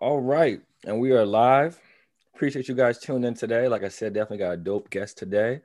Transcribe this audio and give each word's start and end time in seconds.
All 0.00 0.20
right. 0.20 0.60
And 0.84 0.98
we 0.98 1.12
are 1.12 1.24
live. 1.24 1.78
Appreciate 2.34 2.66
you 2.66 2.74
guys 2.74 2.98
tuning 2.98 3.24
in 3.24 3.34
today. 3.34 3.68
Like 3.68 3.84
I 3.84 3.88
said, 3.88 4.12
definitely 4.12 4.38
got 4.38 4.50
a 4.50 4.56
dope 4.56 4.90
guest 4.90 5.16
today. 5.16 5.60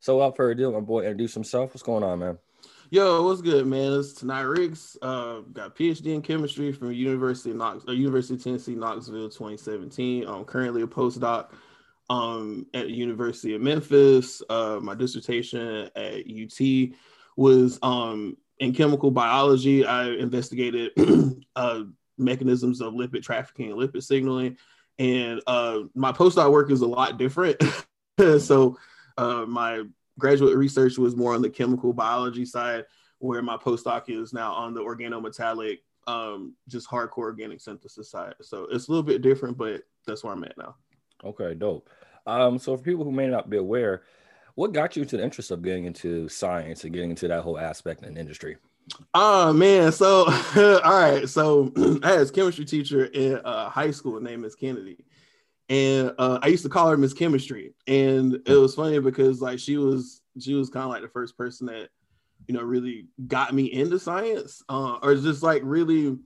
So 0.00 0.16
without 0.16 0.36
further 0.36 0.52
ado, 0.52 0.72
my 0.72 0.80
boy 0.80 1.00
introduce 1.00 1.34
himself. 1.34 1.74
What's 1.74 1.82
going 1.82 2.02
on, 2.02 2.18
man? 2.18 2.38
Yo, 2.90 3.22
what's 3.22 3.42
good, 3.42 3.66
man? 3.66 3.92
It's 3.92 4.14
Tonight 4.14 4.40
Riggs. 4.42 4.96
Uh, 5.02 5.40
got 5.52 5.76
PhD 5.76 6.14
in 6.14 6.22
chemistry 6.22 6.72
from 6.72 6.92
University 6.92 7.50
of 7.50 7.56
Knox, 7.56 7.84
uh, 7.86 7.92
University 7.92 8.36
of 8.36 8.42
Tennessee, 8.42 8.74
Knoxville, 8.74 9.28
2017. 9.28 10.26
I'm 10.26 10.46
currently 10.46 10.80
a 10.80 10.86
postdoc 10.86 11.50
um, 12.08 12.66
at 12.72 12.88
University 12.88 13.54
of 13.54 13.60
Memphis. 13.60 14.40
Uh, 14.48 14.78
my 14.80 14.94
dissertation 14.94 15.90
at 15.94 16.24
UT 16.26 16.96
was 17.36 17.78
um, 17.82 18.38
in 18.60 18.72
chemical 18.72 19.10
biology. 19.10 19.84
I 19.84 20.06
investigated 20.12 20.92
uh, 21.56 21.82
mechanisms 22.18 22.80
of 22.80 22.94
lipid 22.94 23.22
trafficking 23.22 23.70
and 23.70 23.80
lipid 23.80 24.02
signaling. 24.02 24.56
And 24.98 25.40
uh, 25.46 25.80
my 25.94 26.12
postdoc 26.12 26.50
work 26.50 26.70
is 26.70 26.80
a 26.80 26.86
lot 26.86 27.18
different. 27.18 27.62
so 28.40 28.76
uh, 29.16 29.44
my 29.46 29.84
graduate 30.18 30.56
research 30.56 30.98
was 30.98 31.16
more 31.16 31.34
on 31.34 31.42
the 31.42 31.50
chemical 31.50 31.92
biology 31.92 32.44
side, 32.44 32.84
where 33.18 33.42
my 33.42 33.56
postdoc 33.56 34.04
is 34.08 34.32
now 34.32 34.52
on 34.52 34.74
the 34.74 34.80
organometallic, 34.80 35.78
um, 36.06 36.54
just 36.68 36.88
hardcore 36.88 37.18
organic 37.18 37.60
synthesis 37.60 38.10
side. 38.10 38.34
So 38.42 38.66
it's 38.70 38.88
a 38.88 38.90
little 38.90 39.04
bit 39.04 39.22
different, 39.22 39.56
but 39.56 39.82
that's 40.06 40.24
where 40.24 40.32
I'm 40.32 40.44
at 40.44 40.58
now. 40.58 40.76
Okay, 41.24 41.54
dope. 41.54 41.88
Um, 42.26 42.58
so 42.58 42.76
for 42.76 42.82
people 42.82 43.04
who 43.04 43.12
may 43.12 43.26
not 43.26 43.48
be 43.48 43.56
aware, 43.56 44.02
what 44.54 44.72
got 44.72 44.96
you 44.96 45.04
to 45.04 45.16
the 45.16 45.22
interest 45.22 45.50
of 45.50 45.62
getting 45.62 45.84
into 45.84 46.28
science 46.28 46.82
and 46.84 46.92
getting 46.92 47.10
into 47.10 47.28
that 47.28 47.42
whole 47.42 47.58
aspect 47.58 48.02
in 48.02 48.16
industry? 48.16 48.56
Oh 49.14 49.52
man, 49.52 49.92
so 49.92 50.26
all 50.56 51.00
right, 51.00 51.28
so 51.28 51.72
I 52.02 52.12
had 52.12 52.20
a 52.20 52.30
chemistry 52.30 52.64
teacher 52.64 53.06
in 53.06 53.36
uh, 53.44 53.68
high 53.68 53.90
school 53.90 54.20
named 54.20 54.42
Miss 54.42 54.54
Kennedy, 54.54 55.04
and 55.68 56.12
uh, 56.18 56.38
I 56.42 56.48
used 56.48 56.62
to 56.62 56.68
call 56.68 56.88
her 56.88 56.96
Miss 56.96 57.12
Chemistry, 57.12 57.74
and 57.86 58.34
it 58.46 58.54
was 58.54 58.74
funny 58.74 58.98
because 59.00 59.40
like 59.40 59.58
she 59.58 59.76
was 59.76 60.22
she 60.40 60.54
was 60.54 60.70
kind 60.70 60.84
of 60.84 60.90
like 60.90 61.02
the 61.02 61.08
first 61.08 61.36
person 61.36 61.66
that 61.66 61.88
you 62.46 62.54
know 62.54 62.62
really 62.62 63.06
got 63.26 63.54
me 63.54 63.64
into 63.72 63.98
science, 63.98 64.62
uh, 64.68 64.98
or 65.02 65.14
just 65.14 65.42
like 65.42 65.62
really 65.64 66.16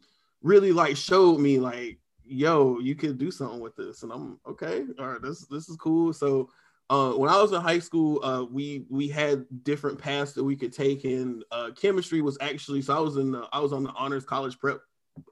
really 0.43 0.73
like 0.73 0.97
showed 0.97 1.39
me 1.39 1.59
like 1.59 1.99
yo 2.25 2.79
you 2.79 2.95
could 2.95 3.19
do 3.19 3.31
something 3.31 3.61
with 3.61 3.77
this, 3.77 4.03
and 4.03 4.13
I'm 4.13 4.39
okay, 4.47 4.85
all 4.99 5.07
right, 5.09 5.23
this 5.23 5.47
this 5.47 5.69
is 5.69 5.77
cool. 5.77 6.13
So 6.13 6.51
uh, 6.93 7.13
when 7.13 7.31
I 7.31 7.41
was 7.41 7.53
in 7.53 7.61
high 7.63 7.79
school, 7.79 8.23
uh, 8.23 8.45
we 8.45 8.85
we 8.91 9.09
had 9.09 9.47
different 9.65 9.99
paths 9.99 10.35
that 10.35 10.45
we 10.45 10.55
could 10.55 10.75
take, 10.75 11.05
and 11.05 11.43
uh, 11.51 11.71
chemistry 11.75 12.21
was 12.21 12.37
actually 12.43 12.83
so 12.83 12.95
I 12.95 13.01
was 13.01 13.17
in 13.17 13.33
the, 13.33 13.49
I 13.51 13.61
was 13.61 13.73
on 13.73 13.83
the 13.83 13.93
honors 13.93 14.27
college 14.27 14.59
prep, 14.59 14.83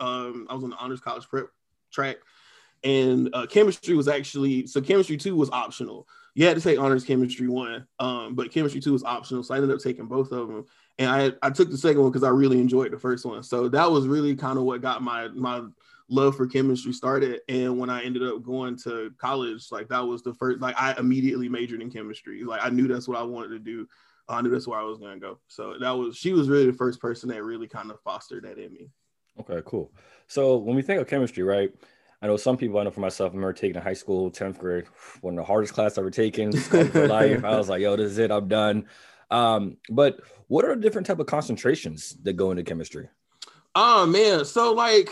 um, 0.01 0.47
I 0.49 0.55
was 0.55 0.65
on 0.65 0.71
the 0.71 0.77
honors 0.77 1.01
college 1.01 1.29
prep 1.29 1.49
track, 1.93 2.17
and 2.83 3.29
uh, 3.35 3.45
chemistry 3.45 3.95
was 3.95 4.09
actually 4.09 4.67
so 4.69 4.81
chemistry 4.81 5.19
two 5.19 5.37
was 5.37 5.51
optional. 5.51 6.09
You 6.35 6.47
had 6.47 6.57
to 6.57 6.63
take 6.63 6.79
honors 6.79 7.05
chemistry 7.05 7.49
one, 7.49 7.87
um, 7.99 8.35
but 8.35 8.51
chemistry 8.51 8.81
two 8.81 8.95
was 8.95 9.05
optional, 9.05 9.43
so 9.43 9.53
I 9.53 9.59
ended 9.59 9.71
up 9.71 9.83
taking 9.83 10.07
both 10.07 10.33
of 10.33 10.49
them, 10.49 10.65
and 10.99 11.11
I 11.11 11.47
I 11.47 11.51
took 11.51 11.71
the 11.71 11.77
second 11.77 12.01
one 12.01 12.11
because 12.11 12.25
I 12.25 12.31
really 12.31 12.59
enjoyed 12.59 12.91
the 12.91 12.99
first 12.99 13.27
one. 13.27 13.43
So 13.43 13.69
that 13.69 13.91
was 13.91 14.07
really 14.07 14.35
kind 14.35 14.57
of 14.57 14.65
what 14.65 14.81
got 14.81 15.03
my 15.03 15.29
my 15.29 15.61
love 16.11 16.37
for 16.37 16.47
chemistry 16.47 16.93
started 16.93 17.41
and 17.49 17.79
when 17.79 17.89
i 17.89 18.03
ended 18.03 18.23
up 18.23 18.43
going 18.43 18.77
to 18.77 19.11
college 19.19 19.67
like 19.71 19.89
that 19.89 20.01
was 20.01 20.23
the 20.23 20.35
first 20.35 20.61
like 20.61 20.75
i 20.79 20.95
immediately 20.99 21.49
majored 21.49 21.81
in 21.81 21.91
chemistry 21.91 22.43
like 22.43 22.61
i 22.63 22.69
knew 22.69 22.89
that's 22.89 23.09
what 23.09 23.17
i 23.17 23.23
wanted 23.23 23.49
to 23.49 23.59
do 23.59 23.87
i 24.29 24.43
knew 24.43 24.51
that's 24.51 24.67
where 24.67 24.79
i 24.79 24.83
was 24.83 24.99
going 24.99 25.15
to 25.15 25.21
go 25.21 25.39
so 25.47 25.75
that 25.81 25.91
was 25.91 26.17
she 26.17 26.33
was 26.33 26.49
really 26.49 26.67
the 26.67 26.73
first 26.73 27.01
person 27.01 27.29
that 27.29 27.43
really 27.43 27.69
kind 27.69 27.91
of 27.91 28.01
fostered 28.01 28.45
that 28.45 28.59
in 28.59 28.73
me 28.73 28.91
okay 29.39 29.63
cool 29.65 29.93
so 30.27 30.57
when 30.57 30.75
we 30.75 30.83
think 30.83 31.01
of 31.01 31.07
chemistry 31.07 31.45
right 31.45 31.73
I 32.23 32.27
know 32.27 32.37
some 32.37 32.59
people. 32.59 32.79
I 32.79 32.85
know 32.85 32.91
for 32.91 33.01
myself. 33.01 33.33
I 33.33 33.35
remember 33.35 33.55
taking 33.55 33.77
in 33.77 33.83
high 33.83 33.95
school, 33.95 34.31
tenth 34.31 34.59
grade, 34.59 34.85
one 35.23 35.35
of 35.35 35.37
the 35.39 35.45
hardest 35.45 35.73
class 35.73 35.97
I 35.97 36.03
ever 36.03 36.11
taken 36.11 36.53
for 36.57 37.09
life. 37.09 37.45
I 37.45 37.57
was 37.57 37.69
like, 37.69 37.81
"Yo, 37.81 37.97
this 37.97 38.13
is 38.13 38.19
it. 38.19 38.31
I'm 38.31 38.47
done." 38.47 38.87
Um, 39.31 39.79
but 39.89 40.21
what 40.49 40.65
are 40.65 40.75
the 40.75 40.83
different 40.83 41.07
type 41.07 41.19
of 41.19 41.27
concentrations 41.27 42.17
that 42.23 42.35
go 42.35 42.51
into 42.51 42.63
chemistry? 42.63 43.09
Oh 43.75 44.05
man, 44.05 44.45
so 44.45 44.73
like 44.73 45.11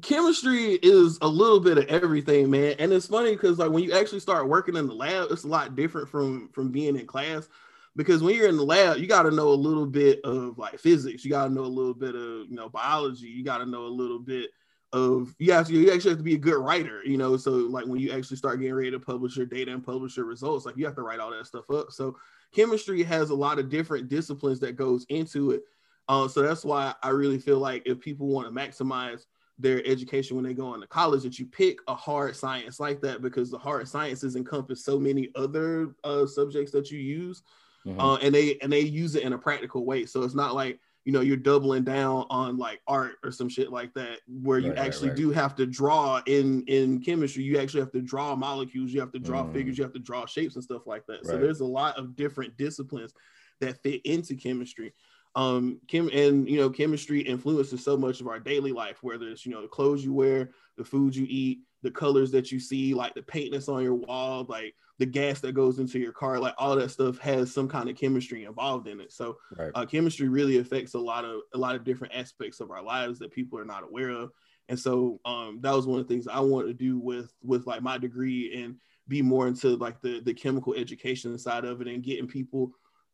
chemistry 0.00 0.78
is 0.82 1.18
a 1.20 1.28
little 1.28 1.60
bit 1.60 1.76
of 1.76 1.84
everything, 1.86 2.50
man. 2.50 2.76
And 2.78 2.92
it's 2.92 3.06
funny 3.06 3.32
because 3.32 3.58
like 3.58 3.70
when 3.70 3.84
you 3.84 3.92
actually 3.92 4.20
start 4.20 4.48
working 4.48 4.76
in 4.76 4.86
the 4.86 4.94
lab, 4.94 5.30
it's 5.30 5.44
a 5.44 5.48
lot 5.48 5.76
different 5.76 6.08
from 6.08 6.48
from 6.48 6.70
being 6.70 6.96
in 6.96 7.06
class. 7.06 7.48
Because 7.94 8.22
when 8.22 8.34
you're 8.34 8.48
in 8.48 8.56
the 8.56 8.64
lab, 8.64 8.96
you 8.96 9.06
got 9.06 9.24
to 9.24 9.30
know 9.30 9.48
a 9.48 9.54
little 9.54 9.84
bit 9.84 10.20
of 10.24 10.56
like 10.56 10.78
physics. 10.78 11.24
You 11.24 11.30
got 11.30 11.48
to 11.48 11.52
know 11.52 11.64
a 11.64 11.66
little 11.66 11.92
bit 11.92 12.14
of 12.14 12.48
you 12.48 12.56
know 12.56 12.70
biology. 12.70 13.26
You 13.26 13.44
got 13.44 13.58
to 13.58 13.66
know 13.66 13.84
a 13.84 13.88
little 13.88 14.18
bit 14.18 14.50
of 14.94 15.34
you 15.38 15.52
to 15.52 15.72
you 15.72 15.92
actually 15.92 16.10
have 16.10 16.18
to 16.18 16.24
be 16.24 16.34
a 16.34 16.38
good 16.38 16.58
writer. 16.58 17.02
You 17.04 17.18
know, 17.18 17.36
so 17.36 17.50
like 17.50 17.86
when 17.86 18.00
you 18.00 18.12
actually 18.12 18.38
start 18.38 18.60
getting 18.60 18.74
ready 18.74 18.90
to 18.90 18.98
publish 18.98 19.36
your 19.36 19.46
data 19.46 19.72
and 19.72 19.84
publish 19.84 20.16
your 20.16 20.26
results, 20.26 20.64
like 20.64 20.76
you 20.78 20.86
have 20.86 20.94
to 20.96 21.02
write 21.02 21.20
all 21.20 21.30
that 21.32 21.46
stuff 21.46 21.68
up. 21.70 21.92
So 21.92 22.16
chemistry 22.54 23.02
has 23.02 23.28
a 23.28 23.34
lot 23.34 23.58
of 23.58 23.68
different 23.68 24.08
disciplines 24.08 24.60
that 24.60 24.76
goes 24.76 25.04
into 25.10 25.50
it. 25.50 25.64
Uh, 26.08 26.28
so 26.28 26.42
that's 26.42 26.64
why 26.64 26.94
I 27.02 27.10
really 27.10 27.38
feel 27.38 27.58
like 27.58 27.82
if 27.86 28.00
people 28.00 28.26
want 28.26 28.46
to 28.46 28.54
maximize 28.54 29.26
their 29.58 29.86
education 29.86 30.36
when 30.36 30.44
they 30.44 30.54
go 30.54 30.74
into 30.74 30.86
college 30.86 31.22
that 31.22 31.38
you 31.38 31.46
pick 31.46 31.78
a 31.86 31.94
hard 31.94 32.34
science 32.34 32.80
like 32.80 33.00
that 33.00 33.22
because 33.22 33.50
the 33.50 33.58
hard 33.58 33.86
sciences 33.86 34.34
encompass 34.34 34.84
so 34.84 34.98
many 34.98 35.28
other 35.36 35.94
uh, 36.04 36.26
subjects 36.26 36.72
that 36.72 36.90
you 36.90 36.98
use 36.98 37.42
mm-hmm. 37.86 38.00
uh, 38.00 38.16
and 38.16 38.34
they 38.34 38.58
and 38.62 38.72
they 38.72 38.80
use 38.80 39.14
it 39.14 39.22
in 39.22 39.32
a 39.32 39.38
practical 39.38 39.84
way. 39.84 40.06
So 40.06 40.22
it's 40.22 40.34
not 40.34 40.54
like 40.54 40.78
you 41.04 41.12
know 41.12 41.20
you're 41.20 41.36
doubling 41.36 41.84
down 41.84 42.26
on 42.30 42.56
like 42.56 42.80
art 42.86 43.16
or 43.24 43.30
some 43.30 43.48
shit 43.48 43.70
like 43.70 43.92
that 43.94 44.20
where 44.28 44.58
you 44.58 44.70
right, 44.70 44.78
actually 44.78 45.08
right, 45.08 45.18
right. 45.18 45.24
do 45.24 45.30
have 45.30 45.54
to 45.56 45.66
draw 45.66 46.22
in 46.26 46.62
in 46.66 47.00
chemistry. 47.00 47.42
You 47.42 47.58
actually 47.58 47.80
have 47.80 47.92
to 47.92 48.02
draw 48.02 48.34
molecules. 48.34 48.92
You 48.92 49.00
have 49.00 49.12
to 49.12 49.18
draw 49.18 49.44
mm. 49.44 49.52
figures. 49.52 49.78
You 49.78 49.84
have 49.84 49.94
to 49.94 50.00
draw 50.00 50.26
shapes 50.26 50.54
and 50.54 50.64
stuff 50.64 50.86
like 50.86 51.06
that. 51.06 51.26
So 51.26 51.36
there's 51.38 51.60
a 51.60 51.66
lot 51.66 51.98
of 51.98 52.16
different 52.16 52.56
disciplines 52.56 53.12
that 53.60 53.80
fit 53.82 54.00
into 54.04 54.34
chemistry 54.34 54.92
um 55.34 55.80
chem 55.88 56.10
and 56.12 56.48
you 56.48 56.58
know 56.58 56.68
chemistry 56.68 57.20
influences 57.20 57.82
so 57.82 57.96
much 57.96 58.20
of 58.20 58.28
our 58.28 58.38
daily 58.38 58.72
life 58.72 58.98
whether 59.02 59.28
it's 59.28 59.46
you 59.46 59.52
know 59.52 59.62
the 59.62 59.68
clothes 59.68 60.04
you 60.04 60.12
wear 60.12 60.50
the 60.76 60.84
food 60.84 61.16
you 61.16 61.26
eat 61.28 61.60
the 61.82 61.90
colors 61.90 62.30
that 62.30 62.52
you 62.52 62.60
see 62.60 62.92
like 62.94 63.14
the 63.14 63.22
paint 63.22 63.50
that's 63.52 63.68
on 63.68 63.82
your 63.82 63.94
wall 63.94 64.44
like 64.48 64.74
the 64.98 65.06
gas 65.06 65.40
that 65.40 65.52
goes 65.52 65.78
into 65.78 65.98
your 65.98 66.12
car 66.12 66.38
like 66.38 66.54
all 66.58 66.76
that 66.76 66.90
stuff 66.90 67.18
has 67.18 67.52
some 67.52 67.66
kind 67.66 67.88
of 67.88 67.96
chemistry 67.96 68.44
involved 68.44 68.86
in 68.86 69.00
it 69.00 69.10
so 69.10 69.36
right. 69.56 69.72
uh, 69.74 69.86
chemistry 69.86 70.28
really 70.28 70.58
affects 70.58 70.94
a 70.94 70.98
lot 70.98 71.24
of 71.24 71.40
a 71.54 71.58
lot 71.58 71.74
of 71.74 71.82
different 71.82 72.14
aspects 72.14 72.60
of 72.60 72.70
our 72.70 72.82
lives 72.82 73.18
that 73.18 73.32
people 73.32 73.58
are 73.58 73.64
not 73.64 73.84
aware 73.84 74.10
of 74.10 74.30
and 74.68 74.78
so 74.78 75.18
um 75.24 75.58
that 75.62 75.74
was 75.74 75.86
one 75.86 75.98
of 75.98 76.06
the 76.06 76.14
things 76.14 76.28
i 76.28 76.38
wanted 76.38 76.68
to 76.68 76.74
do 76.74 76.98
with 76.98 77.32
with 77.42 77.66
like 77.66 77.82
my 77.82 77.96
degree 77.96 78.62
and 78.62 78.76
be 79.08 79.22
more 79.22 79.48
into 79.48 79.76
like 79.76 80.00
the 80.00 80.20
the 80.20 80.34
chemical 80.34 80.74
education 80.74 81.36
side 81.38 81.64
of 81.64 81.80
it 81.80 81.88
and 81.88 82.04
getting 82.04 82.28
people 82.28 82.72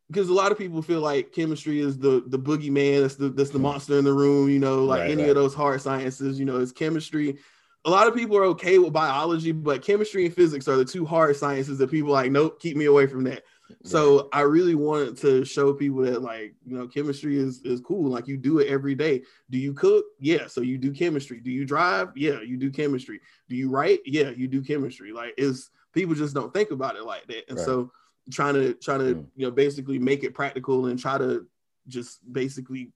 because 0.08 0.28
a 0.28 0.34
lot 0.34 0.52
of 0.52 0.58
people 0.58 0.82
feel 0.82 1.00
like 1.00 1.32
chemistry 1.32 1.80
is 1.80 1.98
the 1.98 2.24
the 2.26 2.38
boogeyman, 2.38 3.02
that's 3.02 3.16
the 3.16 3.28
that's 3.28 3.50
the 3.50 3.58
mm-hmm. 3.58 3.64
monster 3.64 3.98
in 3.98 4.04
the 4.04 4.12
room, 4.12 4.48
you 4.48 4.58
know, 4.58 4.84
like 4.84 5.00
right, 5.00 5.10
any 5.10 5.22
right. 5.22 5.30
of 5.30 5.36
those 5.36 5.54
hard 5.54 5.80
sciences, 5.80 6.38
you 6.38 6.44
know, 6.44 6.58
it's 6.58 6.72
chemistry. 6.72 7.38
A 7.84 7.90
lot 7.90 8.06
of 8.08 8.14
people 8.14 8.36
are 8.36 8.44
okay 8.44 8.78
with 8.78 8.92
biology, 8.92 9.52
but 9.52 9.82
chemistry 9.82 10.26
and 10.26 10.34
physics 10.34 10.68
are 10.68 10.76
the 10.76 10.84
two 10.84 11.06
hard 11.06 11.36
sciences 11.36 11.78
that 11.78 11.90
people 11.90 12.10
like, 12.10 12.30
nope, 12.30 12.60
keep 12.60 12.76
me 12.76 12.86
away 12.86 13.06
from 13.06 13.24
that. 13.24 13.44
So 13.84 14.28
I 14.32 14.40
really 14.40 14.74
wanted 14.74 15.16
to 15.18 15.44
show 15.44 15.72
people 15.72 16.02
that 16.02 16.22
like, 16.22 16.54
you 16.66 16.76
know, 16.76 16.88
chemistry 16.88 17.38
is 17.38 17.62
is 17.62 17.80
cool. 17.80 18.10
Like 18.10 18.26
you 18.26 18.36
do 18.36 18.58
it 18.58 18.68
every 18.68 18.94
day. 18.94 19.22
Do 19.50 19.58
you 19.58 19.74
cook? 19.74 20.04
Yeah. 20.20 20.46
So 20.46 20.62
you 20.62 20.78
do 20.78 20.92
chemistry. 20.92 21.40
Do 21.40 21.50
you 21.50 21.64
drive? 21.64 22.08
Yeah, 22.16 22.40
you 22.40 22.56
do 22.56 22.70
chemistry. 22.70 23.20
Do 23.48 23.56
you 23.56 23.68
write? 23.70 24.00
Yeah, 24.06 24.30
you 24.30 24.48
do 24.48 24.62
chemistry. 24.62 25.12
Like 25.12 25.34
is 25.36 25.70
people 25.92 26.14
just 26.14 26.34
don't 26.34 26.52
think 26.52 26.70
about 26.70 26.96
it 26.96 27.04
like 27.04 27.26
that. 27.26 27.48
And 27.48 27.58
right. 27.58 27.64
so 27.66 27.92
trying 28.30 28.54
to 28.54 28.74
trying 28.74 29.00
to 29.00 29.14
mm. 29.14 29.26
you 29.36 29.46
know 29.46 29.50
basically 29.50 29.98
make 29.98 30.24
it 30.24 30.34
practical 30.34 30.86
and 30.86 30.98
try 30.98 31.18
to 31.18 31.46
just 31.86 32.20
basically 32.32 32.92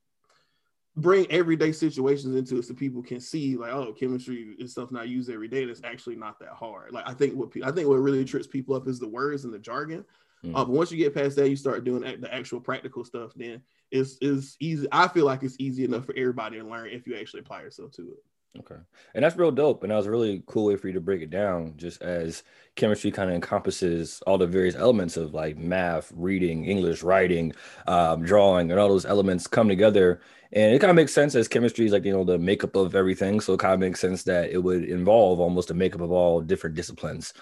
bring 0.97 1.27
everyday 1.31 1.73
situations 1.73 2.37
into 2.37 2.59
it 2.59 2.65
so 2.65 2.75
people 2.75 3.03
can 3.03 3.19
see 3.19 3.57
like 3.57 3.73
oh 3.73 3.93
chemistry 3.93 4.55
is 4.59 4.75
something 4.75 4.97
I 4.97 5.05
use 5.05 5.31
every 5.31 5.49
day 5.49 5.65
that's 5.65 5.83
actually 5.85 6.17
not 6.17 6.39
that 6.41 6.51
hard. 6.51 6.93
Like 6.93 7.09
I 7.09 7.15
think 7.15 7.35
what 7.35 7.51
I 7.65 7.71
think 7.71 7.89
what 7.89 7.97
really 7.97 8.25
trips 8.25 8.47
people 8.47 8.75
up 8.75 8.89
is 8.89 8.99
the 8.99 9.09
words 9.09 9.45
and 9.45 9.55
the 9.55 9.59
jargon. 9.59 10.05
Mm. 10.45 10.57
Uh, 10.57 10.65
but 10.65 10.71
once 10.71 10.91
you 10.91 10.99
get 10.99 11.15
past 11.15 11.37
that, 11.37 11.49
you 11.49 11.57
start 11.57 11.85
doing 11.85 12.03
the 12.21 12.35
actual 12.35 12.61
practical 12.61 13.05
stuff. 13.05 13.33
Then 13.35 13.63
it's 13.91 14.19
is 14.21 14.57
easy. 14.61 14.87
I 14.93 15.09
feel 15.09 15.25
like 15.25 15.43
it's 15.43 15.57
easy 15.59 15.85
enough 15.85 16.05
for 16.05 16.15
everybody 16.17 16.59
to 16.59 16.65
learn 16.65 16.91
if 16.91 17.07
you 17.07 17.17
actually 17.17 17.41
apply 17.41 17.63
yourself 17.63 17.93
to 17.93 18.03
it. 18.03 18.25
Okay. 18.59 18.77
And 19.15 19.25
that's 19.25 19.37
real 19.37 19.51
dope. 19.51 19.83
And 19.83 19.91
that 19.91 19.97
was 19.97 20.07
a 20.07 20.11
really 20.11 20.43
cool 20.47 20.67
way 20.67 20.77
for 20.77 20.87
you 20.87 20.93
to 20.95 21.01
break 21.01 21.23
it 21.23 21.31
down, 21.31 21.73
just 21.77 22.03
as 22.03 22.43
chemistry 22.77 23.11
kind 23.11 23.31
of 23.31 23.35
encompasses 23.35 24.23
all 24.27 24.37
the 24.37 24.47
various 24.47 24.75
elements 24.75 25.17
of 25.17 25.33
like 25.33 25.57
math, 25.57 26.13
reading, 26.15 26.67
English, 26.67 27.03
writing, 27.03 27.55
um, 27.87 28.23
drawing, 28.23 28.71
and 28.71 28.79
all 28.79 28.89
those 28.89 29.07
elements 29.07 29.47
come 29.47 29.69
together. 29.69 30.21
And 30.53 30.75
it 30.75 30.81
kind 30.81 30.91
of 30.91 30.97
makes 30.97 31.15
sense 31.15 31.35
as 31.35 31.49
chemistry 31.49 31.87
is 31.87 31.93
like, 31.93 32.05
you 32.05 32.13
know, 32.13 32.25
the 32.25 32.39
makeup 32.39 32.77
of 32.77 32.95
everything. 32.95 33.41
So 33.41 33.55
it 33.55 33.61
kind 33.61 33.73
of 33.73 33.81
makes 33.81 34.01
sense 34.01 34.23
that 34.25 34.51
it 34.51 34.59
would 34.59 34.85
involve 34.85 35.41
almost 35.41 35.71
a 35.71 35.75
makeup 35.75 36.03
of 36.03 36.13
all 36.13 36.43
different 36.43 36.77
disciplines. 36.77 37.33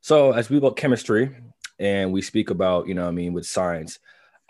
So 0.00 0.30
as 0.30 0.48
we 0.48 0.58
about 0.58 0.76
chemistry 0.76 1.30
and 1.80 2.12
we 2.12 2.22
speak 2.22 2.50
about, 2.50 2.86
you 2.86 2.94
know, 2.94 3.08
I 3.08 3.10
mean, 3.10 3.32
with 3.32 3.46
science, 3.46 3.98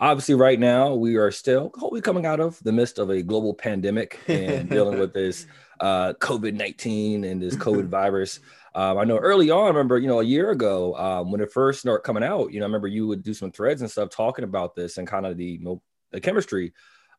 obviously 0.03 0.35
right 0.35 0.59
now 0.59 0.93
we 0.93 1.15
are 1.15 1.31
still 1.31 1.71
hopefully 1.75 2.01
coming 2.01 2.25
out 2.25 2.39
of 2.39 2.61
the 2.63 2.71
midst 2.71 2.99
of 2.99 3.09
a 3.09 3.21
global 3.21 3.53
pandemic 3.53 4.19
and 4.27 4.69
dealing 4.69 4.99
with 4.99 5.13
this 5.13 5.47
uh, 5.79 6.13
covid-19 6.19 7.29
and 7.29 7.41
this 7.41 7.55
covid 7.55 7.87
virus. 7.89 8.39
Um, 8.75 8.97
i 8.97 9.03
know 9.05 9.17
early 9.17 9.49
on 9.49 9.63
i 9.63 9.67
remember 9.67 9.97
you 9.97 10.07
know 10.07 10.19
a 10.19 10.25
year 10.25 10.51
ago 10.51 10.95
um, 10.97 11.31
when 11.31 11.39
it 11.39 11.53
first 11.53 11.79
started 11.79 12.03
coming 12.03 12.23
out 12.23 12.51
you 12.51 12.59
know 12.59 12.65
i 12.65 12.67
remember 12.67 12.87
you 12.87 13.07
would 13.07 13.23
do 13.23 13.33
some 13.33 13.51
threads 13.51 13.81
and 13.81 13.89
stuff 13.89 14.09
talking 14.09 14.43
about 14.43 14.75
this 14.75 14.97
and 14.97 15.07
kind 15.07 15.25
of 15.25 15.37
the, 15.37 15.45
you 15.45 15.63
know, 15.63 15.81
the 16.11 16.19
chemistry 16.19 16.73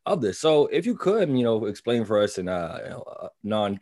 of 0.07 0.21
this. 0.21 0.39
So 0.39 0.67
if 0.67 0.87
you 0.87 0.97
could 0.97 1.29
you 1.31 1.45
know 1.45 1.67
explain 1.67 2.05
for 2.05 2.21
us 2.21 2.39
in 2.39 2.49
uh, 2.49 2.79
you 2.85 2.91
know, 2.91 3.03
uh, 3.03 3.29
non 3.43 3.79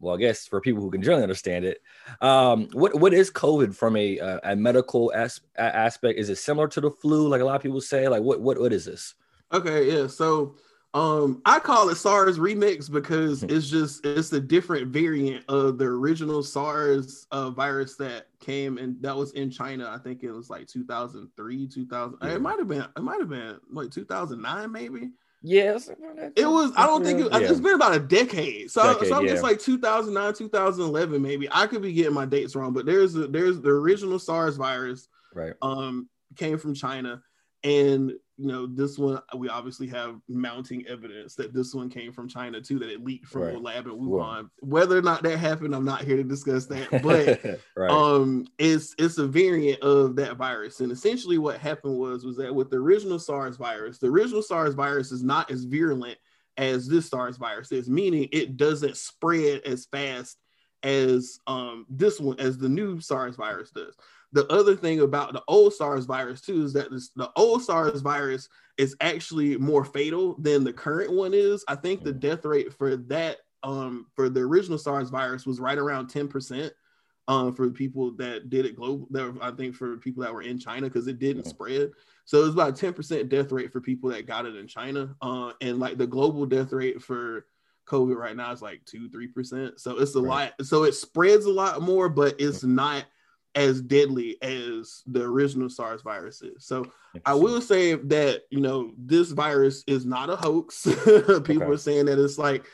well, 0.00 0.14
I 0.14 0.18
guess 0.18 0.46
for 0.46 0.60
people 0.60 0.82
who 0.82 0.90
can 0.90 1.02
generally 1.02 1.24
understand 1.24 1.64
it, 1.64 1.82
um, 2.20 2.68
what 2.72 2.94
what 2.94 3.12
is 3.12 3.30
COVID 3.30 3.74
from 3.74 3.96
a 3.96 4.20
uh, 4.20 4.40
a 4.44 4.56
medical 4.56 5.12
as- 5.14 5.40
aspect? 5.56 6.18
Is 6.18 6.30
it 6.30 6.36
similar 6.36 6.68
to 6.68 6.80
the 6.80 6.90
flu, 6.90 7.28
like 7.28 7.40
a 7.40 7.44
lot 7.44 7.56
of 7.56 7.62
people 7.62 7.80
say? 7.80 8.08
Like, 8.08 8.22
what 8.22 8.40
what 8.40 8.60
what 8.60 8.72
is 8.72 8.84
this? 8.84 9.14
Okay, 9.52 9.90
yeah. 9.90 10.06
So, 10.06 10.56
um, 10.94 11.42
I 11.44 11.58
call 11.58 11.88
it 11.88 11.96
SARS 11.96 12.38
remix 12.38 12.90
because 12.90 13.42
hmm. 13.42 13.50
it's 13.50 13.68
just 13.68 14.04
it's 14.06 14.32
a 14.32 14.40
different 14.40 14.88
variant 14.88 15.44
of 15.48 15.78
the 15.78 15.86
original 15.86 16.42
SARS 16.42 17.26
uh, 17.32 17.50
virus 17.50 17.96
that 17.96 18.28
came 18.40 18.78
and 18.78 19.00
that 19.02 19.16
was 19.16 19.32
in 19.32 19.50
China. 19.50 19.90
I 19.92 19.98
think 19.98 20.22
it 20.22 20.30
was 20.30 20.48
like 20.48 20.68
2003, 20.68 21.66
2000. 21.66 22.18
Yeah. 22.22 22.34
It 22.34 22.40
might 22.40 22.58
have 22.58 22.68
been 22.68 22.86
it 22.96 23.02
might 23.02 23.20
have 23.20 23.30
been 23.30 23.58
like 23.70 23.90
2009, 23.90 24.70
maybe. 24.70 25.10
Yes, 25.40 25.88
it 25.88 26.46
was. 26.46 26.72
I 26.76 26.86
don't 26.86 27.04
think 27.04 27.20
it, 27.20 27.28
yeah. 27.30 27.48
it's 27.48 27.60
been 27.60 27.74
about 27.74 27.94
a 27.94 28.00
decade. 28.00 28.70
So, 28.70 28.94
decade, 28.94 29.08
so 29.08 29.20
yeah. 29.20 29.32
it's 29.32 29.42
like 29.42 29.60
2009, 29.60 30.34
2011, 30.34 31.22
maybe. 31.22 31.48
I 31.52 31.66
could 31.66 31.80
be 31.80 31.92
getting 31.92 32.14
my 32.14 32.26
dates 32.26 32.56
wrong, 32.56 32.72
but 32.72 32.86
there's 32.86 33.14
a, 33.14 33.28
there's 33.28 33.60
the 33.60 33.70
original 33.70 34.18
SARS 34.18 34.56
virus. 34.56 35.08
Right. 35.34 35.52
Um, 35.62 36.08
came 36.36 36.58
from 36.58 36.74
China, 36.74 37.22
and 37.64 38.12
you 38.38 38.46
know, 38.46 38.66
this 38.66 38.96
one 38.98 39.20
we 39.36 39.48
obviously 39.48 39.88
have 39.88 40.20
mounting 40.28 40.86
evidence 40.86 41.34
that 41.34 41.52
this 41.52 41.74
one 41.74 41.90
came 41.90 42.12
from 42.12 42.28
China 42.28 42.60
too, 42.60 42.78
that 42.78 42.88
it 42.88 43.04
leaked 43.04 43.26
from 43.26 43.42
right. 43.42 43.54
a 43.56 43.58
lab 43.58 43.86
in 43.86 43.98
Wuhan. 43.98 44.48
Whether 44.60 44.96
or 44.96 45.02
not 45.02 45.24
that 45.24 45.38
happened, 45.38 45.74
I'm 45.74 45.84
not 45.84 46.04
here 46.04 46.16
to 46.16 46.22
discuss 46.22 46.66
that. 46.66 47.02
But 47.02 47.60
right. 47.76 47.90
um, 47.90 48.46
it's 48.58 48.94
it's 48.96 49.18
a 49.18 49.26
variant 49.26 49.82
of 49.82 50.14
that 50.16 50.36
virus, 50.36 50.80
and 50.80 50.92
essentially 50.92 51.38
what 51.38 51.58
happened 51.58 51.98
was 51.98 52.24
was 52.24 52.36
that 52.36 52.54
with 52.54 52.70
the 52.70 52.76
original 52.76 53.18
SARS 53.18 53.56
virus, 53.56 53.98
the 53.98 54.06
original 54.06 54.42
SARS 54.42 54.74
virus 54.74 55.10
is 55.10 55.24
not 55.24 55.50
as 55.50 55.64
virulent 55.64 56.18
as 56.56 56.86
this 56.86 57.08
SARS 57.08 57.38
virus 57.38 57.72
is, 57.72 57.90
meaning 57.90 58.28
it 58.30 58.56
doesn't 58.56 58.96
spread 58.96 59.62
as 59.62 59.86
fast 59.86 60.38
as 60.84 61.40
um 61.48 61.86
this 61.88 62.20
one 62.20 62.38
as 62.38 62.56
the 62.56 62.68
new 62.68 63.00
SARS 63.00 63.34
virus 63.34 63.70
does 63.70 63.96
the 64.32 64.46
other 64.52 64.76
thing 64.76 65.00
about 65.00 65.32
the 65.32 65.42
old 65.48 65.74
SARS 65.74 66.04
virus 66.04 66.40
too 66.40 66.62
is 66.62 66.72
that 66.74 66.90
this, 66.90 67.10
the 67.16 67.30
old 67.36 67.62
SARS 67.62 68.00
virus 68.00 68.48
is 68.76 68.94
actually 69.00 69.56
more 69.56 69.84
fatal 69.84 70.36
than 70.38 70.64
the 70.64 70.72
current 70.72 71.12
one 71.12 71.32
is. 71.34 71.64
I 71.66 71.74
think 71.74 72.04
the 72.04 72.12
mm. 72.12 72.20
death 72.20 72.44
rate 72.44 72.72
for 72.72 72.96
that 72.96 73.38
um 73.64 74.06
for 74.14 74.28
the 74.28 74.40
original 74.40 74.78
SARS 74.78 75.10
virus 75.10 75.44
was 75.44 75.58
right 75.58 75.78
around 75.78 76.08
10% 76.08 76.70
um 77.26 77.52
for 77.52 77.68
people 77.70 78.12
that 78.12 78.50
did 78.50 78.64
it 78.64 78.76
global 78.76 79.08
that 79.10 79.36
I 79.42 79.50
think 79.50 79.74
for 79.74 79.96
people 79.96 80.22
that 80.22 80.32
were 80.32 80.42
in 80.42 80.58
China 80.58 80.88
because 80.88 81.08
it 81.08 81.18
didn't 81.18 81.46
spread. 81.46 81.90
So 82.24 82.40
it 82.40 82.44
was 82.44 82.54
about 82.54 82.76
10% 82.76 83.28
death 83.28 83.50
rate 83.50 83.72
for 83.72 83.80
people 83.80 84.10
that 84.10 84.26
got 84.26 84.46
it 84.46 84.56
in 84.56 84.66
China. 84.66 85.14
Uh 85.22 85.52
and 85.60 85.78
like 85.78 85.96
the 85.96 86.06
global 86.06 86.44
death 86.46 86.72
rate 86.72 87.02
for 87.02 87.46
COVID 87.88 88.16
right 88.16 88.36
now 88.36 88.52
is 88.52 88.60
like 88.60 88.84
two, 88.84 89.08
three 89.08 89.28
percent. 89.28 89.80
So 89.80 89.98
it's 89.98 90.14
a 90.14 90.20
right. 90.20 90.52
lot. 90.58 90.66
So 90.66 90.84
it 90.84 90.92
spreads 90.92 91.46
a 91.46 91.50
lot 91.50 91.80
more, 91.80 92.10
but 92.10 92.36
it's 92.38 92.62
not 92.62 93.06
as 93.54 93.80
deadly 93.80 94.40
as 94.42 95.02
the 95.06 95.22
original 95.22 95.68
SARS 95.68 96.02
virus 96.02 96.42
is. 96.42 96.64
So 96.64 96.84
I 97.24 97.34
will 97.34 97.60
say 97.60 97.94
that 97.94 98.42
you 98.50 98.60
know 98.60 98.92
this 98.96 99.30
virus 99.30 99.84
is 99.86 100.06
not 100.06 100.30
a 100.30 100.36
hoax. 100.36 100.82
People 101.04 101.62
okay. 101.62 101.64
are 101.64 101.76
saying 101.76 102.06
that 102.06 102.22
it's 102.22 102.38
like 102.38 102.64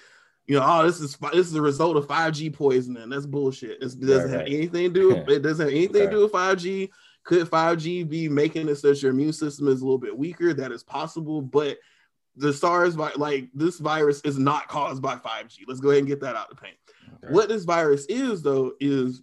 you 0.46 0.58
know, 0.58 0.64
oh, 0.66 0.86
this 0.86 1.00
is 1.00 1.16
this 1.16 1.46
is 1.46 1.52
the 1.52 1.62
result 1.62 1.96
of 1.96 2.06
5G 2.06 2.52
poisoning. 2.52 3.08
That's 3.08 3.26
bullshit. 3.26 3.82
It's, 3.82 3.94
it 3.94 4.06
doesn't 4.06 4.30
right. 4.30 4.40
have 4.40 4.46
anything 4.46 4.92
to 4.92 5.00
do. 5.00 5.08
With, 5.08 5.28
it 5.28 5.42
doesn't 5.42 5.66
have 5.66 5.74
anything 5.74 6.02
okay. 6.02 6.06
to 6.06 6.10
do 6.10 6.22
with 6.22 6.32
5G. 6.32 6.90
Could 7.24 7.48
5G 7.48 8.06
be 8.08 8.28
making 8.28 8.68
it 8.68 8.76
so 8.76 8.90
your 8.90 9.12
immune 9.12 9.32
system 9.32 9.68
is 9.68 9.80
a 9.80 9.84
little 9.84 9.98
bit 9.98 10.16
weaker? 10.16 10.52
That 10.52 10.72
is 10.72 10.82
possible, 10.82 11.40
but 11.40 11.78
the 12.36 12.52
SARS 12.52 12.96
like 12.96 13.48
this 13.54 13.78
virus 13.78 14.20
is 14.22 14.38
not 14.38 14.68
caused 14.68 15.00
by 15.00 15.16
5G. 15.16 15.60
Let's 15.66 15.80
go 15.80 15.90
ahead 15.90 16.00
and 16.00 16.08
get 16.08 16.20
that 16.20 16.36
out 16.36 16.50
of 16.50 16.56
the 16.56 16.62
paint. 16.62 16.76
Okay. 17.24 17.32
What 17.32 17.48
this 17.48 17.64
virus 17.64 18.04
is 18.06 18.42
though 18.42 18.72
is 18.80 19.22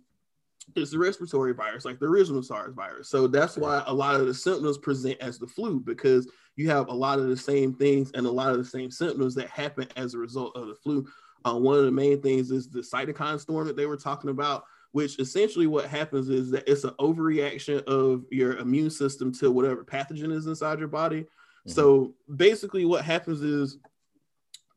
it's 0.75 0.93
a 0.93 0.99
respiratory 0.99 1.53
virus, 1.53 1.85
like 1.85 1.99
the 1.99 2.05
original 2.05 2.43
SARS 2.43 2.73
virus. 2.73 3.09
So 3.09 3.27
that's 3.27 3.57
why 3.57 3.83
a 3.87 3.93
lot 3.93 4.19
of 4.19 4.27
the 4.27 4.33
symptoms 4.33 4.77
present 4.77 5.17
as 5.21 5.39
the 5.39 5.47
flu 5.47 5.79
because 5.79 6.29
you 6.55 6.69
have 6.69 6.87
a 6.87 6.93
lot 6.93 7.19
of 7.19 7.27
the 7.27 7.37
same 7.37 7.73
things 7.73 8.11
and 8.13 8.25
a 8.25 8.31
lot 8.31 8.51
of 8.51 8.57
the 8.57 8.65
same 8.65 8.91
symptoms 8.91 9.35
that 9.35 9.49
happen 9.49 9.87
as 9.95 10.13
a 10.13 10.17
result 10.17 10.55
of 10.55 10.67
the 10.67 10.75
flu. 10.75 11.05
Uh, 11.45 11.55
one 11.55 11.77
of 11.77 11.85
the 11.85 11.91
main 11.91 12.21
things 12.21 12.51
is 12.51 12.69
the 12.69 12.79
cytokine 12.79 13.39
storm 13.39 13.67
that 13.67 13.75
they 13.75 13.85
were 13.85 13.97
talking 13.97 14.29
about, 14.29 14.63
which 14.91 15.19
essentially 15.19 15.67
what 15.67 15.87
happens 15.87 16.29
is 16.29 16.51
that 16.51 16.69
it's 16.69 16.83
an 16.83 16.93
overreaction 16.99 17.83
of 17.85 18.25
your 18.31 18.57
immune 18.57 18.91
system 18.91 19.33
to 19.33 19.51
whatever 19.51 19.83
pathogen 19.83 20.31
is 20.31 20.47
inside 20.47 20.79
your 20.79 20.87
body. 20.87 21.21
Mm-hmm. 21.21 21.71
So 21.71 22.13
basically, 22.35 22.85
what 22.85 23.03
happens 23.03 23.41
is 23.41 23.77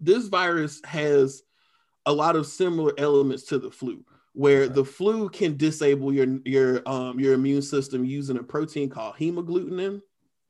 this 0.00 0.28
virus 0.28 0.80
has 0.84 1.42
a 2.06 2.12
lot 2.12 2.36
of 2.36 2.46
similar 2.46 2.92
elements 2.98 3.44
to 3.44 3.58
the 3.58 3.70
flu 3.70 4.04
where 4.34 4.68
the 4.68 4.84
flu 4.84 5.28
can 5.28 5.56
disable 5.56 6.12
your 6.12 6.26
your 6.44 6.86
um 6.86 7.18
your 7.18 7.34
immune 7.34 7.62
system 7.62 8.04
using 8.04 8.36
a 8.36 8.42
protein 8.42 8.90
called 8.90 9.14
hemagglutinin. 9.16 10.02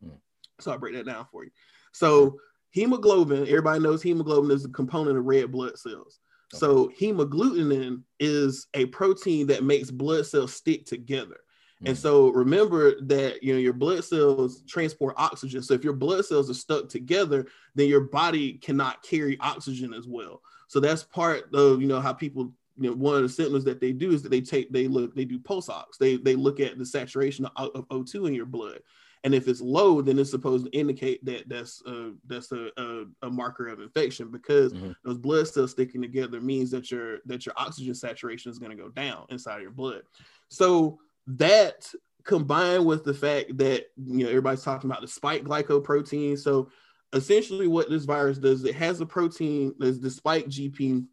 Mm. 0.05 0.19
So 0.59 0.73
I'll 0.73 0.79
break 0.79 0.95
that 0.95 1.07
down 1.07 1.27
for 1.31 1.45
you. 1.45 1.51
So 1.93 2.41
hemoglobin, 2.71 3.43
everybody 3.47 3.81
knows 3.81 4.03
hemoglobin 4.03 4.51
is 4.51 4.65
a 4.65 4.71
component 4.71 5.19
of 5.19 5.25
red 5.25 5.53
blood 5.53 5.79
cells. 5.79 6.19
Okay. 6.53 6.61
So 6.61 6.91
hemagglutinin 6.99 8.03
is 8.19 8.67
a 8.75 8.87
protein 8.87 9.47
that 9.49 9.65
makes 9.65 9.91
blood 9.91 10.27
cells 10.27 10.55
stick 10.55 10.87
together. 10.87 11.41
Mm. 11.83 11.91
And 11.91 11.99
so 11.99 12.31
remember 12.31 13.01
that 13.03 13.43
you 13.43 13.53
know 13.53 13.61
your 13.61 13.75
blood 13.75 14.03
cells 14.03 14.63
transport 14.67 15.15
oxygen. 15.19 15.63
So 15.63 15.75
if 15.75 15.85
your 15.85 15.93
blood 15.93 16.25
cells 16.25 16.49
are 16.49 16.55
stuck 16.55 16.89
together, 16.89 17.47
then 17.75 17.89
your 17.89 18.03
body 18.03 18.55
cannot 18.55 19.03
carry 19.03 19.39
oxygen 19.41 19.93
as 19.93 20.07
well. 20.07 20.41
So 20.69 20.81
that's 20.81 21.03
part 21.03 21.55
of 21.55 21.83
you 21.83 21.87
know 21.87 22.01
how 22.01 22.15
people 22.15 22.55
you 22.76 22.91
know, 22.91 22.97
one 22.97 23.17
of 23.17 23.23
the 23.23 23.29
symptoms 23.29 23.65
that 23.65 23.81
they 23.81 23.93
do 23.93 24.11
is 24.11 24.23
that 24.23 24.31
they 24.31 24.41
take 24.41 24.73
they 24.73 24.88
look 24.88 25.15
they 25.15 25.25
do 25.25 25.38
pulse 25.38 25.69
ox. 25.69 25.97
They 25.99 26.17
they 26.17 26.35
look 26.35 26.61
at 26.61 26.79
the 26.79 26.87
saturation 26.87 27.47
of, 27.56 27.71
of 27.75 27.88
O2 27.88 28.29
in 28.29 28.35
your 28.35 28.47
blood, 28.47 28.81
and 29.25 29.35
if 29.35 29.49
it's 29.49 29.62
low, 29.62 30.03
then 30.03 30.19
it's 30.19 30.31
supposed 30.31 30.67
to 30.67 30.79
indicate 30.79 31.25
that 31.25 31.49
that's 31.49 31.82
a, 31.87 32.12
that's 32.26 32.53
a, 32.53 32.69
a, 32.76 33.05
a 33.23 33.31
marker 33.31 33.69
of 33.69 33.81
infection 33.81 34.31
because 34.31 34.75
mm-hmm. 34.75 34.93
those 35.03 35.17
blood 35.17 35.49
cells 35.49 35.71
sticking 35.71 36.03
together 36.03 36.43
means 36.43 36.71
that 36.73 36.91
your 36.91 37.21
that 37.25 37.47
your 37.47 37.55
oxygen 37.56 37.94
saturation 37.94 38.51
is 38.51 38.58
going 38.58 38.77
to 38.77 38.82
go 38.82 38.91
down 38.91 39.25
inside 39.31 39.56
of 39.56 39.63
your 39.63 39.70
blood. 39.70 40.03
So 40.49 40.99
that 41.27 41.91
combined 42.25 42.84
with 42.84 43.05
the 43.05 43.15
fact 43.15 43.56
that 43.56 43.87
you 43.96 44.25
know 44.25 44.29
everybody's 44.29 44.63
talking 44.63 44.91
about 44.91 45.01
the 45.01 45.08
spike 45.08 45.44
glycoprotein. 45.44 46.39
So 46.39 46.69
essentially, 47.15 47.67
what 47.67 47.89
this 47.89 48.05
virus 48.05 48.37
does, 48.37 48.65
it 48.65 48.75
has 48.75 49.01
a 49.01 49.06
protein 49.06 49.75
that's 49.79 50.01
the 50.01 50.10
spike 50.10 50.49
GP 50.49 51.06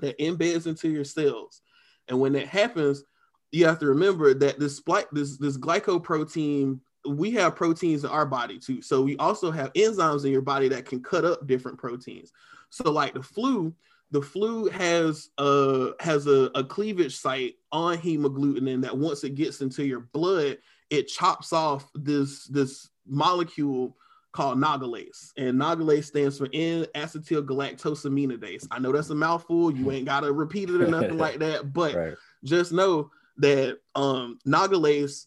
that 0.00 0.18
embeds 0.18 0.66
into 0.66 0.88
your 0.88 1.04
cells. 1.04 1.62
And 2.08 2.20
when 2.20 2.32
that 2.32 2.48
happens, 2.48 3.04
you 3.52 3.66
have 3.66 3.78
to 3.78 3.86
remember 3.86 4.34
that 4.34 4.58
this 4.58 4.80
this 5.12 5.36
this 5.38 5.56
glycoprotein, 5.56 6.80
we 7.06 7.30
have 7.32 7.56
proteins 7.56 8.04
in 8.04 8.10
our 8.10 8.26
body 8.26 8.58
too. 8.58 8.82
So 8.82 9.02
we 9.02 9.16
also 9.16 9.50
have 9.50 9.72
enzymes 9.72 10.24
in 10.24 10.32
your 10.32 10.42
body 10.42 10.68
that 10.68 10.84
can 10.84 11.02
cut 11.02 11.24
up 11.24 11.46
different 11.46 11.78
proteins. 11.78 12.32
So 12.70 12.90
like 12.90 13.14
the 13.14 13.22
flu, 13.22 13.74
the 14.10 14.22
flu 14.22 14.66
has 14.66 15.30
a 15.38 15.90
has 16.00 16.26
a, 16.26 16.50
a 16.54 16.64
cleavage 16.64 17.16
site 17.16 17.56
on 17.72 17.98
hemagglutinin 17.98 18.82
that 18.82 18.96
once 18.96 19.24
it 19.24 19.34
gets 19.34 19.60
into 19.60 19.84
your 19.84 20.00
blood, 20.00 20.58
it 20.90 21.08
chops 21.08 21.52
off 21.52 21.90
this 21.94 22.46
this 22.46 22.88
molecule 23.06 23.96
called 24.32 24.58
Nagalase, 24.58 25.32
and 25.36 25.60
Nagalase 25.60 26.04
stands 26.04 26.38
for 26.38 26.48
N-acetylgalactosaminidase. 26.52 28.68
I 28.70 28.78
know 28.78 28.92
that's 28.92 29.10
a 29.10 29.14
mouthful. 29.14 29.70
You 29.70 29.90
ain't 29.90 30.06
gotta 30.06 30.32
repeat 30.32 30.70
it 30.70 30.80
or 30.80 30.86
nothing 30.86 31.18
like 31.18 31.38
that, 31.38 31.72
but 31.72 31.94
right. 31.94 32.14
just 32.44 32.72
know 32.72 33.10
that 33.38 33.78
um, 33.94 34.38
Nagalase, 34.46 35.26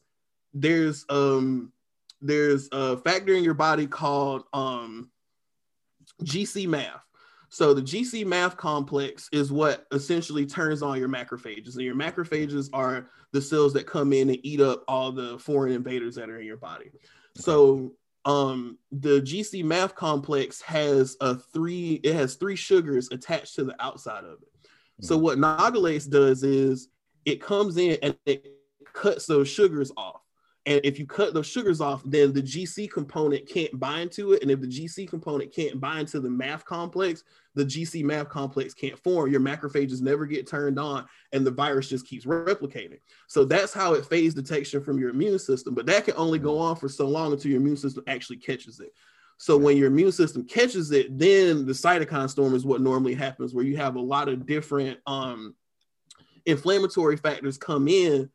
there's 0.53 1.05
um, 1.09 1.71
there's 2.21 2.69
a 2.71 2.97
factor 2.97 3.33
in 3.33 3.43
your 3.43 3.55
body 3.55 3.87
called 3.87 4.43
um, 4.53 5.09
GC-MAF. 6.23 6.99
So 7.49 7.73
the 7.73 7.81
GC-MAF 7.81 8.55
complex 8.55 9.27
is 9.33 9.51
what 9.51 9.85
essentially 9.91 10.45
turns 10.45 10.81
on 10.81 10.99
your 10.99 11.09
macrophages, 11.09 11.75
and 11.75 11.83
your 11.83 11.95
macrophages 11.95 12.69
are 12.71 13.09
the 13.33 13.41
cells 13.41 13.73
that 13.73 13.87
come 13.87 14.13
in 14.13 14.29
and 14.29 14.39
eat 14.43 14.61
up 14.61 14.83
all 14.87 15.11
the 15.11 15.37
foreign 15.39 15.73
invaders 15.73 16.15
that 16.15 16.29
are 16.29 16.39
in 16.39 16.45
your 16.45 16.57
body. 16.57 16.91
So 17.35 17.93
um 18.25 18.77
the 18.91 19.21
GC 19.21 19.63
MAF 19.63 19.95
complex 19.95 20.61
has 20.61 21.17
a 21.21 21.35
three 21.35 21.99
it 22.03 22.13
has 22.13 22.35
three 22.35 22.55
sugars 22.55 23.09
attached 23.11 23.55
to 23.55 23.63
the 23.63 23.75
outside 23.83 24.23
of 24.23 24.41
it 24.41 24.49
mm-hmm. 24.53 25.05
so 25.05 25.17
what 25.17 25.39
nagalase 25.39 26.09
does 26.09 26.43
is 26.43 26.89
it 27.25 27.41
comes 27.41 27.77
in 27.77 27.97
and 28.03 28.15
it 28.25 28.45
cuts 28.93 29.25
those 29.25 29.47
sugars 29.47 29.91
off 29.97 30.21
And 30.67 30.79
if 30.83 30.99
you 30.99 31.07
cut 31.07 31.33
those 31.33 31.47
sugars 31.47 31.81
off, 31.81 32.03
then 32.05 32.33
the 32.33 32.41
GC 32.41 32.91
component 32.91 33.49
can't 33.49 33.79
bind 33.79 34.11
to 34.11 34.33
it. 34.33 34.43
And 34.43 34.51
if 34.51 34.61
the 34.61 34.67
GC 34.67 35.09
component 35.09 35.51
can't 35.51 35.79
bind 35.79 36.07
to 36.09 36.19
the 36.19 36.29
MAF 36.29 36.65
complex, 36.65 37.23
the 37.55 37.65
GC 37.65 38.03
MAF 38.03 38.29
complex 38.29 38.75
can't 38.75 38.97
form. 38.99 39.31
Your 39.31 39.41
macrophages 39.41 40.01
never 40.01 40.27
get 40.27 40.47
turned 40.47 40.77
on, 40.77 41.07
and 41.31 41.45
the 41.45 41.51
virus 41.51 41.89
just 41.89 42.05
keeps 42.05 42.25
replicating. 42.25 42.99
So 43.27 43.43
that's 43.43 43.73
how 43.73 43.95
it 43.95 44.05
fades 44.05 44.35
detection 44.35 44.83
from 44.83 44.99
your 44.99 45.09
immune 45.09 45.39
system. 45.39 45.73
But 45.73 45.87
that 45.87 46.05
can 46.05 46.13
only 46.15 46.37
go 46.37 46.59
on 46.59 46.75
for 46.75 46.89
so 46.89 47.07
long 47.07 47.33
until 47.33 47.49
your 47.49 47.59
immune 47.59 47.77
system 47.77 48.03
actually 48.05 48.37
catches 48.37 48.79
it. 48.79 48.93
So 49.39 49.57
when 49.57 49.77
your 49.77 49.87
immune 49.87 50.11
system 50.11 50.45
catches 50.45 50.91
it, 50.91 51.17
then 51.17 51.65
the 51.65 51.73
cytokine 51.73 52.29
storm 52.29 52.53
is 52.53 52.63
what 52.63 52.81
normally 52.81 53.15
happens, 53.15 53.55
where 53.55 53.65
you 53.65 53.77
have 53.77 53.95
a 53.95 54.01
lot 54.01 54.29
of 54.29 54.45
different 54.45 54.99
um, 55.07 55.55
inflammatory 56.45 57.17
factors 57.17 57.57
come 57.57 57.87
in 57.87 58.29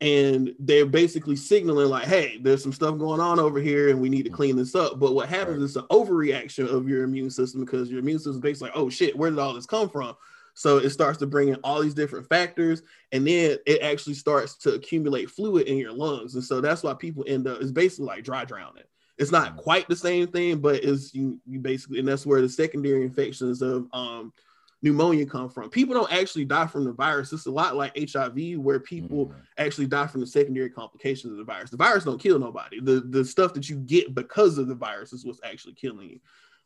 and 0.00 0.54
they're 0.60 0.86
basically 0.86 1.34
signaling 1.34 1.88
like 1.88 2.06
hey 2.06 2.38
there's 2.42 2.62
some 2.62 2.72
stuff 2.72 2.96
going 2.98 3.20
on 3.20 3.40
over 3.40 3.58
here 3.58 3.88
and 3.88 4.00
we 4.00 4.08
need 4.08 4.24
to 4.24 4.30
clean 4.30 4.56
this 4.56 4.74
up 4.74 4.98
but 5.00 5.14
what 5.14 5.28
happens 5.28 5.58
right. 5.58 5.64
is 5.64 5.76
an 5.76 5.84
overreaction 5.90 6.68
of 6.68 6.88
your 6.88 7.02
immune 7.02 7.30
system 7.30 7.64
because 7.64 7.90
your 7.90 7.98
immune 7.98 8.18
system 8.18 8.34
is 8.34 8.40
basically 8.40 8.68
like 8.68 8.76
oh 8.76 8.88
shit 8.88 9.16
where 9.16 9.30
did 9.30 9.38
all 9.38 9.54
this 9.54 9.66
come 9.66 9.88
from 9.88 10.14
so 10.54 10.78
it 10.78 10.90
starts 10.90 11.18
to 11.18 11.26
bring 11.26 11.48
in 11.48 11.56
all 11.64 11.80
these 11.80 11.94
different 11.94 12.28
factors 12.28 12.82
and 13.10 13.26
then 13.26 13.56
it 13.66 13.82
actually 13.82 14.14
starts 14.14 14.56
to 14.56 14.74
accumulate 14.74 15.30
fluid 15.30 15.66
in 15.66 15.76
your 15.76 15.92
lungs 15.92 16.34
and 16.34 16.44
so 16.44 16.60
that's 16.60 16.84
why 16.84 16.94
people 16.94 17.24
end 17.26 17.48
up 17.48 17.60
it's 17.60 17.72
basically 17.72 18.06
like 18.06 18.22
dry 18.22 18.44
drowning 18.44 18.84
it's 19.18 19.32
not 19.32 19.54
mm. 19.54 19.56
quite 19.56 19.88
the 19.88 19.96
same 19.96 20.28
thing 20.28 20.60
but 20.60 20.76
it's 20.84 21.12
you, 21.12 21.40
you 21.44 21.58
basically 21.58 21.98
and 21.98 22.06
that's 22.06 22.24
where 22.24 22.40
the 22.40 22.48
secondary 22.48 23.02
infections 23.02 23.62
of 23.62 23.88
um 23.92 24.32
pneumonia 24.82 25.26
come 25.26 25.48
from. 25.48 25.70
People 25.70 25.94
don't 25.94 26.12
actually 26.12 26.44
die 26.44 26.66
from 26.66 26.84
the 26.84 26.92
virus. 26.92 27.32
It's 27.32 27.46
a 27.46 27.50
lot 27.50 27.76
like 27.76 27.96
HIV, 27.96 28.58
where 28.58 28.80
people 28.80 29.26
mm-hmm. 29.26 29.38
actually 29.58 29.86
die 29.86 30.06
from 30.06 30.20
the 30.20 30.26
secondary 30.26 30.70
complications 30.70 31.32
of 31.32 31.38
the 31.38 31.44
virus. 31.44 31.70
The 31.70 31.76
virus 31.76 32.04
don't 32.04 32.20
kill 32.20 32.38
nobody. 32.38 32.80
The 32.80 33.00
the 33.00 33.24
stuff 33.24 33.54
that 33.54 33.68
you 33.68 33.76
get 33.76 34.14
because 34.14 34.58
of 34.58 34.68
the 34.68 34.74
virus 34.74 35.12
is 35.12 35.24
what's 35.24 35.40
actually 35.44 35.74
killing 35.74 36.10
you. 36.10 36.20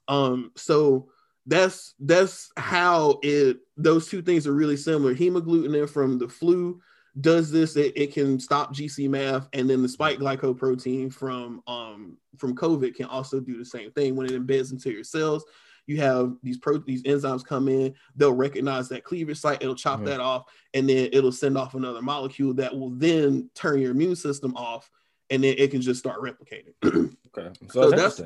Um, 0.09 0.52
so 0.57 1.09
that's 1.47 1.95
that's 1.99 2.50
how 2.57 3.19
it 3.23 3.59
those 3.76 4.09
two 4.09 4.23
things 4.23 4.47
are 4.47 4.54
really 4.54 4.76
similar. 4.76 5.14
Hemagglutinin 5.14 5.88
from 5.88 6.19
the 6.19 6.28
flu 6.28 6.81
does 7.21 7.50
this, 7.50 7.76
it, 7.76 7.92
it 7.95 8.14
can 8.14 8.40
stop 8.40 8.75
GCMAF, 8.75 9.47
and 9.52 9.69
then 9.69 9.83
the 9.83 9.88
spike 9.88 10.19
glycoprotein 10.19 11.12
from 11.12 11.62
um 11.66 12.16
from 12.37 12.54
COVID 12.54 12.95
can 12.95 13.07
also 13.07 13.40
do 13.40 13.59
the 13.59 13.64
same 13.64 13.90
thing 13.92 14.16
when 14.16 14.26
it 14.26 14.33
embeds 14.33 14.73
into 14.73 14.90
your 14.90 15.04
cells 15.04 15.45
you 15.87 15.99
have 15.99 16.35
these 16.43 16.59
pro 16.59 16.79
these 16.79 17.03
enzymes 17.03 17.45
come 17.45 17.69
in, 17.69 17.95
they'll 18.17 18.33
recognize 18.33 18.89
that 18.89 19.05
cleavage 19.05 19.39
site, 19.39 19.62
it'll 19.62 19.75
chop 19.75 19.97
mm-hmm. 19.97 20.07
that 20.07 20.21
off, 20.21 20.45
and 20.75 20.89
then 20.89 21.09
it'll 21.12 21.33
send 21.33 21.59
off 21.59 21.75
another 21.75 22.03
molecule 22.03 22.55
that 22.55 22.75
will 22.77 22.91
then 22.91 23.51
turn 23.55 23.81
your 23.81 23.91
immune 23.91 24.17
system 24.17 24.55
off, 24.57 24.91
and 25.31 25.43
then 25.45 25.55
it 25.59 25.71
can 25.71 25.81
just 25.81 26.01
start 26.01 26.21
replicating. 26.21 26.75
okay, 27.37 27.51
so, 27.71 27.91
so 27.91 27.91
that's, 27.91 28.21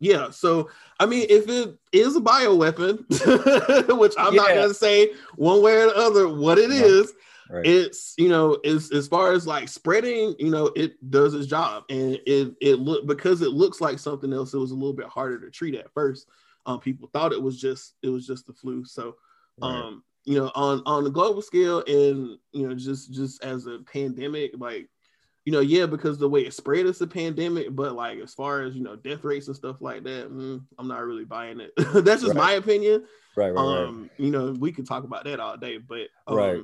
yeah. 0.00 0.30
So 0.30 0.70
I 0.98 1.06
mean, 1.06 1.26
if 1.28 1.48
it 1.48 1.76
is 1.92 2.16
a 2.16 2.20
bioweapon, 2.20 3.98
which 3.98 4.14
I'm 4.18 4.34
yeah. 4.34 4.42
not 4.42 4.48
gonna 4.48 4.74
say 4.74 5.12
one 5.36 5.62
way 5.62 5.76
or 5.76 5.86
the 5.86 5.96
other 5.96 6.28
what 6.28 6.58
it 6.58 6.70
is. 6.70 7.12
Right. 7.52 7.66
It's 7.66 8.14
you 8.16 8.28
know, 8.28 8.54
as 8.64 8.92
as 8.92 9.08
far 9.08 9.32
as 9.32 9.44
like 9.44 9.68
spreading, 9.68 10.36
you 10.38 10.50
know, 10.50 10.66
it 10.76 11.10
does 11.10 11.34
its 11.34 11.48
job, 11.48 11.82
and 11.90 12.12
it 12.24 12.54
it 12.60 12.78
look 12.78 13.06
because 13.06 13.42
it 13.42 13.50
looks 13.50 13.80
like 13.80 13.98
something 13.98 14.32
else. 14.32 14.54
It 14.54 14.58
was 14.58 14.70
a 14.70 14.76
little 14.76 14.92
bit 14.92 15.06
harder 15.06 15.40
to 15.40 15.50
treat 15.50 15.74
at 15.74 15.92
first. 15.92 16.28
Um, 16.66 16.80
people 16.80 17.08
thought 17.12 17.32
it 17.32 17.42
was 17.42 17.60
just 17.60 17.94
it 18.02 18.08
was 18.08 18.26
just 18.26 18.46
the 18.46 18.52
flu. 18.52 18.84
So, 18.84 19.16
right. 19.60 19.68
um, 19.68 20.02
you 20.24 20.38
know, 20.38 20.50
on 20.54 20.82
on 20.86 21.04
the 21.04 21.10
global 21.10 21.42
scale, 21.42 21.82
and 21.86 22.38
you 22.52 22.68
know, 22.68 22.74
just 22.74 23.12
just 23.12 23.42
as 23.42 23.66
a 23.66 23.78
pandemic, 23.92 24.52
like, 24.58 24.88
you 25.44 25.52
know, 25.52 25.60
yeah, 25.60 25.86
because 25.86 26.18
the 26.18 26.28
way 26.28 26.42
it 26.42 26.54
spread 26.54 26.86
is 26.86 27.00
a 27.00 27.06
pandemic, 27.06 27.74
but 27.74 27.94
like 27.94 28.18
as 28.18 28.34
far 28.34 28.62
as 28.62 28.74
you 28.74 28.82
know, 28.82 28.96
death 28.96 29.24
rates 29.24 29.46
and 29.48 29.56
stuff 29.56 29.80
like 29.80 30.04
that, 30.04 30.30
mm, 30.30 30.62
I'm 30.78 30.88
not 30.88 31.04
really 31.04 31.24
buying 31.24 31.60
it. 31.60 31.72
That's 31.76 32.22
just 32.22 32.34
right. 32.34 32.36
my 32.36 32.52
opinion. 32.52 33.04
Right, 33.36 33.50
right, 33.50 33.58
um, 33.58 34.02
right. 34.02 34.10
You 34.18 34.30
know, 34.30 34.52
we 34.52 34.72
could 34.72 34.86
talk 34.86 35.04
about 35.04 35.24
that 35.24 35.40
all 35.40 35.56
day, 35.56 35.78
but 35.78 36.08
um, 36.26 36.36
right, 36.36 36.62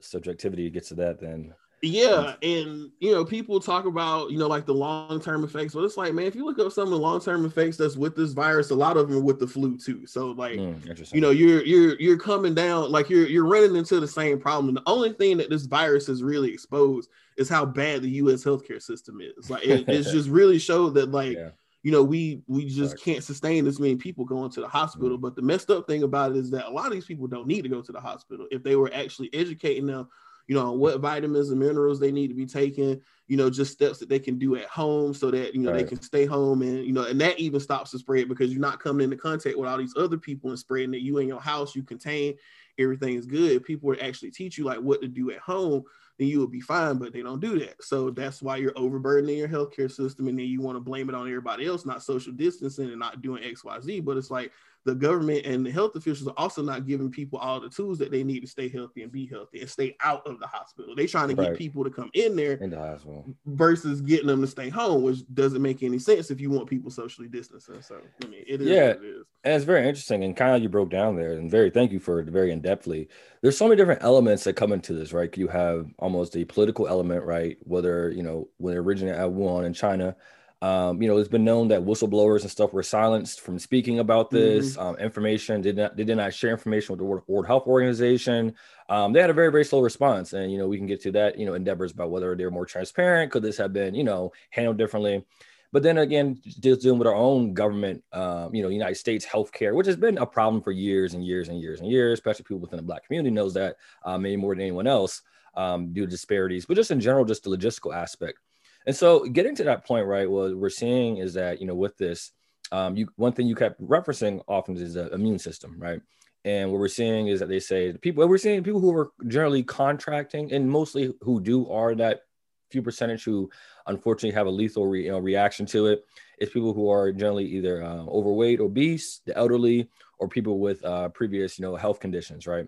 subjectivity 0.00 0.68
gets 0.70 0.88
to 0.88 0.96
that 0.96 1.20
then. 1.20 1.54
Yeah, 1.82 2.34
and 2.42 2.90
you 2.98 3.12
know, 3.12 3.24
people 3.24 3.58
talk 3.58 3.86
about 3.86 4.30
you 4.30 4.38
know 4.38 4.46
like 4.46 4.66
the 4.66 4.74
long 4.74 5.18
term 5.18 5.44
effects, 5.44 5.72
but 5.72 5.82
it's 5.82 5.96
like, 5.96 6.12
man, 6.12 6.26
if 6.26 6.34
you 6.34 6.44
look 6.44 6.58
up 6.58 6.72
some 6.72 6.84
of 6.84 6.90
the 6.90 6.98
long 6.98 7.20
term 7.20 7.46
effects 7.46 7.78
that's 7.78 7.96
with 7.96 8.14
this 8.14 8.32
virus, 8.32 8.68
a 8.68 8.74
lot 8.74 8.98
of 8.98 9.08
them 9.08 9.16
are 9.16 9.22
with 9.22 9.38
the 9.38 9.46
flu 9.46 9.78
too. 9.78 10.06
So 10.06 10.32
like, 10.32 10.58
mm, 10.58 11.14
you 11.14 11.22
know, 11.22 11.30
you're 11.30 11.64
you're 11.64 11.98
you're 11.98 12.18
coming 12.18 12.54
down 12.54 12.92
like 12.92 13.08
you're 13.08 13.26
you're 13.26 13.46
running 13.46 13.76
into 13.76 13.98
the 13.98 14.08
same 14.08 14.38
problem. 14.38 14.74
The 14.74 14.82
only 14.84 15.14
thing 15.14 15.38
that 15.38 15.48
this 15.48 15.64
virus 15.64 16.06
has 16.08 16.22
really 16.22 16.52
exposed 16.52 17.08
is 17.38 17.48
how 17.48 17.64
bad 17.64 18.02
the 18.02 18.10
U.S. 18.10 18.44
healthcare 18.44 18.82
system 18.82 19.22
is. 19.22 19.48
Like, 19.48 19.64
it, 19.64 19.88
it's 19.88 20.10
just 20.12 20.28
really 20.28 20.58
showed 20.58 20.94
that 20.94 21.10
like. 21.10 21.36
Yeah. 21.36 21.50
You 21.82 21.92
know, 21.92 22.02
we 22.02 22.42
we 22.46 22.66
just 22.66 23.02
can't 23.02 23.24
sustain 23.24 23.64
this 23.64 23.80
many 23.80 23.96
people 23.96 24.26
going 24.26 24.50
to 24.50 24.60
the 24.60 24.68
hospital. 24.68 25.16
Mm. 25.16 25.22
But 25.22 25.34
the 25.34 25.40
messed 25.40 25.70
up 25.70 25.86
thing 25.86 26.02
about 26.02 26.32
it 26.32 26.36
is 26.36 26.50
that 26.50 26.66
a 26.66 26.70
lot 26.70 26.88
of 26.88 26.92
these 26.92 27.06
people 27.06 27.26
don't 27.26 27.46
need 27.46 27.62
to 27.62 27.70
go 27.70 27.80
to 27.80 27.90
the 27.90 27.98
hospital 27.98 28.46
if 28.50 28.62
they 28.62 28.76
were 28.76 28.90
actually 28.92 29.30
educating 29.32 29.86
them 29.86 30.06
you 30.50 30.56
know, 30.56 30.72
what 30.72 30.98
vitamins 30.98 31.50
and 31.50 31.60
minerals 31.60 32.00
they 32.00 32.10
need 32.10 32.26
to 32.26 32.34
be 32.34 32.44
taking, 32.44 33.00
you 33.28 33.36
know, 33.36 33.48
just 33.48 33.72
steps 33.72 34.00
that 34.00 34.08
they 34.08 34.18
can 34.18 34.36
do 34.36 34.56
at 34.56 34.64
home 34.64 35.14
so 35.14 35.30
that, 35.30 35.54
you 35.54 35.60
know, 35.60 35.70
right. 35.70 35.84
they 35.84 35.88
can 35.88 36.02
stay 36.02 36.26
home 36.26 36.62
and, 36.62 36.84
you 36.84 36.92
know, 36.92 37.04
and 37.04 37.20
that 37.20 37.38
even 37.38 37.60
stops 37.60 37.92
the 37.92 38.00
spread 38.00 38.28
because 38.28 38.50
you're 38.50 38.60
not 38.60 38.82
coming 38.82 39.04
into 39.04 39.16
contact 39.16 39.56
with 39.56 39.68
all 39.70 39.78
these 39.78 39.94
other 39.96 40.18
people 40.18 40.50
and 40.50 40.58
spreading 40.58 40.90
that 40.90 41.02
you 41.02 41.18
in 41.18 41.28
your 41.28 41.40
house, 41.40 41.76
you 41.76 41.84
contain, 41.84 42.34
everything 42.80 43.14
is 43.14 43.26
good. 43.26 43.52
If 43.52 43.62
people 43.62 43.86
would 43.90 44.00
actually 44.00 44.32
teach 44.32 44.58
you 44.58 44.64
like 44.64 44.80
what 44.80 45.00
to 45.02 45.06
do 45.06 45.30
at 45.30 45.38
home, 45.38 45.84
then 46.18 46.26
you 46.26 46.40
would 46.40 46.50
be 46.50 46.60
fine, 46.60 46.98
but 46.98 47.12
they 47.12 47.22
don't 47.22 47.38
do 47.38 47.60
that. 47.60 47.80
So 47.80 48.10
that's 48.10 48.42
why 48.42 48.56
you're 48.56 48.76
overburdening 48.76 49.38
your 49.38 49.46
healthcare 49.46 49.88
system 49.88 50.26
and 50.26 50.36
then 50.36 50.46
you 50.46 50.60
want 50.60 50.74
to 50.74 50.80
blame 50.80 51.08
it 51.08 51.14
on 51.14 51.28
everybody 51.28 51.64
else, 51.64 51.86
not 51.86 52.02
social 52.02 52.32
distancing 52.32 52.90
and 52.90 52.98
not 52.98 53.22
doing 53.22 53.44
X, 53.44 53.62
Y, 53.62 53.80
Z. 53.82 54.00
But 54.00 54.16
it's 54.16 54.32
like 54.32 54.50
the 54.84 54.94
government 54.94 55.44
and 55.44 55.64
the 55.64 55.70
health 55.70 55.94
officials 55.94 56.26
are 56.28 56.34
also 56.38 56.62
not 56.62 56.86
giving 56.86 57.10
people 57.10 57.38
all 57.38 57.60
the 57.60 57.68
tools 57.68 57.98
that 57.98 58.10
they 58.10 58.24
need 58.24 58.40
to 58.40 58.46
stay 58.46 58.68
healthy 58.68 59.02
and 59.02 59.12
be 59.12 59.26
healthy 59.26 59.60
and 59.60 59.68
stay 59.68 59.94
out 60.02 60.26
of 60.26 60.40
the 60.40 60.46
hospital. 60.46 60.94
They're 60.96 61.06
trying 61.06 61.28
to 61.28 61.34
right. 61.34 61.48
get 61.48 61.58
people 61.58 61.84
to 61.84 61.90
come 61.90 62.10
in 62.14 62.34
there 62.34 62.54
in 62.54 62.70
the 62.70 62.78
hospital 62.78 63.26
versus 63.44 64.00
getting 64.00 64.28
them 64.28 64.40
to 64.40 64.46
stay 64.46 64.70
home, 64.70 65.02
which 65.02 65.18
doesn't 65.34 65.60
make 65.60 65.82
any 65.82 65.98
sense 65.98 66.30
if 66.30 66.40
you 66.40 66.50
want 66.50 66.68
people 66.68 66.90
socially 66.90 67.28
distancing. 67.28 67.82
So 67.82 68.00
I 68.24 68.26
mean, 68.26 68.42
it 68.46 68.62
is 68.62 68.68
yeah, 68.68 68.90
it 68.90 69.04
is. 69.04 69.26
And 69.44 69.54
it's 69.54 69.64
very 69.64 69.86
interesting 69.86 70.24
and 70.24 70.36
kind 70.36 70.56
of 70.56 70.62
you 70.62 70.70
broke 70.70 70.90
down 70.90 71.16
there 71.16 71.32
and 71.32 71.50
very 71.50 71.70
thank 71.70 71.92
you 71.92 72.00
for 72.00 72.20
it 72.20 72.28
very 72.28 72.50
in 72.50 72.62
depthly. 72.62 73.08
There's 73.42 73.58
so 73.58 73.66
many 73.66 73.76
different 73.76 74.02
elements 74.02 74.44
that 74.44 74.54
come 74.54 74.72
into 74.72 74.94
this, 74.94 75.12
right? 75.12 75.34
You 75.36 75.48
have 75.48 75.88
almost 75.98 76.36
a 76.36 76.44
political 76.44 76.88
element, 76.88 77.24
right? 77.24 77.58
Whether 77.64 78.10
you 78.10 78.22
know 78.22 78.48
when 78.56 78.74
it 78.74 78.78
originated 78.78 79.20
at 79.20 79.28
Wuhan 79.28 79.66
in 79.66 79.74
China 79.74 80.16
um, 80.62 81.00
you 81.00 81.08
know, 81.08 81.16
it's 81.16 81.28
been 81.28 81.44
known 81.44 81.68
that 81.68 81.80
whistleblowers 81.80 82.42
and 82.42 82.50
stuff 82.50 82.74
were 82.74 82.82
silenced 82.82 83.40
from 83.40 83.58
speaking 83.58 83.98
about 83.98 84.30
this 84.30 84.72
mm-hmm. 84.72 84.80
um, 84.80 84.96
information. 84.96 85.62
Did 85.62 85.76
not 85.76 85.96
they 85.96 86.04
did 86.04 86.16
not 86.16 86.34
share 86.34 86.50
information 86.50 86.92
with 86.92 86.98
the 86.98 87.04
World, 87.04 87.22
World 87.26 87.46
Health 87.46 87.66
Organization. 87.66 88.54
Um, 88.90 89.12
they 89.12 89.20
had 89.20 89.30
a 89.30 89.34
very 89.34 89.50
very 89.50 89.64
slow 89.64 89.80
response, 89.80 90.34
and 90.34 90.52
you 90.52 90.58
know 90.58 90.68
we 90.68 90.76
can 90.76 90.86
get 90.86 91.00
to 91.02 91.12
that. 91.12 91.38
You 91.38 91.46
know, 91.46 91.54
endeavors 91.54 91.92
about 91.92 92.10
whether 92.10 92.36
they're 92.36 92.50
more 92.50 92.66
transparent. 92.66 93.32
Could 93.32 93.42
this 93.42 93.56
have 93.56 93.72
been 93.72 93.94
you 93.94 94.04
know 94.04 94.32
handled 94.50 94.76
differently? 94.76 95.24
But 95.72 95.82
then 95.82 95.98
again, 95.98 96.40
just 96.44 96.82
dealing 96.82 96.98
with 96.98 97.06
our 97.06 97.14
own 97.14 97.54
government, 97.54 98.02
um, 98.12 98.54
you 98.54 98.62
know, 98.62 98.68
United 98.68 98.96
States 98.96 99.24
healthcare, 99.24 99.74
which 99.74 99.86
has 99.86 99.96
been 99.96 100.18
a 100.18 100.26
problem 100.26 100.62
for 100.62 100.72
years 100.72 101.14
and 101.14 101.24
years 101.24 101.48
and 101.48 101.60
years 101.60 101.80
and 101.80 101.88
years, 101.88 102.18
especially 102.18 102.42
people 102.42 102.58
within 102.58 102.78
the 102.78 102.82
Black 102.82 103.06
community 103.06 103.32
knows 103.32 103.54
that 103.54 103.76
uh, 104.04 104.18
maybe 104.18 104.36
more 104.36 104.54
than 104.54 104.62
anyone 104.62 104.88
else 104.88 105.22
um, 105.54 105.92
due 105.92 106.06
to 106.06 106.10
disparities, 106.10 106.66
but 106.66 106.74
just 106.74 106.90
in 106.90 107.00
general, 107.00 107.24
just 107.24 107.44
the 107.44 107.50
logistical 107.50 107.94
aspect. 107.94 108.38
And 108.86 108.96
so 108.96 109.24
getting 109.24 109.54
to 109.56 109.64
that 109.64 109.86
point, 109.86 110.06
right, 110.06 110.30
what 110.30 110.56
we're 110.56 110.70
seeing 110.70 111.18
is 111.18 111.34
that, 111.34 111.60
you 111.60 111.66
know, 111.66 111.74
with 111.74 111.96
this, 111.98 112.32
um, 112.72 112.96
you 112.96 113.08
one 113.16 113.32
thing 113.32 113.46
you 113.46 113.54
kept 113.54 113.80
referencing 113.82 114.42
often 114.48 114.76
is 114.76 114.94
the 114.94 115.12
immune 115.12 115.38
system, 115.38 115.76
right? 115.78 116.00
And 116.44 116.70
what 116.70 116.78
we're 116.78 116.88
seeing 116.88 117.28
is 117.28 117.40
that 117.40 117.48
they 117.48 117.60
say 117.60 117.90
the 117.90 117.98
people 117.98 118.26
we're 118.26 118.38
seeing 118.38 118.62
people 118.62 118.80
who 118.80 118.96
are 118.96 119.10
generally 119.26 119.62
contracting 119.62 120.52
and 120.52 120.70
mostly 120.70 121.12
who 121.20 121.40
do 121.40 121.68
are 121.68 121.94
that 121.96 122.22
few 122.70 122.80
percentage 122.80 123.24
who 123.24 123.50
unfortunately 123.86 124.34
have 124.34 124.46
a 124.46 124.50
lethal 124.50 124.86
re, 124.86 125.04
you 125.04 125.10
know, 125.10 125.18
reaction 125.18 125.66
to 125.66 125.86
it. 125.86 126.04
it 126.38 126.44
is 126.44 126.50
people 126.50 126.72
who 126.72 126.88
are 126.88 127.12
generally 127.12 127.44
either 127.44 127.82
uh, 127.82 128.04
overweight, 128.04 128.60
obese, 128.60 129.20
the 129.26 129.36
elderly, 129.36 129.90
or 130.18 130.28
people 130.28 130.60
with 130.60 130.82
uh, 130.84 131.08
previous 131.10 131.58
you 131.58 131.64
know 131.64 131.76
health 131.76 132.00
conditions, 132.00 132.46
right? 132.46 132.66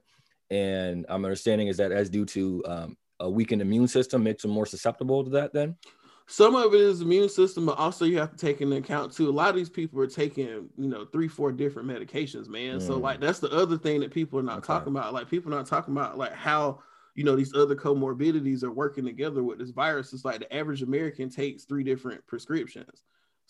And 0.51 1.07
I'm 1.09 1.25
understanding 1.25 1.69
is 1.69 1.79
that 1.79 1.93
as 1.93 2.11
due 2.11 2.27
to 2.27 2.63
um, 2.67 2.97
a 3.21 3.31
weakened 3.31 3.63
immune 3.63 3.89
system 3.89 4.23
makes 4.23 4.43
them 4.43 4.51
more 4.51 4.67
susceptible 4.67 5.25
to 5.25 5.31
that 5.31 5.53
then 5.55 5.77
some 6.27 6.55
of 6.55 6.75
it 6.75 6.81
is 6.81 7.01
immune 7.01 7.29
system, 7.29 7.67
but 7.67 7.79
also 7.79 8.05
you 8.05 8.19
have 8.19 8.31
to 8.31 8.37
take 8.37 8.61
into 8.61 8.77
account 8.77 9.13
too. 9.13 9.29
A 9.29 9.31
lot 9.31 9.51
of 9.51 9.57
these 9.57 9.71
people 9.71 10.01
are 10.01 10.07
taking, 10.07 10.47
you 10.47 10.89
know, 10.89 11.05
three, 11.05 11.29
four 11.29 11.53
different 11.53 11.89
medications, 11.89 12.49
man. 12.49 12.79
Mm. 12.79 12.87
So 12.87 12.97
like 12.97 13.21
that's 13.21 13.39
the 13.39 13.51
other 13.51 13.77
thing 13.77 14.01
that 14.01 14.13
people 14.13 14.39
are 14.39 14.45
not 14.45 14.59
okay. 14.59 14.67
talking 14.67 14.93
about. 14.93 15.13
Like 15.13 15.29
people 15.29 15.53
are 15.53 15.57
not 15.57 15.67
talking 15.67 15.95
about 15.95 16.19
like 16.19 16.33
how 16.33 16.81
you 17.15 17.25
know 17.25 17.37
these 17.37 17.55
other 17.55 17.77
comorbidities 17.77 18.63
are 18.63 18.73
working 18.73 19.05
together 19.05 19.43
with 19.43 19.59
this 19.59 19.71
virus. 19.71 20.13
It's 20.13 20.25
like 20.25 20.41
the 20.41 20.55
average 20.55 20.83
American 20.83 21.29
takes 21.29 21.65
three 21.65 21.85
different 21.85 22.27
prescriptions. 22.27 23.03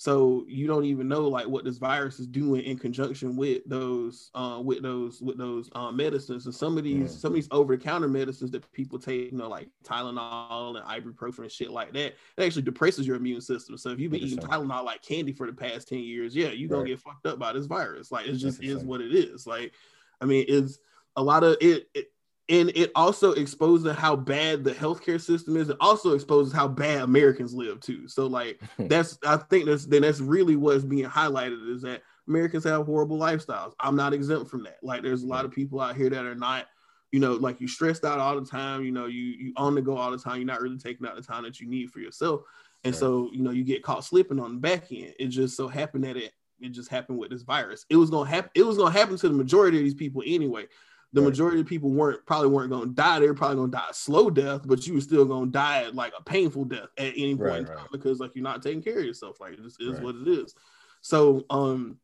So 0.03 0.45
you 0.49 0.67
don't 0.67 0.85
even 0.85 1.07
know 1.07 1.29
like 1.29 1.47
what 1.47 1.65
this 1.65 1.79
virus 1.79 2.19
is 2.19 2.27
doing 2.27 2.65
in 2.65 2.77
conjunction 2.77 3.37
with 3.37 3.63
those 3.67 4.33
uh, 4.35 4.61
with 4.61 4.83
those 4.83 5.23
with 5.23 5.39
those 5.39 5.71
uh, 5.77 5.93
medicines. 5.93 6.47
And 6.47 6.53
some 6.53 6.77
of 6.77 6.83
these 6.83 7.15
mm. 7.15 7.21
some 7.21 7.31
of 7.31 7.35
these 7.37 7.47
over 7.53 7.77
the 7.77 7.85
counter 7.85 8.09
medicines 8.09 8.51
that 8.51 8.73
people 8.73 8.99
take, 8.99 9.31
you 9.31 9.39
know, 9.39 9.49
like 9.49 9.69
Tylenol 9.85 10.77
and 10.77 10.85
ibuprofen 10.87 11.43
and 11.43 11.53
shit 11.53 11.71
like 11.71 11.93
that, 11.93 12.17
it 12.37 12.43
actually 12.45 12.63
depresses 12.63 13.07
your 13.07 13.15
immune 13.15 13.41
system. 13.41 13.79
So 13.79 13.91
if 13.91 14.01
you've 14.01 14.11
been 14.11 14.23
eating 14.23 14.39
Tylenol 14.39 14.85
like 14.85 15.03
candy 15.03 15.33
for 15.33 15.47
the 15.47 15.53
past 15.53 15.87
ten 15.87 16.01
years, 16.01 16.35
yeah, 16.35 16.49
you're 16.49 16.69
gonna 16.69 16.83
right. 16.83 16.89
get 16.89 16.99
fucked 16.99 17.27
up 17.27 17.39
by 17.39 17.53
this 17.53 17.67
virus. 17.67 18.11
Like 18.11 18.27
it 18.27 18.33
just 18.39 18.61
is 18.61 18.83
what 18.83 19.01
it 19.01 19.15
is. 19.15 19.47
Like, 19.47 19.73
I 20.21 20.25
mean, 20.25 20.45
it's 20.49 20.81
a 21.15 21.23
lot 21.23 21.45
of 21.45 21.59
it, 21.61 21.89
it 21.95 22.07
and 22.49 22.71
it 22.75 22.91
also 22.95 23.33
exposes 23.33 23.97
how 23.97 24.17
bad 24.17 24.65
the 24.65 24.73
healthcare 24.73 25.21
system 25.21 25.57
is. 25.57 25.69
It 25.69 25.77
also 25.81 26.15
exposes 26.15 26.53
how 26.53 26.67
bad 26.67 27.03
Americans 27.03 27.55
live 27.55 27.81
too. 27.81 28.09
So 28.09 28.27
like 28.27 28.61
that's 28.79 29.19
I 29.25 29.37
think 29.37 29.67
that's 29.67 29.87
then 29.87 30.03
that's 30.03 30.21
really 30.21 30.57
what's 30.57 30.85
being 30.85 31.09
highlighted 31.09 31.75
is 31.75 31.83
that 31.83 32.03
Americans 32.27 32.65
have 32.65 32.87
horrible 32.87 33.19
lifestyles. 33.19 33.73
I'm 33.79 33.97
not 33.97 34.13
exempt 34.13 34.51
from 34.51 34.65
that. 34.65 34.79
Like 34.83 35.03
there's 35.03 35.23
a 35.23 35.27
lot 35.27 35.45
of 35.45 35.53
people 35.53 35.81
out 35.81 35.97
here 35.97 36.11
that 36.11 36.25
are 36.25 36.35
not, 36.35 36.67
you 37.13 37.21
know, 37.21 37.35
like 37.35 37.61
you 37.61 37.69
stressed 37.69 38.05
out 38.05 38.19
all 38.19 38.39
the 38.39 38.47
time. 38.47 38.85
You 38.85 38.93
know, 38.93 39.07
you 39.07 39.23
you 39.23 39.53
on 39.57 39.75
the 39.75 39.83
go 39.83 39.97
all 39.97 40.11
the 40.11 40.19
time. 40.19 40.37
You're 40.39 40.47
not 40.47 40.61
really 40.63 40.79
taking 40.79 41.07
out 41.07 41.15
the 41.15 41.23
time 41.23 41.45
that 41.45 41.61
you 41.61 41.69
need 41.69 41.91
for 41.91 42.01
yourself. 42.01 42.43
And 42.85 42.93
right. 42.93 42.99
so 42.99 43.31
you 43.33 43.43
know 43.43 43.51
you 43.51 43.63
get 43.63 43.85
caught 43.85 44.05
slipping 44.05 44.41
on 44.41 44.55
the 44.55 44.61
back 44.61 44.91
end. 44.91 45.15
It 45.21 45.29
just 45.29 45.57
so 45.57 45.69
happened 45.69 46.05
that 46.05 46.17
it 46.17 46.33
it 46.61 46.71
just 46.71 46.91
happened 46.91 47.19
with 47.19 47.31
this 47.31 47.43
virus. 47.43 47.87
It 47.89 47.97
was 47.97 48.11
gonna 48.11 48.29
happen. 48.29 48.51
It 48.57 48.65
was 48.65 48.77
gonna 48.77 48.91
happen 48.91 49.17
to 49.17 49.29
the 49.29 49.35
majority 49.35 49.79
of 49.79 49.85
these 49.85 49.95
people 49.95 50.25
anyway 50.27 50.67
the 51.13 51.21
right. 51.21 51.29
majority 51.29 51.61
of 51.61 51.67
people 51.67 51.91
weren't 51.91 52.25
probably 52.27 52.49
weren't 52.49 52.71
going 52.71 52.89
to 52.89 52.95
die. 52.95 53.21
They 53.21 53.27
were 53.27 53.35
probably 53.35 53.57
going 53.57 53.71
to 53.71 53.77
die 53.77 53.87
a 53.91 53.95
slow 53.95 54.31
death, 54.31 54.63
but 54.65 54.87
you 54.87 54.95
were 54.95 55.01
still 55.01 55.25
going 55.25 55.47
to 55.47 55.53
die 55.53 55.85
at 55.85 55.95
like 55.95 56.13
a 56.19 56.23
painful 56.23 56.65
death 56.65 56.89
at 56.99 57.13
any 57.17 57.37
point 57.37 57.41
right, 57.41 57.59
in 57.61 57.67
time 57.67 57.77
right. 57.77 57.93
because 57.93 58.19
like 58.19 58.35
you're 58.35 58.45
not 58.45 58.63
taking 58.63 58.83
care 58.83 58.99
of 58.99 59.05
yourself. 59.05 59.41
Like 59.41 59.57
this 59.59 59.77
is 59.79 60.01
what 60.01 60.15
it 60.15 60.29
is. 60.29 60.55
So 61.03 61.45
um, 61.51 61.99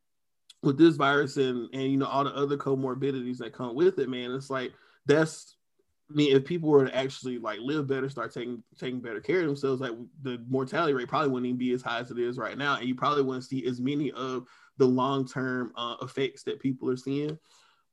with 0.61 0.77
this 0.77 0.95
virus 0.95 1.37
and 1.37 1.69
and 1.73 1.83
you 1.83 1.97
know 1.97 2.05
all 2.05 2.23
the 2.23 2.35
other 2.35 2.57
comorbidities 2.57 3.37
that 3.37 3.53
come 3.53 3.75
with 3.75 3.99
it, 3.99 4.09
man, 4.09 4.31
it's 4.31 4.49
like 4.49 4.73
that's 5.05 5.55
I 6.09 6.15
mean, 6.15 6.35
if 6.35 6.43
people 6.43 6.69
were 6.69 6.85
to 6.85 6.95
actually 6.95 7.37
like 7.37 7.59
live 7.61 7.87
better, 7.87 8.09
start 8.09 8.33
taking 8.33 8.63
taking 8.79 8.99
better 8.99 9.19
care 9.19 9.41
of 9.41 9.47
themselves, 9.47 9.81
like 9.81 9.93
the 10.23 10.43
mortality 10.49 10.93
rate 10.93 11.07
probably 11.07 11.29
wouldn't 11.29 11.47
even 11.47 11.57
be 11.57 11.71
as 11.73 11.81
high 11.81 11.99
as 11.99 12.09
it 12.09 12.17
is 12.17 12.37
right 12.37 12.57
now, 12.57 12.77
and 12.77 12.87
you 12.87 12.95
probably 12.95 13.23
wouldn't 13.23 13.45
see 13.45 13.65
as 13.65 13.79
many 13.79 14.11
of 14.11 14.45
the 14.77 14.85
long 14.85 15.27
term 15.27 15.71
uh, 15.75 15.95
effects 16.01 16.43
that 16.43 16.59
people 16.59 16.89
are 16.89 16.97
seeing. 16.97 17.37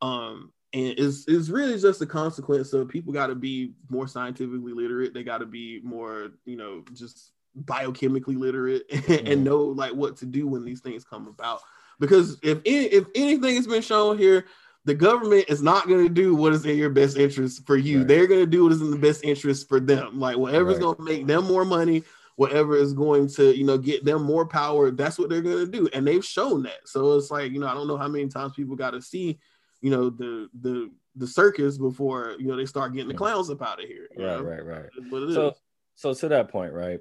Um, 0.01 0.53
and 0.77 0.99
it's, 0.99 1.25
it's 1.27 1.49
really 1.49 1.79
just 1.79 2.03
a 2.03 2.07
consequence 2.07 2.73
of 2.73 2.89
people 2.89 3.13
got 3.13 3.29
to 3.29 3.35
be 3.35 3.73
more 3.89 4.07
scientifically 4.07 4.73
literate 4.73 5.15
they 5.15 5.23
got 5.23 5.39
to 5.39 5.47
be 5.47 5.81
more 5.83 6.33
you 6.45 6.57
know 6.57 6.85
just 6.93 7.33
biochemically 7.65 8.37
literate 8.37 8.85
and, 8.93 9.03
mm-hmm. 9.03 9.27
and 9.27 9.45
know 9.45 9.63
like 9.63 9.93
what 9.93 10.17
to 10.17 10.27
do 10.27 10.47
when 10.47 10.65
these 10.65 10.81
things 10.81 11.05
come 11.05 11.27
about 11.27 11.61
because 11.99 12.39
if 12.43 12.59
any, 12.67 12.87
if 12.87 13.07
anything 13.15 13.57
has 13.57 13.67
been 13.67 13.83
shown 13.83 14.19
here 14.19 14.45
the 14.85 14.95
government 14.95 15.47
is 15.49 15.63
not 15.63 15.89
going 15.89 16.07
to 16.07 16.13
do 16.13 16.35
what 16.35 16.53
is 16.53 16.65
in 16.65 16.77
your 16.77 16.91
best 16.91 17.17
interest 17.17 17.67
for 17.67 17.77
you 17.77 17.99
right. 17.99 18.09
they're 18.09 18.27
going 18.27 18.41
to 18.41 18.47
do 18.47 18.65
what 18.65 18.73
is 18.73 18.83
in 18.83 18.91
the 18.91 18.99
best 18.99 19.25
interest 19.25 19.69
for 19.69 19.81
them 19.81 20.21
like 20.21 20.37
whatever's 20.37 20.75
right. 20.75 20.83
going 20.83 20.97
to 20.97 21.03
make 21.03 21.27
them 21.27 21.45
more 21.45 21.65
money 21.65 22.03
whatever 22.37 22.77
is 22.77 22.93
going 22.93 23.27
to 23.27 23.57
you 23.57 23.65
know 23.65 23.79
get 23.79 24.05
them 24.05 24.23
more 24.23 24.47
power 24.47 24.91
that's 24.91 25.19
what 25.19 25.31
they're 25.31 25.41
going 25.41 25.65
to 25.65 25.71
do 25.71 25.89
and 25.95 26.07
they've 26.07 26.25
shown 26.25 26.63
that 26.63 26.87
so 26.87 27.17
it's 27.17 27.31
like 27.31 27.51
you 27.51 27.59
know 27.59 27.67
i 27.67 27.73
don't 27.73 27.89
know 27.89 27.97
how 27.97 28.09
many 28.09 28.29
times 28.29 28.53
people 28.53 28.77
got 28.77 28.91
to 28.91 29.01
see 29.01 29.39
you 29.81 29.91
know 29.91 30.11
the 30.11 30.49
the 30.61 30.91
the 31.17 31.27
circus 31.27 31.79
before 31.79 32.37
you 32.39 32.47
know 32.47 32.57
they 32.57 32.67
start 32.67 32.93
getting 32.93 33.09
the 33.09 33.15
clowns 33.15 33.51
up 33.51 33.63
out 33.63 33.83
of 33.83 33.89
here. 33.89 34.09
Right, 34.17 34.27
know? 34.27 34.43
right, 34.43 34.65
right. 34.65 34.91
so, 35.33 35.49
is. 35.49 35.55
so 35.95 36.15
to 36.15 36.29
that 36.29 36.49
point, 36.49 36.73
right? 36.73 37.01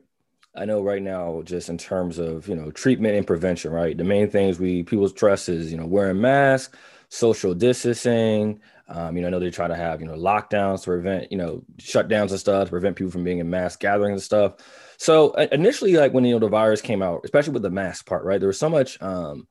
I 0.56 0.64
know 0.66 0.82
right 0.82 1.02
now, 1.02 1.42
just 1.44 1.70
in 1.70 1.78
terms 1.78 2.18
of 2.18 2.48
you 2.48 2.56
know 2.56 2.72
treatment 2.72 3.16
and 3.16 3.28
prevention, 3.28 3.72
right? 3.72 3.98
The 3.98 4.04
main 4.04 4.30
things 4.30 4.60
we 4.60 4.84
people 4.84 5.10
trust 5.10 5.50
is 5.50 5.72
you 5.72 5.78
know 5.78 5.86
wearing 5.86 6.22
masks, 6.22 6.78
social 7.10 7.54
distancing. 7.54 8.62
Um, 8.88 9.16
you 9.16 9.22
know, 9.22 9.28
I 9.28 9.32
know 9.32 9.40
they 9.40 9.50
try 9.50 9.68
to 9.68 9.76
have 9.76 10.00
you 10.00 10.08
know 10.08 10.16
lockdowns 10.16 10.82
to 10.82 10.86
prevent 10.86 11.32
you 11.32 11.38
know 11.38 11.64
shutdowns 11.78 12.30
and 12.30 12.40
stuff 12.40 12.68
to 12.68 12.72
prevent 12.72 12.96
people 12.96 13.12
from 13.12 13.24
being 13.24 13.40
in 13.40 13.50
mass 13.50 13.76
gatherings 13.76 14.14
and 14.14 14.24
stuff. 14.24 14.54
So 14.98 15.34
initially, 15.34 15.94
like 15.94 16.14
when 16.14 16.24
you 16.24 16.34
know 16.34 16.40
the 16.40 16.48
virus 16.48 16.82
came 16.82 17.02
out, 17.02 17.22
especially 17.26 17.54
with 17.54 17.64
the 17.64 17.70
mask 17.70 18.06
part, 18.06 18.24
right? 18.24 18.40
There 18.40 18.48
was 18.48 18.60
so 18.60 18.70
much 18.70 19.02
um, 19.02 19.48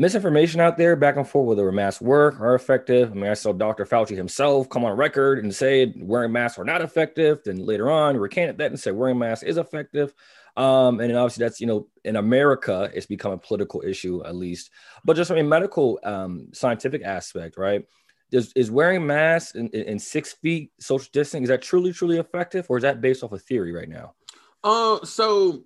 misinformation 0.00 0.62
out 0.62 0.78
there 0.78 0.96
back 0.96 1.16
and 1.16 1.28
forth 1.28 1.46
whether 1.46 1.70
masks 1.70 2.00
work 2.00 2.40
or 2.40 2.54
effective. 2.54 3.10
I 3.10 3.14
mean, 3.14 3.30
I 3.30 3.34
saw 3.34 3.52
Dr. 3.52 3.84
Fauci 3.84 4.16
himself 4.16 4.70
come 4.70 4.82
on 4.82 4.96
record 4.96 5.40
and 5.40 5.54
say 5.54 5.92
wearing 5.98 6.32
masks 6.32 6.58
are 6.58 6.64
not 6.64 6.80
effective. 6.80 7.40
Then 7.44 7.58
later 7.58 7.90
on, 7.90 8.16
recanted 8.16 8.56
that 8.58 8.70
and 8.70 8.80
said 8.80 8.96
wearing 8.96 9.18
masks 9.18 9.42
is 9.42 9.58
effective. 9.58 10.14
Um, 10.56 11.00
and 11.00 11.14
obviously 11.14 11.44
that's 11.44 11.60
you 11.60 11.66
know 11.66 11.86
in 12.04 12.16
America 12.16 12.90
it's 12.94 13.06
become 13.06 13.32
a 13.32 13.38
political 13.38 13.82
issue 13.82 14.24
at 14.24 14.34
least, 14.34 14.70
but 15.04 15.16
just 15.16 15.28
from 15.28 15.36
a 15.36 15.44
medical 15.44 16.00
um, 16.02 16.48
scientific 16.54 17.02
aspect, 17.04 17.58
right? 17.58 17.84
Is, 18.32 18.52
is 18.54 18.70
wearing 18.70 19.06
masks 19.06 19.54
in, 19.54 19.68
in, 19.68 19.98
six 19.98 20.34
feet 20.34 20.70
social 20.78 21.08
distancing 21.12 21.42
is 21.42 21.48
that 21.48 21.62
truly 21.62 21.92
truly 21.92 22.18
effective 22.18 22.64
or 22.68 22.78
is 22.78 22.82
that 22.82 23.00
based 23.00 23.24
off 23.24 23.32
a 23.32 23.34
of 23.34 23.42
theory 23.42 23.72
right 23.72 23.88
now? 23.88 24.14
Uh, 24.62 25.04
so 25.04 25.64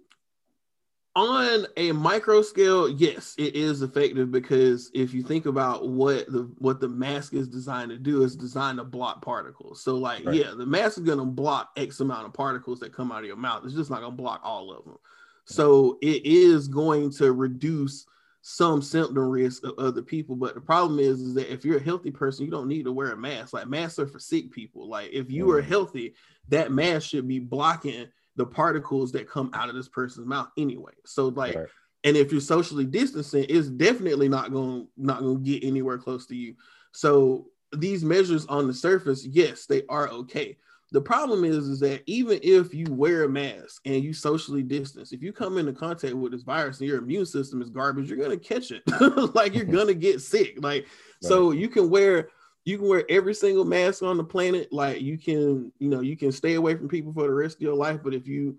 on 1.16 1.66
a 1.76 1.92
micro 1.92 2.42
scale, 2.42 2.88
yes, 2.88 3.34
it 3.38 3.54
is 3.54 3.82
effective 3.82 4.32
because 4.32 4.90
if 4.94 5.14
you 5.14 5.22
think 5.22 5.46
about 5.46 5.88
what 5.88 6.26
the 6.26 6.50
what 6.58 6.80
the 6.80 6.88
mask 6.88 7.34
is 7.34 7.48
designed 7.48 7.90
to 7.90 7.98
do, 7.98 8.22
is 8.22 8.34
designed 8.34 8.78
to 8.78 8.84
block 8.84 9.22
particles. 9.22 9.82
So, 9.82 9.96
like, 9.96 10.24
right. 10.24 10.34
yeah, 10.34 10.52
the 10.56 10.66
mask 10.66 10.98
is 10.98 11.04
gonna 11.04 11.24
block 11.24 11.70
X 11.76 12.00
amount 12.00 12.26
of 12.26 12.32
particles 12.32 12.80
that 12.80 12.92
come 12.92 13.12
out 13.12 13.20
of 13.20 13.26
your 13.26 13.36
mouth. 13.36 13.62
It's 13.64 13.74
just 13.74 13.90
not 13.90 14.00
gonna 14.00 14.16
block 14.16 14.40
all 14.42 14.72
of 14.72 14.84
them. 14.84 14.98
So 15.44 15.98
it 16.02 16.24
is 16.24 16.68
going 16.68 17.10
to 17.12 17.32
reduce 17.32 18.06
some 18.46 18.82
symptom 18.82 19.18
risk 19.18 19.64
of 19.64 19.78
other 19.78 20.02
people. 20.02 20.36
But 20.36 20.54
the 20.54 20.60
problem 20.60 20.98
is, 20.98 21.20
is 21.20 21.34
that 21.34 21.52
if 21.52 21.64
you're 21.64 21.78
a 21.78 21.82
healthy 21.82 22.10
person, 22.10 22.44
you 22.44 22.50
don't 22.50 22.68
need 22.68 22.84
to 22.84 22.92
wear 22.92 23.12
a 23.12 23.16
mask. 23.16 23.52
Like 23.52 23.68
masks 23.68 23.98
are 23.98 24.06
for 24.06 24.18
sick 24.18 24.50
people. 24.50 24.88
Like 24.88 25.10
if 25.12 25.30
you 25.30 25.50
are 25.52 25.62
healthy, 25.62 26.14
that 26.48 26.72
mask 26.72 27.08
should 27.08 27.28
be 27.28 27.38
blocking 27.38 28.08
the 28.36 28.46
particles 28.46 29.12
that 29.12 29.28
come 29.28 29.50
out 29.54 29.68
of 29.68 29.74
this 29.74 29.88
person's 29.88 30.26
mouth 30.26 30.48
anyway. 30.56 30.92
So 31.04 31.28
like, 31.28 31.54
right. 31.54 31.68
and 32.02 32.16
if 32.16 32.32
you're 32.32 32.40
socially 32.40 32.84
distancing, 32.84 33.46
it's 33.48 33.68
definitely 33.68 34.28
not 34.28 34.52
going 34.52 34.88
not 34.96 35.20
going 35.20 35.42
to 35.42 35.50
get 35.50 35.66
anywhere 35.66 35.98
close 35.98 36.26
to 36.26 36.36
you. 36.36 36.54
So 36.92 37.46
these 37.72 38.04
measures 38.04 38.46
on 38.46 38.66
the 38.66 38.74
surface, 38.74 39.24
yes, 39.24 39.66
they 39.66 39.82
are 39.88 40.08
okay. 40.08 40.56
The 40.92 41.00
problem 41.00 41.44
is, 41.44 41.66
is 41.66 41.80
that 41.80 42.02
even 42.06 42.38
if 42.42 42.72
you 42.72 42.86
wear 42.88 43.24
a 43.24 43.28
mask 43.28 43.82
and 43.84 44.04
you 44.04 44.12
socially 44.12 44.62
distance, 44.62 45.12
if 45.12 45.22
you 45.22 45.32
come 45.32 45.58
into 45.58 45.72
contact 45.72 46.14
with 46.14 46.30
this 46.30 46.42
virus 46.42 46.78
and 46.78 46.88
your 46.88 46.98
immune 46.98 47.26
system 47.26 47.60
is 47.62 47.70
garbage, 47.70 48.08
you're 48.08 48.18
gonna 48.18 48.36
catch 48.36 48.70
it. 48.70 48.82
like 49.34 49.54
you're 49.54 49.64
gonna 49.64 49.94
get 49.94 50.20
sick. 50.20 50.54
Like 50.58 50.82
right. 50.84 50.88
so, 51.20 51.50
you 51.50 51.68
can 51.68 51.90
wear 51.90 52.28
you 52.64 52.78
can 52.78 52.88
wear 52.88 53.04
every 53.08 53.34
single 53.34 53.64
mask 53.64 54.02
on 54.02 54.16
the 54.16 54.24
planet. 54.24 54.72
Like 54.72 55.00
you 55.00 55.18
can, 55.18 55.72
you 55.78 55.88
know, 55.88 56.00
you 56.00 56.16
can 56.16 56.32
stay 56.32 56.54
away 56.54 56.74
from 56.74 56.88
people 56.88 57.12
for 57.12 57.26
the 57.26 57.34
rest 57.34 57.56
of 57.56 57.62
your 57.62 57.74
life. 57.74 58.00
But 58.02 58.14
if 58.14 58.26
you, 58.26 58.58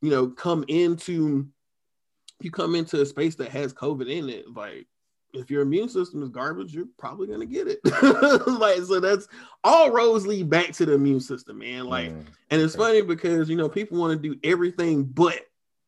you 0.00 0.10
know, 0.10 0.28
come 0.28 0.64
into 0.68 1.46
you 2.40 2.50
come 2.50 2.74
into 2.74 3.00
a 3.00 3.06
space 3.06 3.36
that 3.36 3.50
has 3.50 3.72
COVID 3.72 4.10
in 4.10 4.28
it, 4.28 4.46
like 4.52 4.86
if 5.32 5.50
your 5.50 5.62
immune 5.62 5.88
system 5.88 6.22
is 6.22 6.28
garbage, 6.28 6.74
you're 6.74 6.88
probably 6.98 7.26
gonna 7.26 7.46
get 7.46 7.68
it. 7.68 7.80
like 8.46 8.78
so 8.82 9.00
that's 9.00 9.28
all 9.62 9.90
roads 9.90 10.26
lead 10.26 10.48
back 10.48 10.72
to 10.72 10.86
the 10.86 10.92
immune 10.92 11.20
system, 11.20 11.58
man. 11.58 11.86
Like, 11.86 12.10
mm, 12.10 12.24
and 12.50 12.62
it's 12.62 12.76
funny 12.76 13.02
because 13.02 13.48
you 13.48 13.56
know 13.56 13.68
people 13.68 13.98
want 13.98 14.20
to 14.20 14.28
do 14.28 14.38
everything 14.42 15.04
but 15.04 15.40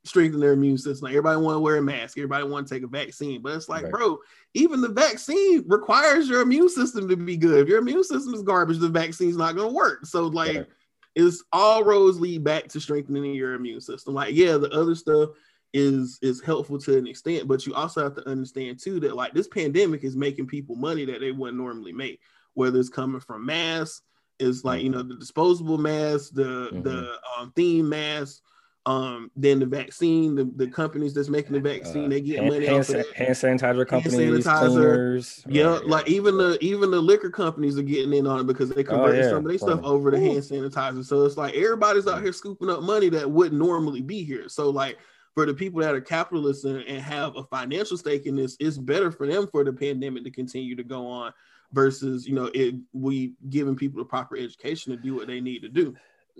strengthen 0.06 0.40
their 0.40 0.52
immune 0.52 0.78
system. 0.78 1.06
Like 1.06 1.12
everybody 1.12 1.40
want 1.40 1.56
to 1.56 1.60
wear 1.60 1.76
a 1.76 1.82
mask, 1.82 2.16
everybody 2.16 2.44
want 2.44 2.66
to 2.66 2.74
take 2.74 2.84
a 2.84 2.88
vaccine, 2.88 3.42
but 3.42 3.54
it's 3.54 3.68
like, 3.68 3.84
right. 3.84 3.92
bro, 3.92 4.18
even 4.54 4.80
the 4.80 4.88
vaccine 4.88 5.64
requires 5.66 6.28
your 6.28 6.42
immune 6.42 6.68
system 6.68 7.08
to 7.08 7.16
be 7.16 7.36
good. 7.36 7.60
If 7.60 7.68
your 7.68 7.78
immune 7.78 8.04
system 8.04 8.34
is 8.34 8.42
garbage, 8.42 8.78
the 8.78 8.88
vaccine's 8.88 9.36
not 9.36 9.56
going 9.56 9.68
to 9.68 9.74
work. 9.74 10.06
So 10.06 10.26
like, 10.26 10.56
right. 10.56 10.66
it's 11.14 11.44
all 11.52 11.84
roads 11.84 12.20
lead 12.20 12.44
back 12.44 12.68
to 12.68 12.80
strengthening 12.80 13.34
your 13.34 13.54
immune 13.54 13.80
system. 13.80 14.14
Like, 14.14 14.34
yeah, 14.34 14.56
the 14.56 14.70
other 14.70 14.94
stuff 14.94 15.30
is 15.72 16.18
is 16.22 16.40
helpful 16.40 16.78
to 16.78 16.96
an 16.96 17.06
extent, 17.06 17.46
but 17.46 17.66
you 17.66 17.74
also 17.74 18.02
have 18.02 18.14
to 18.14 18.28
understand 18.28 18.78
too 18.78 18.98
that 19.00 19.16
like 19.16 19.34
this 19.34 19.48
pandemic 19.48 20.04
is 20.04 20.16
making 20.16 20.46
people 20.46 20.74
money 20.74 21.04
that 21.04 21.20
they 21.20 21.32
wouldn't 21.32 21.58
normally 21.58 21.92
make, 21.92 22.20
whether 22.54 22.78
it's 22.78 22.88
coming 22.88 23.20
from 23.20 23.44
masks, 23.44 24.02
is 24.38 24.64
like 24.64 24.82
you 24.82 24.90
mm-hmm. 24.90 25.00
know 25.00 25.04
the 25.04 25.16
disposable 25.16 25.76
masks, 25.76 26.30
the 26.30 26.70
mm-hmm. 26.72 26.82
the 26.82 27.12
um, 27.38 27.52
theme 27.54 27.88
masks 27.88 28.40
um, 28.86 29.32
then 29.34 29.58
the 29.58 29.66
vaccine, 29.66 30.36
the, 30.36 30.44
the 30.44 30.68
companies 30.68 31.12
that's 31.12 31.28
making 31.28 31.54
the 31.54 31.60
vaccine, 31.60 32.04
uh, 32.04 32.08
they 32.08 32.20
get 32.20 32.38
hand, 32.38 32.50
money 32.50 32.66
hand, 32.66 32.78
off 32.78 32.88
of 32.88 32.94
that. 32.94 33.16
Hand 33.16 33.34
sanitizer 33.34 33.86
companies, 33.86 34.16
hand 34.16 34.44
sanitizer. 34.44 34.68
cleaners. 34.68 35.44
Yeah, 35.48 35.64
right, 35.64 35.82
yeah, 35.82 35.90
like 35.90 36.08
even 36.08 36.38
the 36.38 36.56
even 36.60 36.92
the 36.92 37.00
liquor 37.00 37.30
companies 37.30 37.76
are 37.78 37.82
getting 37.82 38.12
in 38.12 38.28
on 38.28 38.40
it 38.40 38.46
because 38.46 38.70
they 38.70 38.84
convert 38.84 39.16
oh, 39.16 39.18
yeah. 39.18 39.28
some 39.28 39.38
of 39.38 39.44
their 39.44 39.58
stuff 39.58 39.80
over 39.82 40.12
to 40.12 40.20
hand 40.20 40.38
sanitizer. 40.38 41.04
So 41.04 41.24
it's 41.24 41.36
like 41.36 41.54
everybody's 41.54 42.06
out 42.06 42.22
here 42.22 42.32
scooping 42.32 42.70
up 42.70 42.82
money 42.82 43.08
that 43.08 43.28
wouldn't 43.28 43.60
normally 43.60 44.02
be 44.02 44.22
here. 44.22 44.48
So 44.48 44.70
like 44.70 44.98
for 45.34 45.46
the 45.46 45.54
people 45.54 45.80
that 45.80 45.94
are 45.94 46.00
capitalists 46.00 46.64
and, 46.64 46.82
and 46.82 47.02
have 47.02 47.36
a 47.36 47.42
financial 47.42 47.96
stake 47.96 48.26
in 48.26 48.36
this, 48.36 48.56
it's 48.60 48.78
better 48.78 49.10
for 49.10 49.26
them 49.26 49.48
for 49.48 49.64
the 49.64 49.72
pandemic 49.72 50.22
to 50.22 50.30
continue 50.30 50.76
to 50.76 50.84
go 50.84 51.08
on 51.08 51.32
versus 51.72 52.28
you 52.28 52.34
know 52.34 52.48
it 52.54 52.76
we 52.92 53.32
giving 53.50 53.74
people 53.74 53.98
the 53.98 54.08
proper 54.08 54.36
education 54.36 54.92
to 54.92 54.96
do 54.96 55.16
what 55.16 55.26
they 55.26 55.40
need 55.40 55.58
to 55.58 55.68
do 55.68 55.92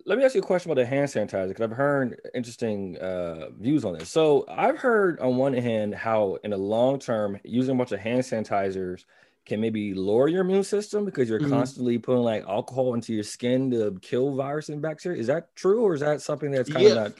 let 0.05 0.19
me 0.19 0.25
ask 0.25 0.35
you 0.35 0.41
a 0.41 0.45
question 0.45 0.71
about 0.71 0.81
the 0.81 0.87
hand 0.87 1.09
sanitizer 1.09 1.49
because 1.49 1.63
I've 1.63 1.77
heard 1.77 2.21
interesting 2.35 2.99
uh, 2.99 3.49
views 3.59 3.85
on 3.85 3.95
this. 3.99 4.11
So 4.11 4.45
I've 4.49 4.77
heard 4.77 5.19
on 5.21 5.37
one 5.37 5.55
hand 5.55 5.95
how 5.95 6.39
in 6.45 6.51
the 6.51 6.59
long 6.59 6.99
term 6.99 7.39
using 7.45 7.75
a 7.75 7.79
bunch 7.79 7.93
of 7.93 8.01
hand 8.01 8.21
sanitizers 8.21 9.05
can 9.47 9.61
maybe 9.61 9.95
lower 9.95 10.29
your 10.29 10.43
immune 10.43 10.65
system 10.65 11.05
because 11.05 11.29
you're 11.29 11.41
mm-hmm. 11.41 11.51
constantly 11.51 11.99
putting 11.99 12.23
like 12.23 12.45
alcohol 12.47 12.95
into 12.95 13.15
your 13.15 13.23
skin 13.23 13.71
to 13.71 13.97
kill 14.03 14.35
virus 14.35 14.69
and 14.69 14.83
bacteria. 14.83 15.21
Is 15.21 15.29
that 15.29 15.55
true, 15.55 15.83
or 15.83 15.95
is 15.95 16.01
that 16.01 16.21
something 16.21 16.51
that's 16.51 16.69
kind 16.69 16.85
yeah. 16.85 16.91
of 16.91 16.97
not? 16.97 17.13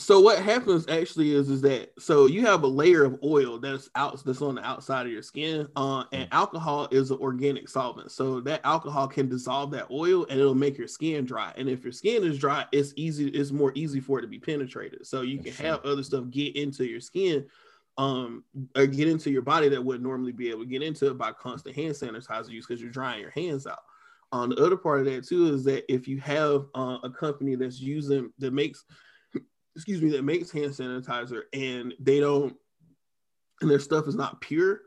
So 0.00 0.18
what 0.18 0.38
happens 0.38 0.88
actually 0.88 1.34
is 1.34 1.50
is 1.50 1.60
that 1.60 1.92
so 1.98 2.24
you 2.24 2.46
have 2.46 2.62
a 2.62 2.66
layer 2.66 3.04
of 3.04 3.18
oil 3.22 3.58
that's 3.58 3.90
out 3.94 4.24
that's 4.24 4.40
on 4.40 4.54
the 4.54 4.64
outside 4.66 5.04
of 5.04 5.12
your 5.12 5.22
skin, 5.22 5.68
uh, 5.76 6.04
and 6.12 6.28
mm. 6.28 6.32
alcohol 6.32 6.88
is 6.90 7.10
an 7.10 7.18
organic 7.18 7.68
solvent. 7.68 8.10
So 8.10 8.40
that 8.40 8.62
alcohol 8.64 9.06
can 9.08 9.28
dissolve 9.28 9.70
that 9.72 9.90
oil 9.90 10.26
and 10.30 10.40
it'll 10.40 10.54
make 10.54 10.78
your 10.78 10.88
skin 10.88 11.26
dry. 11.26 11.52
And 11.56 11.68
if 11.68 11.84
your 11.84 11.92
skin 11.92 12.24
is 12.24 12.38
dry, 12.38 12.64
it's 12.72 12.94
easy, 12.96 13.28
it's 13.28 13.50
more 13.50 13.72
easy 13.74 14.00
for 14.00 14.18
it 14.18 14.22
to 14.22 14.28
be 14.28 14.38
penetrated. 14.38 15.06
So 15.06 15.20
you 15.20 15.38
can 15.38 15.52
have 15.54 15.84
other 15.84 16.02
stuff 16.02 16.30
get 16.30 16.56
into 16.56 16.86
your 16.86 17.00
skin, 17.00 17.46
um, 17.98 18.42
or 18.74 18.86
get 18.86 19.06
into 19.06 19.30
your 19.30 19.42
body 19.42 19.68
that 19.68 19.84
wouldn't 19.84 20.04
normally 20.04 20.32
be 20.32 20.48
able 20.48 20.60
to 20.60 20.70
get 20.70 20.82
into 20.82 21.08
it 21.08 21.18
by 21.18 21.32
constant 21.32 21.76
hand 21.76 21.94
sanitizer 21.94 22.48
use 22.48 22.66
because 22.66 22.80
you're 22.80 22.90
drying 22.90 23.20
your 23.20 23.30
hands 23.30 23.66
out. 23.66 23.82
On 24.32 24.44
um, 24.44 24.50
the 24.50 24.64
other 24.64 24.76
part 24.76 25.00
of 25.00 25.06
that 25.06 25.26
too 25.26 25.52
is 25.52 25.62
that 25.64 25.92
if 25.92 26.08
you 26.08 26.20
have 26.20 26.66
uh, 26.74 26.98
a 27.02 27.10
company 27.10 27.54
that's 27.54 27.80
using 27.80 28.32
that 28.38 28.54
makes 28.54 28.84
excuse 29.76 30.02
me, 30.02 30.10
that 30.10 30.24
makes 30.24 30.50
hand 30.50 30.72
sanitizer 30.72 31.42
and 31.52 31.94
they 31.98 32.20
don't, 32.20 32.56
and 33.60 33.70
their 33.70 33.78
stuff 33.78 34.06
is 34.08 34.14
not 34.14 34.40
pure, 34.40 34.80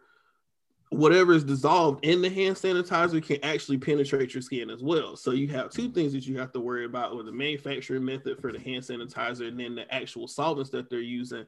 whatever 0.93 1.33
is 1.33 1.43
dissolved 1.43 2.05
in 2.05 2.21
the 2.21 2.29
hand 2.29 2.55
sanitizer 2.55 3.23
can 3.23 3.43
actually 3.43 3.77
penetrate 3.77 4.33
your 4.33 4.41
skin 4.41 4.69
as 4.69 4.83
well. 4.83 5.15
So 5.15 5.31
you 5.31 5.47
have 5.49 5.71
two 5.71 5.91
things 5.91 6.13
that 6.13 6.27
you 6.27 6.37
have 6.37 6.51
to 6.53 6.59
worry 6.59 6.85
about 6.85 7.15
with 7.15 7.25
the 7.25 7.31
manufacturing 7.31 8.05
method 8.05 8.39
for 8.39 8.51
the 8.51 8.59
hand 8.59 8.83
sanitizer 8.83 9.47
and 9.47 9.59
then 9.59 9.75
the 9.75 9.91
actual 9.93 10.27
solvents 10.27 10.69
that 10.71 10.89
they're 10.89 10.99
using. 10.99 11.45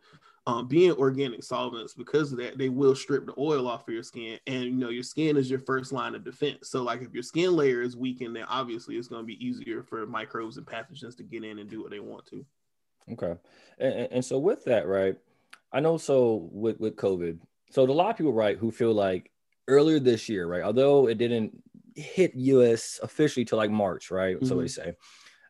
Um, 0.48 0.67
being 0.67 0.91
organic 0.91 1.43
solvents, 1.43 1.95
because 1.95 2.32
of 2.32 2.38
that, 2.38 2.60
they 2.60 2.69
will 2.69 2.95
strip 2.95 3.26
the 3.26 3.34
oil 3.36 3.67
off 3.67 3.88
of 3.88 3.93
your 3.95 4.04
skin, 4.04 4.38
and 4.45 4.65
you 4.65 4.74
know 4.74 4.89
your 4.89 5.02
skin 5.02 5.38
is 5.38 5.50
your 5.50 5.62
first 5.62 5.91
line 5.91 6.13
of 6.13 6.24
defense. 6.24 6.69
So, 6.69 6.84
like 6.84 7.02
if 7.02 7.15
your 7.15 7.24
skin 7.24 7.56
layer 7.56 7.82
is 7.82 7.98
weakened, 7.98 8.36
then 8.36 8.43
obviously 8.48 8.95
it's 8.95 9.08
going 9.08 9.24
to 9.24 9.26
be 9.26 9.43
easier 9.43 9.82
for 9.82 10.06
microbes 10.06 10.58
and 10.58 10.65
pathogens 10.67 11.17
to 11.17 11.24
get 11.24 11.43
in 11.43 11.58
and 11.58 11.67
do 11.67 11.82
what 11.82 11.89
they 11.89 12.00
want 12.00 12.28
to. 12.28 12.45
Okay. 13.13 13.36
And, 13.78 13.94
and 14.12 14.26
so 14.26 14.39
with 14.39 14.65
that, 14.65 14.88
right, 14.88 15.15
I 15.72 15.80
know 15.80 15.98
so 15.98 16.50
with, 16.52 16.80
with 16.80 16.96
COVID, 16.96 17.39
so 17.72 17.84
a 17.84 17.91
lot 17.91 18.12
of 18.12 18.18
people, 18.18 18.34
right, 18.34 18.58
who 18.58 18.72
feel 18.72 18.94
like 18.94 19.32
earlier 19.68 20.00
this 20.00 20.30
year, 20.30 20.48
right, 20.48 20.63
although 20.63 21.08
it 21.08 21.18
didn't 21.18 21.62
hit 21.96 22.36
US 22.36 23.00
officially 23.04 23.46
till 23.46 23.58
like 23.58 23.72
March, 23.72 24.12
right? 24.12 24.36
Mm-hmm. 24.36 24.46
So 24.46 24.60
they 24.60 24.68
say. 24.68 24.94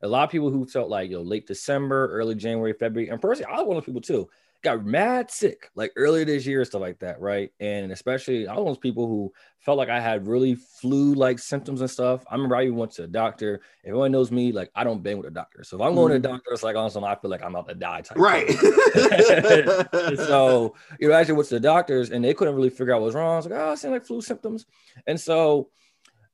A 0.01 0.07
lot 0.07 0.23
of 0.23 0.29
people 0.29 0.51
who 0.51 0.65
felt 0.65 0.89
like, 0.89 1.09
you 1.09 1.15
know, 1.15 1.23
late 1.23 1.47
December, 1.47 2.07
early 2.11 2.35
January, 2.35 2.73
February, 2.73 3.09
and 3.09 3.19
personally, 3.19 3.51
I 3.51 3.57
was 3.57 3.67
one 3.67 3.77
of 3.77 3.83
those 3.83 3.85
people 3.85 4.01
too 4.01 4.29
got 4.65 4.85
mad 4.85 5.31
sick 5.31 5.69
like 5.75 5.93
earlier 5.95 6.25
this 6.25 6.45
year, 6.45 6.65
stuff 6.65 6.81
like 6.81 6.99
that, 6.99 7.21
right? 7.21 7.51
And 7.59 7.91
especially 7.91 8.45
was 8.47 8.65
those 8.65 8.77
people 8.77 9.07
who 9.07 9.31
felt 9.59 9.77
like 9.77 9.89
I 9.89 9.99
had 9.99 10.27
really 10.27 10.55
flu-like 10.55 11.39
symptoms 11.39 11.81
and 11.81 11.89
stuff. 11.89 12.25
I 12.29 12.33
remember 12.33 12.55
I 12.55 12.63
even 12.63 12.75
went 12.75 12.91
to 12.93 13.03
a 13.03 13.07
doctor. 13.07 13.61
Everyone 13.85 14.11
knows 14.11 14.31
me, 14.31 14.51
like 14.51 14.71
I 14.75 14.83
don't 14.83 15.01
bang 15.01 15.17
with 15.17 15.27
a 15.27 15.31
doctor. 15.31 15.63
So 15.63 15.77
if 15.77 15.81
I'm 15.81 15.95
going 15.95 16.13
mm-hmm. 16.13 16.23
to 16.23 16.29
a 16.29 16.31
doctor, 16.33 16.51
it's 16.51 16.63
like 16.63 16.75
on 16.75 17.03
I 17.03 17.15
feel 17.15 17.31
like 17.31 17.43
I'm 17.43 17.55
about 17.55 17.69
to 17.69 17.75
die. 17.75 18.01
Type 18.01 18.17
right. 18.17 18.49
so 20.17 20.75
you 20.99 21.07
know, 21.07 21.15
actually 21.15 21.35
went 21.35 21.47
to 21.49 21.55
the 21.55 21.59
doctors 21.61 22.09
and 22.09 22.25
they 22.25 22.33
couldn't 22.33 22.55
really 22.55 22.69
figure 22.69 22.93
out 22.93 23.01
what 23.01 23.07
was 23.07 23.15
wrong. 23.15 23.33
I 23.33 23.37
was 23.37 23.45
like, 23.45 23.59
oh, 23.59 23.71
it 23.71 23.77
seemed 23.77 23.93
like 23.93 24.05
flu 24.05 24.21
symptoms. 24.21 24.65
And 25.07 25.19
so 25.19 25.69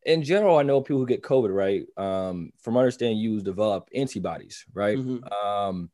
in 0.05 0.23
general, 0.23 0.57
I 0.57 0.63
know 0.63 0.81
people 0.81 0.99
who 0.99 1.05
get 1.05 1.21
COVID, 1.21 1.53
right? 1.53 1.85
Um, 2.03 2.51
from 2.59 2.77
understanding, 2.77 3.17
you 3.17 3.41
develop 3.41 3.89
antibodies, 3.93 4.65
right? 4.73 4.97
Mm-hmm. 4.97 5.31
Um, 5.31 5.89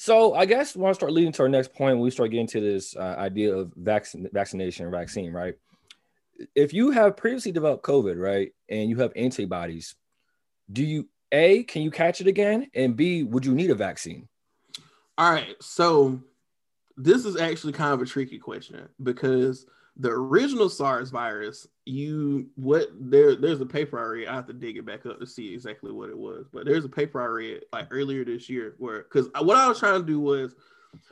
so 0.00 0.32
I 0.32 0.46
guess 0.46 0.74
we 0.74 0.80
want 0.80 0.94
to 0.94 0.94
start 0.94 1.12
leading 1.12 1.30
to 1.32 1.42
our 1.42 1.48
next 1.50 1.74
point. 1.74 1.98
We 1.98 2.10
start 2.10 2.30
getting 2.30 2.46
to 2.46 2.60
this 2.60 2.96
uh, 2.96 3.16
idea 3.18 3.54
of 3.54 3.70
vaccine, 3.76 4.26
vaccination 4.32 4.90
vaccine, 4.90 5.30
right? 5.30 5.56
If 6.54 6.72
you 6.72 6.90
have 6.90 7.18
previously 7.18 7.52
developed 7.52 7.84
COVID, 7.84 8.18
right, 8.18 8.50
and 8.70 8.88
you 8.88 8.96
have 9.00 9.12
antibodies, 9.14 9.94
do 10.72 10.82
you 10.82 11.06
a 11.32 11.64
can 11.64 11.82
you 11.82 11.90
catch 11.90 12.22
it 12.22 12.26
again, 12.26 12.68
and 12.72 12.96
b 12.96 13.24
would 13.24 13.44
you 13.44 13.54
need 13.54 13.68
a 13.68 13.74
vaccine? 13.74 14.26
All 15.18 15.30
right, 15.30 15.54
so 15.60 16.18
this 16.96 17.26
is 17.26 17.36
actually 17.36 17.74
kind 17.74 17.92
of 17.92 18.00
a 18.00 18.06
tricky 18.06 18.38
question 18.38 18.88
because 19.02 19.66
the 20.00 20.10
original 20.10 20.70
SARS 20.70 21.10
virus, 21.10 21.66
you 21.84 22.48
what 22.56 22.88
there 22.98 23.36
there's 23.36 23.60
a 23.60 23.66
paper 23.66 23.98
I 23.98 24.04
read. 24.04 24.28
I 24.28 24.34
have 24.34 24.46
to 24.46 24.54
dig 24.54 24.78
it 24.78 24.86
back 24.86 25.04
up 25.04 25.20
to 25.20 25.26
see 25.26 25.52
exactly 25.52 25.92
what 25.92 26.08
it 26.08 26.16
was, 26.16 26.46
but 26.50 26.64
there's 26.64 26.86
a 26.86 26.88
paper 26.88 27.20
I 27.20 27.26
read 27.26 27.62
like 27.72 27.88
earlier 27.90 28.24
this 28.24 28.48
year 28.48 28.74
where 28.78 29.02
because 29.02 29.28
what 29.38 29.58
I 29.58 29.68
was 29.68 29.78
trying 29.78 30.00
to 30.00 30.06
do 30.06 30.18
was 30.18 30.54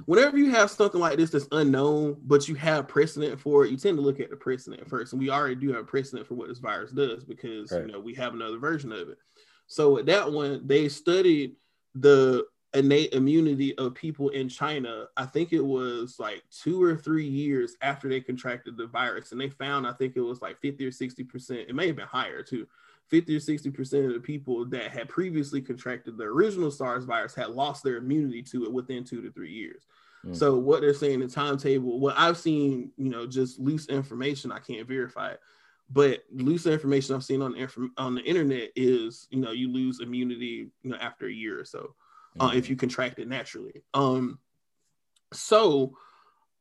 whenever 0.06 0.38
you 0.38 0.50
have 0.50 0.70
something 0.70 1.00
like 1.00 1.18
this 1.18 1.30
that's 1.30 1.48
unknown, 1.52 2.16
but 2.24 2.48
you 2.48 2.54
have 2.54 2.88
precedent 2.88 3.38
for 3.38 3.64
it, 3.64 3.70
you 3.70 3.76
tend 3.76 3.98
to 3.98 4.02
look 4.02 4.20
at 4.20 4.30
the 4.30 4.36
precedent 4.36 4.88
first. 4.88 5.12
And 5.12 5.20
we 5.20 5.28
already 5.28 5.54
do 5.54 5.70
have 5.74 5.86
precedent 5.86 6.26
for 6.26 6.34
what 6.34 6.48
this 6.48 6.58
virus 6.58 6.90
does 6.90 7.24
because 7.24 7.70
right. 7.70 7.84
you 7.84 7.92
know 7.92 8.00
we 8.00 8.14
have 8.14 8.32
another 8.32 8.58
version 8.58 8.90
of 8.90 9.10
it. 9.10 9.18
So 9.66 9.94
with 9.94 10.06
that 10.06 10.32
one, 10.32 10.66
they 10.66 10.88
studied 10.88 11.56
the 11.94 12.46
innate 12.74 13.14
immunity 13.14 13.76
of 13.78 13.94
people 13.94 14.28
in 14.30 14.48
China, 14.48 15.06
I 15.16 15.24
think 15.24 15.52
it 15.52 15.64
was 15.64 16.18
like 16.18 16.42
two 16.50 16.82
or 16.82 16.96
three 16.96 17.26
years 17.26 17.76
after 17.80 18.08
they 18.08 18.20
contracted 18.20 18.76
the 18.76 18.86
virus. 18.86 19.32
And 19.32 19.40
they 19.40 19.48
found, 19.48 19.86
I 19.86 19.92
think 19.92 20.16
it 20.16 20.20
was 20.20 20.42
like 20.42 20.60
50 20.60 20.86
or 20.86 20.90
60%, 20.90 21.50
it 21.68 21.74
may 21.74 21.86
have 21.86 21.96
been 21.96 22.06
higher 22.06 22.42
too. 22.42 22.66
50 23.06 23.36
or 23.36 23.40
60% 23.40 24.06
of 24.06 24.12
the 24.12 24.20
people 24.20 24.66
that 24.66 24.90
had 24.90 25.08
previously 25.08 25.62
contracted 25.62 26.18
the 26.18 26.24
original 26.24 26.70
SARS 26.70 27.06
virus 27.06 27.34
had 27.34 27.50
lost 27.50 27.82
their 27.82 27.96
immunity 27.96 28.42
to 28.42 28.64
it 28.64 28.72
within 28.72 29.02
two 29.02 29.22
to 29.22 29.32
three 29.32 29.52
years. 29.52 29.86
Mm. 30.26 30.36
So 30.36 30.58
what 30.58 30.82
they're 30.82 30.92
saying, 30.92 31.20
the 31.20 31.28
timetable, 31.28 32.00
what 32.00 32.18
I've 32.18 32.36
seen, 32.36 32.90
you 32.98 33.08
know, 33.08 33.26
just 33.26 33.58
loose 33.58 33.88
information, 33.88 34.52
I 34.52 34.58
can't 34.58 34.86
verify 34.86 35.30
it 35.30 35.40
but 35.90 36.22
loose 36.30 36.66
information 36.66 37.14
I've 37.14 37.24
seen 37.24 37.40
on 37.40 37.52
the, 37.52 37.90
on 37.96 38.14
the 38.14 38.20
internet 38.20 38.68
is, 38.76 39.26
you 39.30 39.40
know, 39.40 39.52
you 39.52 39.72
lose 39.72 40.00
immunity, 40.00 40.68
you 40.82 40.90
know, 40.90 40.98
after 40.98 41.28
a 41.28 41.32
year 41.32 41.58
or 41.58 41.64
so 41.64 41.94
uh, 42.40 42.52
if 42.54 42.68
you 42.70 42.76
contract 42.76 43.18
it 43.18 43.28
naturally. 43.28 43.82
Um, 43.94 44.38
so 45.32 45.96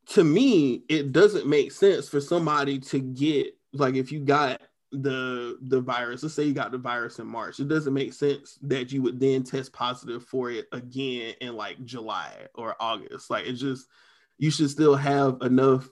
to 0.09 0.23
me, 0.23 0.83
it 0.89 1.11
doesn't 1.11 1.47
make 1.47 1.71
sense 1.71 2.07
for 2.07 2.21
somebody 2.21 2.79
to 2.79 2.99
get 2.99 3.55
like 3.73 3.95
if 3.95 4.11
you 4.11 4.21
got 4.21 4.61
the 4.91 5.57
the 5.61 5.81
virus, 5.81 6.23
let's 6.23 6.35
say 6.35 6.43
you 6.43 6.53
got 6.53 6.71
the 6.71 6.77
virus 6.77 7.19
in 7.19 7.27
March, 7.27 7.59
it 7.59 7.67
doesn't 7.67 7.93
make 7.93 8.13
sense 8.13 8.57
that 8.61 8.91
you 8.91 9.01
would 9.01 9.19
then 9.19 9.43
test 9.43 9.73
positive 9.73 10.23
for 10.23 10.49
it 10.49 10.67
again 10.71 11.35
in 11.41 11.55
like 11.55 11.83
July 11.83 12.31
or 12.55 12.75
August. 12.79 13.29
Like 13.29 13.45
it 13.45 13.53
just 13.53 13.87
you 14.37 14.49
should 14.49 14.69
still 14.69 14.95
have 14.95 15.37
enough 15.41 15.89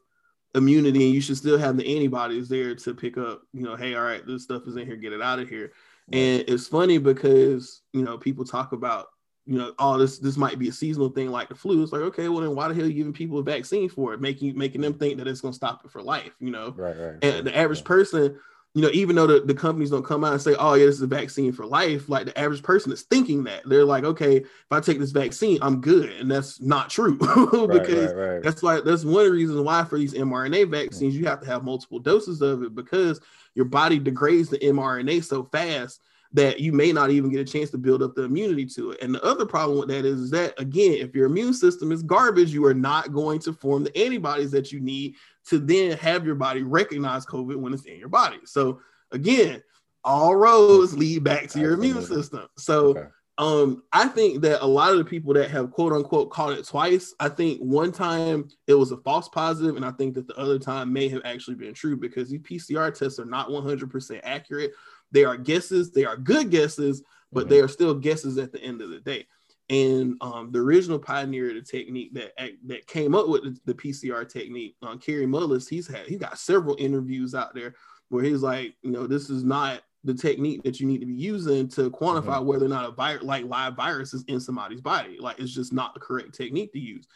immunity 0.54 1.06
and 1.06 1.14
you 1.14 1.20
should 1.20 1.38
still 1.38 1.58
have 1.58 1.76
the 1.76 1.96
antibodies 1.96 2.48
there 2.48 2.74
to 2.76 2.94
pick 2.94 3.18
up, 3.18 3.42
you 3.52 3.64
know, 3.64 3.76
hey, 3.76 3.96
all 3.96 4.04
right, 4.04 4.26
this 4.26 4.44
stuff 4.44 4.66
is 4.68 4.78
in 4.78 4.86
here, 4.86 4.96
get 4.96 5.12
it 5.12 5.22
out 5.22 5.40
of 5.40 5.50
here. 5.50 5.74
And 6.14 6.44
it's 6.48 6.68
funny 6.68 6.98
because 6.98 7.82
you 7.92 8.04
know 8.04 8.18
people 8.18 8.46
talk 8.46 8.72
about 8.72 9.08
you 9.46 9.58
know, 9.58 9.74
oh, 9.78 9.98
this 9.98 10.18
this 10.18 10.38
might 10.38 10.58
be 10.58 10.70
a 10.70 10.74
seasonal 10.74 11.10
thing 11.10 11.30
like 11.30 11.50
the 11.50 11.56
flu. 11.56 11.84
It's 11.84 11.92
like, 11.92 12.02
okay, 12.02 12.30
well 12.30 12.42
then 12.42 12.56
why 12.56 12.68
the 12.68 12.74
hell 12.74 12.84
are 12.84 12.88
you 12.88 12.94
giving 12.94 13.14
people 13.14 13.38
a 13.38 13.44
vaccine 13.44 13.90
for 13.90 14.14
it, 14.14 14.22
making 14.22 14.58
making 14.58 14.82
them 14.82 14.94
think 14.94 15.18
that 15.18 15.28
it's 15.28 15.42
gonna 15.42 15.54
stop 15.54 15.86
it 15.86 15.92
for 15.92 16.02
life, 16.02 16.32
you 16.40 16.50
know? 16.50 16.74
Right, 16.76 16.98
right. 16.98 17.18
And 17.22 17.36
right, 17.36 17.44
the 17.44 17.56
average 17.56 17.80
right. 17.80 17.86
person, 17.86 18.40
you 18.74 18.82
know, 18.82 18.90
even 18.92 19.16
though 19.16 19.28
the, 19.28 19.42
the 19.42 19.54
companies 19.54 19.92
don't 19.92 20.04
come 20.04 20.24
out 20.24 20.34
and 20.34 20.42
say, 20.42 20.56
oh 20.58 20.74
yeah, 20.74 20.88
this 20.88 20.96
is 20.96 21.02
a 21.04 21.08
vaccine 21.08 21.52
for 21.52 21.64
life, 21.64 22.10
like 22.10 22.26
the 22.26 22.38
average 22.38 22.64
person 22.64 22.92
is 22.92 23.04
thinking 23.04 23.44
that. 23.44 23.62
They're 23.70 23.86
like, 23.86 24.04
okay, 24.04 24.38
if 24.38 24.48
I 24.72 24.80
take 24.80 24.98
this 24.98 25.12
vaccine, 25.12 25.60
I'm 25.62 25.80
good. 25.80 26.10
And 26.10 26.30
that's 26.30 26.60
not 26.60 26.90
true. 26.90 27.16
because 27.18 28.14
right, 28.14 28.42
that's 28.42 28.64
why 28.64 28.82
that's 28.82 29.06
one 29.06 29.26
of 29.26 29.28
the 29.28 29.32
reasons 29.32 29.62
why 29.62 29.84
for 29.84 30.00
these 30.00 30.16
mRNA 30.16 30.72
vaccines, 30.72 31.14
mm. 31.14 31.18
you 31.20 31.26
have 31.26 31.42
to 31.42 31.46
have 31.46 31.64
multiple 31.64 32.00
doses 32.00 32.42
of 32.42 32.64
it 32.64 32.74
because 32.74 33.22
your 33.54 33.66
body 33.66 34.00
degrades 34.00 34.50
the 34.50 34.58
mRNA 34.58 35.24
so 35.24 35.44
fast 35.44 36.02
that 36.36 36.60
you 36.60 36.74
may 36.74 36.92
not 36.92 37.12
even 37.12 37.32
get 37.32 37.40
a 37.40 37.52
chance 37.52 37.70
to 37.72 37.78
build 37.78 38.04
up 38.04 38.14
the 38.14 38.24
immunity 38.24 38.66
to 38.66 38.92
it. 38.92 39.02
And 39.02 39.16
the 39.16 39.24
other 39.24 39.46
problem 39.46 39.80
with 39.80 39.88
that 39.88 40.04
is, 40.04 40.20
is 40.20 40.30
that 40.32 40.54
again, 40.60 40.94
if 40.94 41.16
your 41.16 41.28
immune 41.28 41.54
system 41.54 41.94
is 41.94 42.04
garbage, 42.04 42.52
you 42.52 42.66
are 42.66 42.74
not 42.74 43.14
going 43.14 43.40
to 43.40 43.54
form 43.54 43.86
the 43.86 43.98
antibodies 43.98 44.52
that 44.52 44.70
you 44.70 44.82
need 44.82 45.16
to 45.48 45.60
then 45.60 45.98
have 45.98 46.26
your 46.26 46.36
body 46.36 46.62
recognize 46.62 47.26
COVID 47.26 47.56
when 47.56 47.74
it's 47.74 47.86
in 47.86 47.98
your 47.98 48.10
body. 48.10 48.40
So 48.44 48.82
again, 49.12 49.64
all 50.04 50.36
roads 50.36 50.98
lead 50.98 51.24
back 51.24 51.48
to 51.52 51.60
your 51.60 51.74
immune 51.74 52.04
system. 52.04 52.48
So 52.58 52.88
okay. 52.90 53.08
um, 53.38 53.84
I 53.94 54.10
think 54.10 54.42
that 54.42 54.62
a 54.62 54.68
lot 54.68 54.92
of 54.92 54.98
the 54.98 55.06
people 55.06 55.34
that 55.36 55.50
have 55.52 55.72
quote 55.72 55.94
unquote 55.94 56.32
caught 56.32 56.52
it 56.52 56.68
twice, 56.68 57.16
I 57.18 57.30
think 57.30 57.62
one 57.62 57.94
time 57.94 58.50
it 58.68 58.74
was 58.74 58.92
a 58.92 58.98
false 58.98 59.30
positive, 59.30 59.78
and 59.78 59.86
I 59.86 59.92
think 59.92 60.16
that 60.16 60.28
the 60.28 60.38
other 60.38 60.60
time 60.60 60.92
may 60.92 61.08
have 61.08 61.22
actually 61.24 61.56
been 61.56 61.74
true 61.74 61.96
because 61.96 62.30
these 62.30 62.42
PCR 62.42 62.94
tests 62.94 63.20
are 63.20 63.26
not 63.26 63.48
100% 63.48 64.20
accurate. 64.24 64.74
They 65.12 65.24
are 65.24 65.38
guesses, 65.38 65.92
they 65.92 66.06
are 66.06 66.18
good 66.18 66.50
guesses, 66.52 67.04
but 67.32 67.42
mm-hmm. 67.42 67.50
they 67.50 67.60
are 67.60 67.68
still 67.68 67.94
guesses 67.94 68.38
at 68.38 68.52
the 68.52 68.62
end 68.62 68.82
of 68.82 68.90
the 68.90 69.00
day. 69.00 69.28
And 69.70 70.18
um, 70.22 70.52
the 70.52 70.60
original 70.60 71.00
pioneer 71.00 71.50
of 71.50 71.56
the 71.56 71.62
technique 71.62 72.14
that 72.14 72.34
that 72.68 72.86
came 72.86 73.16
up 73.16 73.28
with 73.28 73.44
the, 73.44 73.60
the 73.66 73.74
PCR 73.74 74.28
technique, 74.30 74.76
um, 74.84 75.00
Kary 75.00 75.26
Mullis, 75.26 75.68
he's 75.68 75.88
had 75.88 76.06
he 76.06 76.18
got 76.18 76.38
several 76.38 76.76
interviews 76.78 77.34
out 77.34 77.56
there 77.56 77.74
where 78.10 78.24
he's 78.24 78.44
like, 78.44 78.76
you 78.84 78.92
know, 78.92 79.08
this 79.08 79.32
is 79.32 79.44
not 79.44 79.82
the 80.04 80.14
technique 80.14 80.62
that 80.64 80.80
you 80.80 80.86
need 80.86 81.00
to 81.00 81.08
be 81.08 81.16
using 81.16 81.68
to 81.68 81.90
quantify 81.90 82.38
Mhm. 82.38 82.46
whether 82.46 82.66
or 82.66 82.70
not 82.70 82.88
a 82.88 82.92
virus, 82.92 83.24
like 83.24 83.46
live 83.46 83.76
virus, 83.76 84.14
is 84.14 84.24
in 84.28 84.40
somebody's 84.40 84.82
body. 84.82 85.18
Like 85.20 85.40
it's 85.40 85.52
just 85.52 85.74
not 85.74 85.96
the 85.96 86.00
correct 86.00 86.36
technique 86.36 86.72
to 86.74 86.80
use. 86.80 87.08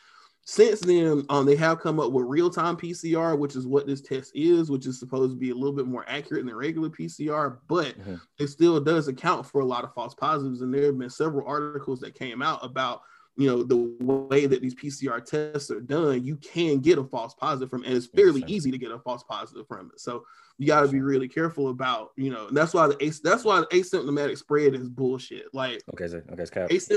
Since 0.50 0.80
then, 0.80 1.24
um, 1.30 1.46
they 1.46 1.56
have 1.58 1.80
come 1.80 2.00
up 2.00 2.12
with 2.12 2.26
real-time 2.26 2.76
PCR, 2.76 3.38
which 3.38 3.56
is 3.56 3.68
what 3.68 3.86
this 3.86 4.02
test 4.02 4.32
is, 4.34 4.72
which 4.72 4.88
is 4.88 5.00
supposed 5.00 5.32
to 5.32 5.38
be 5.38 5.52
a 5.52 5.54
little 5.54 5.76
bit 5.76 5.86
more 5.86 6.04
accurate 6.08 6.44
than 6.44 6.56
regular 6.56 6.90
PCR, 6.90 7.60
but 7.68 7.96
Mhm. 8.00 8.20
it 8.40 8.48
still 8.48 8.82
does 8.82 9.08
account 9.08 9.46
for 9.46 9.62
a 9.62 9.66
lot 9.66 9.84
of 9.84 9.94
false 9.94 10.16
positives. 10.16 10.62
And 10.62 10.74
there 10.74 10.88
have 10.88 10.98
been 10.98 11.12
several 11.12 11.48
articles 11.48 12.00
that 12.00 12.16
came 12.16 12.42
out 12.42 12.66
about 12.66 13.02
you 13.38 13.48
know 13.48 13.64
the 13.64 13.78
way 13.78 14.48
that 14.48 14.60
these 14.60 14.76
PCR 14.76 15.22
tests 15.22 15.72
are 15.72 15.80
done. 15.80 16.26
You 16.26 16.36
can 16.38 16.80
get 16.80 16.98
a 16.98 17.04
false 17.06 17.36
positive 17.36 17.70
from, 17.70 17.84
and 17.84 17.94
it's 17.94 18.08
fairly 18.08 18.44
easy 18.48 18.70
to 18.70 18.78
get 18.78 18.92
a 18.92 19.00
false 19.00 19.24
positive 19.24 19.66
from 19.68 19.92
it. 19.94 20.00
So 20.02 20.26
you 20.58 20.68
got 20.68 20.82
to 20.82 20.90
be 20.90 21.00
really 21.00 21.30
careful 21.30 21.70
about 21.70 22.12
you 22.18 22.32
know. 22.32 22.50
That's 22.52 22.74
why 22.74 22.88
the 22.88 23.22
that's 23.24 23.46
why 23.46 23.62
the 23.62 23.68
asymptomatic 23.68 24.38
spread 24.40 24.74
is 24.74 24.90
bullshit. 24.90 25.54
Like 25.54 25.84
Okay, 25.94 26.08
so 26.08 26.22
okay, 26.34 26.68
it's 26.70 26.90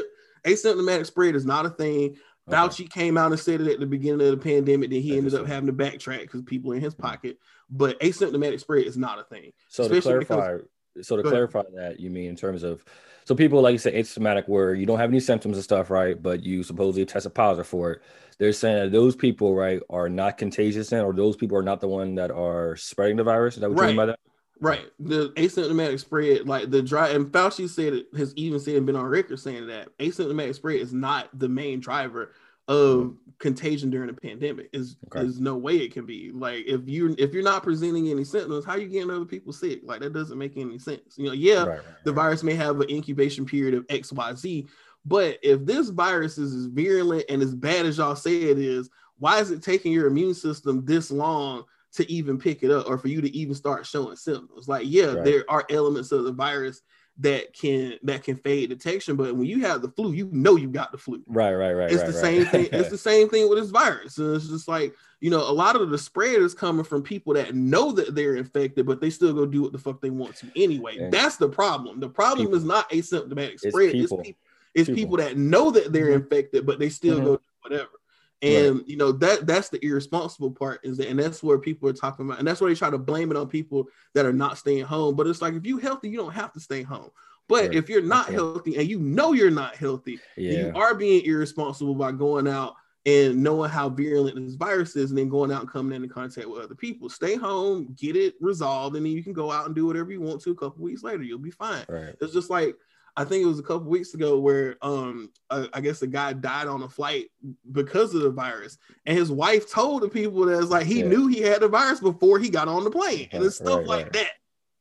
asymptomatic 0.45 1.07
spread 1.07 1.37
is 1.37 1.47
not 1.47 1.67
a 1.67 1.71
thing. 1.71 2.17
Okay. 2.49 2.57
Fauci 2.57 2.91
came 2.91 3.17
out 3.17 3.31
and 3.31 3.41
said 3.41 3.61
it 3.61 3.69
at 3.69 3.81
the 3.81 3.87
beginning 3.87 4.27
of 4.27 4.31
the 4.33 4.37
pandemic. 4.37 4.91
Then 4.91 5.01
he 5.01 5.17
ended 5.17 5.35
up 5.35 5.47
having 5.47 5.67
to 5.69 5.73
backtrack 5.73 6.23
because 6.23 6.43
people 6.43 6.73
in 6.73 6.81
his 6.81 6.95
pocket. 6.95 7.39
But 7.71 8.01
asymptomatic 8.01 8.61
spread 8.61 8.85
is 8.87 8.97
not 8.97 9.21
a 9.21 9.25
thing. 9.25 9.53
So 9.69 9.87
to 9.89 9.95
especially 9.95 10.19
because- 10.21 10.37
clarify, 10.37 10.65
so 11.03 11.17
to 11.17 11.23
Go 11.23 11.29
ahead. 11.31 11.51
clarify 11.51 11.71
that, 11.77 12.01
you 12.01 12.11
mean 12.11 12.29
in 12.29 12.37
terms 12.37 12.63
of 12.65 12.85
so 13.25 13.35
people 13.37 13.61
like 13.63 13.73
you 13.73 13.79
say 13.79 13.93
asymptomatic 14.03 14.49
where 14.49 14.75
you 14.75 14.85
don't 14.85 14.99
have 14.99 15.09
any 15.11 15.21
symptoms 15.21 15.57
and 15.57 15.63
stuff, 15.65 15.91
right? 15.91 16.21
But 16.21 16.43
you 16.43 16.65
supposedly 16.65 17.07
tested 17.07 17.33
positive 17.35 17.69
for 17.69 17.93
it. 17.93 18.03
They're 18.39 18.53
saying 18.53 18.77
that 18.85 18.93
those 18.93 19.15
people, 19.15 19.55
right, 19.55 19.81
are 19.89 20.09
not 20.09 20.37
contagious 20.39 20.91
then, 20.91 21.05
or 21.05 21.13
those 21.13 21.37
people 21.37 21.57
are 21.57 21.63
not 21.63 21.81
the 21.81 21.87
one 21.87 22.17
that 22.17 22.33
are 22.33 22.77
spreading 22.77 23.17
the 23.17 23.23
virus. 23.23 23.55
Is 23.55 23.61
that 23.61 23.71
what 23.71 23.81
you 23.83 23.87
mean 23.89 23.97
by 23.97 24.07
that? 24.07 24.19
Right. 24.63 24.87
The 25.01 25.31
asymptomatic 25.31 25.99
spread, 26.01 26.49
like 26.49 26.71
the 26.71 26.81
dry, 26.83 27.09
and 27.11 27.27
Fauci 27.27 27.69
said 27.69 27.93
it 27.95 28.07
has 28.17 28.33
even 28.37 28.61
said 28.61 28.77
and 28.77 28.87
been 28.87 28.95
on 28.97 29.05
record 29.07 29.41
saying 29.41 29.67
that 29.67 29.89
asymptomatic 29.99 30.55
spread 30.55 30.77
is 30.81 30.93
not 30.95 31.29
the 31.39 31.49
main 31.49 31.81
driver 31.81 32.33
of 32.69 33.17
contagion 33.41 33.91
during 33.91 34.09
a 34.09 34.13
pandemic. 34.13 34.71
Is 34.73 34.95
Mm-hmm. 34.95 35.07
Okay. 35.19 35.23
there's 35.25 35.41
no 35.41 35.57
way 35.57 35.79
it 35.79 35.93
can 35.93 36.07
be. 36.07 36.31
Like 36.33 36.65
if 36.67 36.83
you're 36.87 37.11
if 37.19 37.35
you're 37.35 37.43
not 37.43 37.65
presenting 37.65 38.09
any 38.09 38.23
symptoms, 38.23 38.65
how 38.65 38.73
are 38.73 38.79
you 38.79 38.87
getting 38.89 39.11
other 39.11 39.25
people 39.25 39.53
sick? 39.53 39.81
Like 39.83 40.01
that 40.01 40.13
doesn't 40.13 40.39
make 40.39 40.57
any 40.57 40.79
sense. 40.79 41.19
You 41.19 41.27
know, 41.27 41.33
yeah, 41.33 41.65
Right, 41.65 41.69
right, 41.69 41.81
the 42.05 42.13
right. 42.13 42.23
virus 42.23 42.45
may 42.45 42.55
have 42.55 42.81
an 42.81 42.89
incubation 42.89 43.45
period 43.45 43.75
of 43.75 43.85
X, 43.89 44.13
Y, 44.13 44.35
Z, 44.35 44.69
but 45.05 45.39
if 45.43 45.67
this 45.67 45.89
virus 45.89 46.39
is 46.39 46.55
as 46.55 46.67
virulent 46.67 47.25
and 47.29 47.43
as 47.43 47.53
bad 47.53 47.85
as 47.85 47.99
y'all 47.99 48.15
say 48.15 48.43
it 48.43 48.59
is, 48.59 48.89
why 49.19 49.41
is 49.41 49.51
it 49.51 49.61
taking 49.61 49.91
your 49.93 50.07
immune 50.07 50.35
system 50.35 50.85
this 50.85 51.11
long 51.11 51.65
to 51.95 52.11
even 52.11 52.39
pick 52.39 52.63
it 52.63 52.71
up 52.71 52.89
or 52.89 52.99
for 52.99 53.09
you 53.09 53.21
to 53.21 53.37
even 53.37 53.55
start 53.55 53.87
showing 53.87 54.17
symptoms? 54.17 54.69
Like, 54.69 54.85
yeah, 54.87 55.13
Right. 55.15 55.25
there 55.25 55.45
are 55.49 55.65
elements 55.71 56.13
of 56.13 56.25
the 56.25 56.33
virus 56.33 56.83
that 57.19 57.53
can 57.53 57.99
that 58.05 58.25
can 58.25 58.37
fade 58.37 58.71
detection, 58.71 59.17
but 59.17 59.37
when 59.37 59.47
you 59.47 59.61
have 59.61 59.83
the 59.83 59.91
flu, 59.91 60.13
you 60.13 60.31
know 60.33 60.57
you 60.57 60.69
got 60.69 60.93
the 60.93 60.99
flu. 60.99 61.23
Right, 61.27 61.53
right, 61.55 61.75
right. 61.75 61.93
It's 61.93 62.03
right, 62.03 62.07
the 62.07 62.13
right. 62.15 62.21
same 62.23 62.47
thing. 62.47 62.69
It's 62.73 62.89
the 62.91 62.97
same 62.99 63.29
thing 63.29 63.51
with 63.51 63.59
this 63.59 63.69
virus. 63.71 64.17
And 64.17 64.35
it's 64.35 64.49
just 64.49 64.67
like, 64.67 64.95
you 65.21 65.29
know, 65.29 65.41
a 65.41 65.53
lot 65.53 65.77
of 65.77 65.91
the 65.91 65.99
spread 65.99 66.41
is 66.41 66.55
coming 66.55 66.85
from 66.87 67.03
people 67.03 67.35
that 67.35 67.55
know 67.55 67.93
that 67.93 68.15
they're 68.15 68.37
infected, 68.37 68.87
but 68.87 69.03
they 69.03 69.11
still 69.11 69.35
go 69.35 69.45
do 69.45 69.61
what 69.61 69.73
the 69.73 69.79
fuck 69.79 70.01
they 70.01 70.09
want 70.09 70.37
to 70.37 70.51
anyway. 70.57 70.97
And 70.99 71.13
That's 71.13 71.37
the 71.37 71.51
problem. 71.51 72.01
The 72.01 72.09
problem 72.09 72.47
people. 72.47 72.57
is 72.59 72.65
not 72.65 72.89
asymptomatic 72.89 73.59
It's 73.63 73.69
spread. 73.69 73.93
people. 73.93 74.19
It's 74.21 74.27
people. 74.29 74.43
It's 74.75 74.89
People. 74.89 74.97
people 74.97 75.17
that 75.19 75.37
know 75.37 75.71
that 75.71 75.93
they're 75.93 76.13
Mhm. 76.13 76.23
infected, 76.23 76.65
but 76.65 76.79
they 76.79 76.89
still 76.89 77.21
Mhm. 77.21 77.25
go 77.25 77.37
do 77.37 77.43
whatever. 77.61 77.91
And 78.43 78.83
you 78.87 78.97
know 78.97 79.13
that 79.13 79.47
that's 79.47 79.69
the 79.69 79.85
irresponsible 79.85 80.51
part 80.51 80.81
is 80.83 80.97
that, 80.97 81.09
and 81.09 81.19
that's 81.19 81.43
where 81.43 81.59
people 81.59 81.89
are 81.89 81.93
talking 81.93 82.27
about, 82.27 82.41
and 82.41 82.47
that's 82.49 82.61
where 82.61 82.69
they 82.69 82.77
try 82.77 82.91
to 82.91 82.99
blame 82.99 83.31
it 83.31 83.37
on 83.37 83.47
people 83.49 83.87
that 84.15 84.27
are 84.27 84.33
not 84.33 84.59
staying 84.59 84.85
home. 84.85 85.15
But 85.15 85.29
it's 85.29 85.41
like 85.41 85.55
if 85.55 85.65
you're 85.65 85.81
healthy, 85.81 86.09
you 86.09 86.19
don't 86.19 86.33
have 86.33 86.53
to 86.55 86.61
stay 86.61 86.83
home. 86.83 87.11
But 87.49 87.67
Right. 87.69 87.75
if 87.75 87.89
you're 87.89 88.03
not 88.03 88.27
Okay. 88.27 88.35
healthy 88.35 88.77
and 88.77 88.89
you 88.89 88.99
know 88.99 89.33
you're 89.33 89.51
not 89.51 89.77
healthy, 89.77 90.19
yeah. 90.37 90.53
you 90.69 90.73
are 90.75 90.95
being 90.95 91.25
irresponsible 91.25 91.95
by 91.95 92.11
going 92.13 92.49
out 92.49 92.75
and 93.05 93.43
knowing 93.43 93.69
how 93.69 93.89
virulent 93.89 94.37
this 94.37 94.55
virus 94.55 94.95
is 94.97 95.11
and 95.11 95.19
then 95.19 95.29
going 95.29 95.51
out 95.53 95.61
and 95.63 95.71
coming 95.71 95.95
into 95.95 96.09
contact 96.09 96.49
with 96.49 96.63
other 96.63 96.75
people. 96.77 97.09
Stay 97.09 97.35
home, 97.37 97.95
get 97.99 98.17
it 98.17 98.35
resolved, 98.41 98.97
and 98.97 99.05
then 99.05 99.13
you 99.13 99.23
can 99.25 99.33
go 99.33 99.51
out 99.51 99.67
and 99.67 99.75
do 99.75 99.87
whatever 99.87 100.13
you 100.13 100.21
want 100.21 100.41
to 100.43 100.53
a 100.53 100.55
couple 100.55 100.85
weeks 100.85 101.03
later. 101.03 101.23
You'll 101.25 101.39
be 101.39 101.51
fine. 101.51 101.85
Right. 101.89 102.15
It's 102.21 102.33
just 102.33 102.49
like 102.49 102.77
I 103.17 103.25
think 103.25 103.43
it 103.43 103.49
was 103.49 103.59
a 103.59 103.63
couple 103.63 103.91
weeks 103.91 104.15
ago 104.15 104.39
where 104.39 104.77
um 104.83 105.31
I, 105.51 105.69
I 105.75 105.81
guess 105.81 106.03
a 106.03 106.07
guy 106.07 106.33
died 106.33 106.67
on 106.67 106.83
a 106.83 106.89
flight 106.89 107.27
because 107.73 108.15
of 108.15 108.23
the 108.23 108.31
virus, 108.31 108.79
and 109.07 109.17
his 109.17 109.31
wife 109.31 109.71
told 109.71 110.03
the 110.03 110.09
people 110.09 110.45
that 110.47 110.59
it's 110.59 110.71
like 110.71 110.87
he 110.87 111.01
Yeah. 111.01 111.09
knew 111.09 111.27
he 111.27 111.41
had 111.41 111.61
the 111.61 111.69
virus 111.69 112.01
before 112.01 112.39
he 112.39 112.49
got 112.49 112.69
on 112.69 112.85
the 112.85 112.91
plane, 112.91 113.29
and 113.33 113.45
it's 113.45 113.57
stuff 113.57 113.81
right, 113.81 113.87
like 113.87 114.05
right. 114.05 114.13
that. 114.15 114.31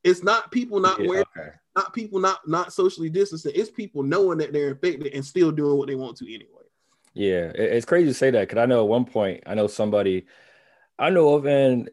It's 0.03 0.23
not 0.23 0.51
people 0.51 0.79
not 0.79 0.99
Yeah, 0.99 1.07
wearing, 1.07 1.25
okay. 1.37 1.49
not 1.75 1.93
people 1.93 2.19
not 2.19 2.47
not 2.47 2.73
socially 2.73 3.09
distancing. 3.09 3.51
It's 3.53 3.69
people 3.69 4.01
knowing 4.01 4.37
that 4.39 4.53
they're 4.53 4.69
infected 4.69 5.13
and 5.13 5.25
still 5.25 5.51
doing 5.51 5.77
what 5.77 5.87
they 5.87 5.95
want 5.95 6.17
to 6.17 6.33
anyway. 6.33 6.47
Yeah, 7.13 7.51
it's 7.53 7.85
crazy 7.85 8.07
to 8.07 8.13
say 8.13 8.31
that 8.31 8.47
because 8.47 8.61
I 8.61 8.65
know 8.65 8.81
at 8.81 8.87
one 8.87 9.05
point 9.05 9.43
I 9.45 9.53
know 9.53 9.67
somebody 9.67 10.25
I 10.97 11.09
know 11.09 11.33
of, 11.33 11.45
and 11.45 11.89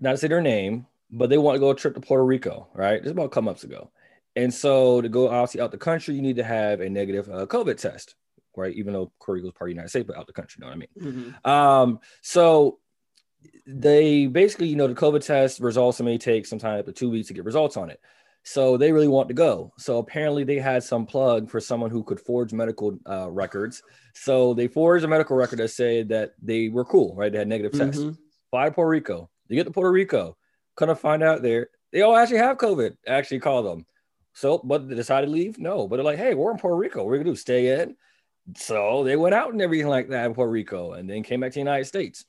not 0.00 0.12
to 0.12 0.16
say 0.18 0.28
their 0.28 0.40
name, 0.40 0.86
but 1.10 1.30
they 1.30 1.38
want 1.38 1.56
to 1.56 1.60
go 1.60 1.70
a 1.70 1.74
trip 1.74 1.94
to 1.94 2.00
Puerto 2.00 2.24
Rico, 2.24 2.68
right? 2.74 3.02
This 3.02 3.12
about 3.12 3.26
a 3.26 3.28
couple 3.28 3.42
months 3.42 3.64
ago, 3.64 3.90
and 4.38 4.54
so 4.54 5.00
to 5.00 5.08
go 5.08 5.28
obviously 5.28 5.60
out 5.60 5.72
the 5.72 5.78
country, 5.78 6.14
you 6.14 6.22
need 6.22 6.36
to 6.36 6.44
have 6.44 6.80
a 6.80 6.88
negative 6.88 7.28
uh, 7.28 7.44
COVID 7.46 7.76
test, 7.76 8.14
right? 8.56 8.74
Even 8.74 8.92
though 8.92 9.10
Puerto 9.20 9.34
Rico 9.34 9.48
is 9.48 9.52
part 9.52 9.68
of 9.68 9.72
the 9.72 9.74
United 9.78 9.88
States, 9.90 10.06
but 10.06 10.16
out 10.16 10.26
the 10.26 10.32
country, 10.32 10.56
you 10.58 10.60
know 10.64 10.76
what 10.76 10.88
I 11.02 11.10
mean? 11.10 11.34
Mhm. 11.44 11.50
Um, 11.50 12.00
so 12.22 12.78
they 13.66 14.26
basically, 14.26 14.68
you 14.68 14.76
know, 14.76 14.86
the 14.86 14.94
COVID 14.94 15.24
test 15.24 15.60
results 15.60 16.00
may 16.00 16.18
take 16.18 16.46
some 16.46 16.58
time 16.58 16.78
up 16.78 16.86
to 16.86 16.92
two 16.92 17.10
weeks 17.10 17.28
to 17.28 17.34
get 17.34 17.44
results 17.44 17.76
on 17.76 17.90
it. 17.90 18.00
So 18.44 18.76
they 18.76 18.92
really 18.92 19.08
want 19.08 19.28
to 19.28 19.34
go. 19.34 19.72
So 19.76 19.98
apparently 19.98 20.44
they 20.44 20.58
had 20.58 20.82
some 20.82 21.04
plug 21.04 21.50
for 21.50 21.60
someone 21.60 21.90
who 21.90 22.02
could 22.02 22.20
forge 22.20 22.52
medical 22.52 22.98
uh, 23.06 23.28
records. 23.30 23.82
So 24.14 24.54
they 24.54 24.68
forged 24.68 25.04
a 25.04 25.08
medical 25.08 25.36
record 25.36 25.58
that 25.58 25.68
said 25.68 26.08
that 26.10 26.32
they 26.40 26.68
were 26.68 26.84
cool, 26.84 27.14
right? 27.14 27.30
They 27.30 27.38
had 27.38 27.48
negative 27.48 27.72
tests. 27.72 28.02
Mhm. 28.02 28.16
Fly 28.50 28.64
to 28.66 28.70
Puerto 28.70 28.88
Rico. 28.88 29.30
They 29.48 29.56
get 29.56 29.64
to 29.64 29.70
Puerto 29.70 29.92
Rico, 29.92 30.36
kind 30.76 30.90
of 30.90 30.98
find 31.00 31.22
out 31.22 31.42
there 31.42 31.70
they 31.92 32.02
all 32.02 32.16
actually 32.16 32.38
have 32.38 32.58
COVID. 32.58 32.96
Actually, 33.06 33.40
call 33.40 33.62
them. 33.62 33.86
So, 34.38 34.58
but 34.58 34.88
they 34.88 34.94
decided 34.94 35.26
to 35.26 35.32
leave. 35.32 35.58
No, 35.58 35.88
but 35.88 35.96
they're 35.96 36.04
like, 36.04 36.16
hey, 36.16 36.34
we're 36.34 36.52
in 36.52 36.58
Puerto 36.58 36.76
Rico. 36.76 37.02
We're 37.02 37.16
gonna 37.16 37.30
do 37.30 37.34
stay 37.34 37.80
in. 37.80 37.96
So 38.56 39.02
they 39.02 39.16
went 39.16 39.34
out 39.34 39.52
and 39.52 39.60
everything 39.60 39.88
like 39.88 40.10
that 40.10 40.26
in 40.26 40.34
Puerto 40.34 40.52
Rico, 40.52 40.92
and 40.92 41.10
then 41.10 41.24
came 41.24 41.40
back 41.40 41.50
to 41.50 41.54
the 41.54 41.60
United 41.60 41.86
States. 41.86 42.24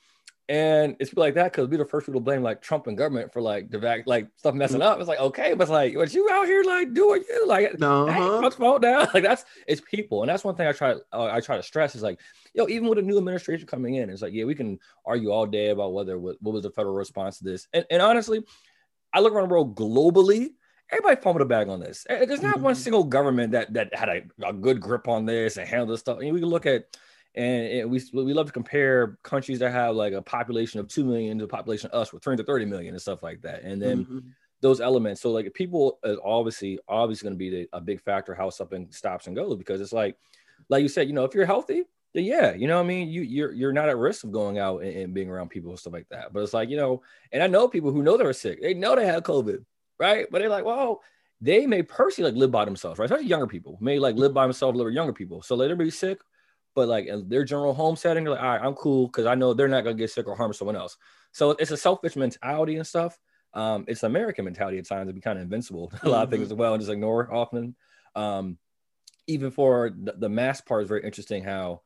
And 0.48 0.96
it's 1.00 1.12
people 1.12 1.22
like 1.22 1.36
that 1.36 1.52
because 1.52 1.68
we're 1.68 1.78
the 1.78 1.86
first 1.86 2.08
people 2.08 2.20
to 2.20 2.26
blame 2.26 2.42
like 2.42 2.64
Trump 2.64 2.88
and 2.88 2.98
government 2.98 3.32
for 3.32 3.44
like 3.44 3.70
the 3.70 3.78
vac, 3.78 4.08
like 4.08 4.28
stuff 4.38 4.56
messing 4.56 4.82
up. 4.82 4.98
It's 4.98 5.08
like 5.08 5.20
okay, 5.20 5.54
but 5.54 5.66
it's 5.66 5.72
like, 5.72 5.96
what 5.96 6.12
you 6.12 6.28
out 6.32 6.48
here 6.48 6.64
like 6.64 6.96
doing 6.96 7.24
you 7.30 7.48
like 7.48 7.80
Uh-huh. 7.80 8.12
Hey, 8.12 8.40
Trump's 8.40 8.56
fault 8.56 8.82
now. 8.82 9.08
Like 9.14 9.22
that's 9.22 9.46
it's 9.68 9.82
people, 9.82 10.24
and 10.24 10.30
that's 10.30 10.44
one 10.44 10.56
thing 10.56 10.68
I 10.68 10.72
try 10.72 10.96
uh, 11.14 11.26
I 11.26 11.42
try 11.42 11.58
to 11.58 11.64
stress 11.64 11.94
is 11.94 12.02
like, 12.02 12.20
yo, 12.56 12.68
even 12.68 12.88
with 12.88 12.98
a 12.98 13.04
new 13.04 13.20
administration 13.20 13.68
coming 13.68 13.96
in, 13.96 14.10
it's 14.10 14.24
like, 14.24 14.34
yeah, 14.34 14.46
we 14.46 14.56
can 14.56 14.80
argue 15.06 15.30
all 15.30 15.46
day 15.46 15.70
about 15.70 15.94
whether 15.94 16.18
what, 16.18 16.38
what 16.42 16.54
was 16.54 16.64
the 16.64 16.72
federal 16.72 16.96
response 16.96 17.38
to 17.38 17.44
this, 17.44 17.68
and, 17.72 17.86
and 17.92 18.02
honestly, 18.02 18.44
I 19.14 19.20
look 19.20 19.34
around 19.34 19.50
the 19.50 19.54
world 19.54 19.76
globally. 19.76 20.54
Everybody 20.92 21.22
fumbled 21.22 21.42
a 21.42 21.46
bag 21.46 21.70
on 21.70 21.80
this. 21.80 22.06
Eh, 22.10 22.26
There's 22.26 22.42
not 22.42 22.62
one 22.62 22.74
Mhm. 22.74 22.78
single 22.78 23.04
government 23.04 23.52
that 23.52 23.74
that 23.74 23.94
had 23.94 24.10
a, 24.10 24.48
a 24.48 24.54
good 24.54 24.80
grip 24.82 25.08
on 25.08 25.26
this 25.26 25.58
and 25.58 25.68
handled 25.68 25.90
this 25.92 26.00
stuff. 26.00 26.18
I 26.18 26.22
mean, 26.22 26.34
we 26.34 26.40
can 26.40 26.50
look 26.50 26.66
at 26.66 26.98
and, 27.36 27.68
and 27.68 27.92
we 27.92 28.02
we 28.14 28.34
love 28.34 28.48
to 28.48 28.52
compare 28.54 29.18
countries 29.24 29.60
that 29.60 29.72
have 29.72 29.96
like 29.96 30.14
a 30.14 30.22
population 30.22 30.80
of 30.80 30.88
two 30.88 31.06
million 31.06 31.38
to 31.38 31.46
a 31.46 31.48
population 31.48 31.90
of 31.92 32.02
us 32.02 32.12
with 32.12 32.24
330 32.24 32.66
million 32.66 32.96
and 32.96 33.02
stuff 33.02 33.22
like 33.22 33.42
that, 33.42 33.62
and 33.64 33.80
then 33.82 34.06
Mhm. 34.06 34.24
those 34.62 34.82
elements. 34.82 35.22
So 35.22 35.32
like 35.32 35.54
people 35.54 36.00
is 36.04 36.18
obviously 36.24 36.80
obviously 36.88 37.28
going 37.28 37.36
to 37.36 37.38
be 37.38 37.50
the, 37.52 37.70
a 37.72 37.80
big 37.82 38.02
factor 38.02 38.34
how 38.34 38.50
something 38.50 38.92
stops 38.92 39.28
and 39.28 39.36
goes 39.36 39.56
because 39.58 39.80
it's 39.82 39.94
like 39.94 40.18
like 40.70 40.82
you 40.82 40.90
said, 40.90 41.08
you 41.08 41.14
know, 41.14 41.24
if 41.24 41.34
you're 41.36 41.46
healthy, 41.46 41.84
yeah, 42.14 42.54
you 42.56 42.68
know 42.68 42.78
what 42.78 42.84
I 42.86 42.88
mean. 42.88 43.08
You 43.10 43.22
you're 43.22 43.52
you're 43.52 43.74
not 43.74 43.90
at 43.90 43.98
risk 43.98 44.24
of 44.24 44.32
going 44.32 44.58
out 44.58 44.82
and, 44.82 44.96
and 44.98 45.14
being 45.14 45.30
around 45.30 45.50
people 45.50 45.70
and 45.70 45.80
stuff 45.80 45.94
like 45.94 46.10
that. 46.10 46.34
But 46.34 46.42
it's 46.42 46.54
like 46.56 46.70
you 46.70 46.78
know, 46.78 47.04
and 47.32 47.44
I 47.44 47.48
know 47.48 47.68
people 47.68 47.92
who 47.92 48.02
know 48.02 48.18
they're 48.18 48.34
sick. 48.34 48.60
They 48.60 48.74
know 48.74 48.96
they 48.96 49.06
have 49.06 49.22
COVID, 49.22 49.64
right? 50.00 50.28
But 50.32 50.40
they're 50.40 50.50
like, 50.50 50.66
well, 50.66 51.02
they 51.42 51.66
may 51.68 51.84
personally 51.84 52.32
like 52.32 52.40
live 52.40 52.52
by 52.52 52.66
themselves, 52.66 53.00
right? 53.00 53.06
Especially 53.06 53.28
younger 53.28 53.48
people 53.48 53.78
may 53.82 54.00
like 54.00 54.16
live 54.16 54.34
by 54.34 54.44
themselves, 54.46 54.78
live 54.78 54.86
with 54.86 54.94
younger 54.94 55.14
people. 55.14 55.42
So 55.42 55.56
let 55.56 55.70
them 55.70 55.78
be 55.78 55.90
sick, 55.90 56.20
but 56.76 56.88
like 56.88 57.06
in 57.08 57.28
their 57.30 57.44
general 57.44 57.74
home 57.74 57.96
setting, 57.96 58.24
they're 58.24 58.34
like, 58.34 58.42
all 58.44 58.50
right, 58.50 58.62
I'm 58.62 58.76
cool 58.76 59.08
because 59.08 59.26
I 59.26 59.36
know 59.36 59.54
they're 59.54 59.68
not 59.68 59.84
gonna 59.84 59.96
get 59.96 60.12
sick 60.12 60.28
or 60.28 60.36
harm 60.36 60.54
someone 60.54 60.76
else. 60.76 60.98
So 61.32 61.52
it's 61.52 61.72
a 61.72 61.78
selfish 61.78 62.16
mentality 62.16 62.76
and 62.76 62.86
stuff. 62.88 63.20
Um, 63.54 63.86
it's 63.88 64.04
American 64.04 64.46
mentality 64.46 64.78
at 64.78 64.88
times 64.88 65.10
to 65.10 65.14
be 65.14 65.22
kind 65.22 65.38
of 65.40 65.44
invincible 65.44 65.92
a 66.04 66.10
lot 66.10 66.24
of 66.24 66.30
things 66.30 66.48
Mhm. 66.48 66.52
as 66.52 66.54
well 66.54 66.74
and 66.74 66.82
just 66.82 66.92
ignore 66.92 67.34
often. 67.34 67.76
Um, 68.16 68.60
even 69.28 69.52
for 69.52 69.92
the, 69.92 70.14
the 70.14 70.30
mask 70.30 70.66
part 70.68 70.84
is 70.84 70.90
very 70.90 71.04
interesting 71.04 71.44
how, 71.44 71.82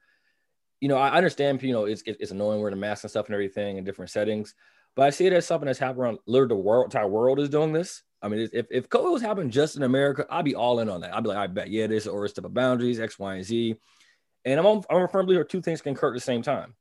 you 0.81 0.89
know, 0.89 0.97
I 0.97 1.11
understand, 1.15 1.61
you 1.63 1.71
know, 1.73 1.85
it's, 1.85 2.03
it's 2.05 2.31
annoying 2.31 2.59
wearing 2.59 2.73
a 2.73 2.77
mask 2.79 3.03
and 3.03 3.11
stuff 3.11 3.27
and 3.27 3.33
everything 3.33 3.77
in 3.77 3.83
different 3.85 4.11
settings, 4.11 4.55
but 4.95 5.07
I 5.07 5.09
see 5.09 5.25
it 5.25 5.33
as 5.33 5.45
something 5.45 5.67
that's 5.67 5.79
happening 5.79 6.03
around 6.03 6.19
literally 6.25 6.49
the 6.49 6.55
world, 6.55 6.85
entire 6.85 7.07
world 7.07 7.39
is 7.39 7.49
doing 7.49 7.73
this. 7.73 8.03
I 8.21 8.27
mean, 8.29 8.49
if, 8.53 8.67
if 8.71 8.89
COVID 8.89 9.11
was 9.11 9.21
happening 9.21 9.49
just 9.49 9.75
in 9.75 9.83
America, 9.83 10.25
I'd 10.29 10.45
be 10.45 10.55
all 10.55 10.79
in 10.79 10.89
on 10.89 11.01
that. 11.01 11.13
I'd 11.13 11.23
be 11.23 11.29
like, 11.29 11.37
I 11.37 11.47
bet, 11.47 11.69
yeah, 11.69 11.87
this 11.87 12.07
or 12.07 12.27
step 12.27 12.45
of 12.45 12.53
boundaries, 12.53 12.99
X, 12.99 13.19
Y, 13.19 13.35
and 13.35 13.43
Z. 13.43 13.75
And 14.45 14.59
I'm, 14.59 14.81
I'm 14.89 15.03
a 15.03 15.07
firm 15.07 15.25
believer 15.25 15.43
two 15.43 15.61
things 15.61 15.81
can 15.81 15.93
occur 15.93 16.09
at 16.09 16.13
the 16.13 16.19
same 16.19 16.41
time. 16.41 16.75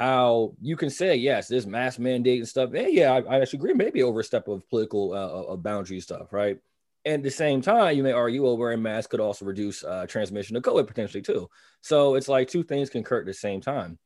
how 0.00 0.54
you 0.62 0.76
can 0.76 0.88
say 0.88 1.14
yes, 1.14 1.46
this 1.46 1.66
mass 1.66 1.98
mandate 1.98 2.38
and 2.38 2.48
stuff. 2.48 2.70
Yeah, 2.72 2.86
yeah, 2.86 3.12
I, 3.12 3.36
I 3.36 3.40
actually 3.42 3.58
agree. 3.58 3.74
Maybe 3.74 4.02
overstep 4.02 4.48
of 4.48 4.66
political 4.70 5.12
uh, 5.12 5.54
boundary 5.56 6.00
stuff, 6.00 6.32
right? 6.32 6.58
And 7.04 7.16
at 7.16 7.22
the 7.22 7.30
same 7.30 7.60
time, 7.60 7.94
you 7.94 8.02
may 8.02 8.12
argue, 8.12 8.42
well, 8.42 8.56
wearing 8.56 8.80
masks 8.80 9.10
could 9.10 9.20
also 9.20 9.44
reduce 9.44 9.84
uh, 9.84 10.06
transmission 10.06 10.56
of 10.56 10.62
COVID 10.62 10.86
potentially 10.86 11.20
too. 11.20 11.50
So 11.82 12.14
it's 12.14 12.28
like 12.28 12.48
two 12.48 12.62
things 12.62 12.88
concur 12.88 13.20
at 13.20 13.26
the 13.26 13.34
same 13.34 13.60
time. 13.60 13.98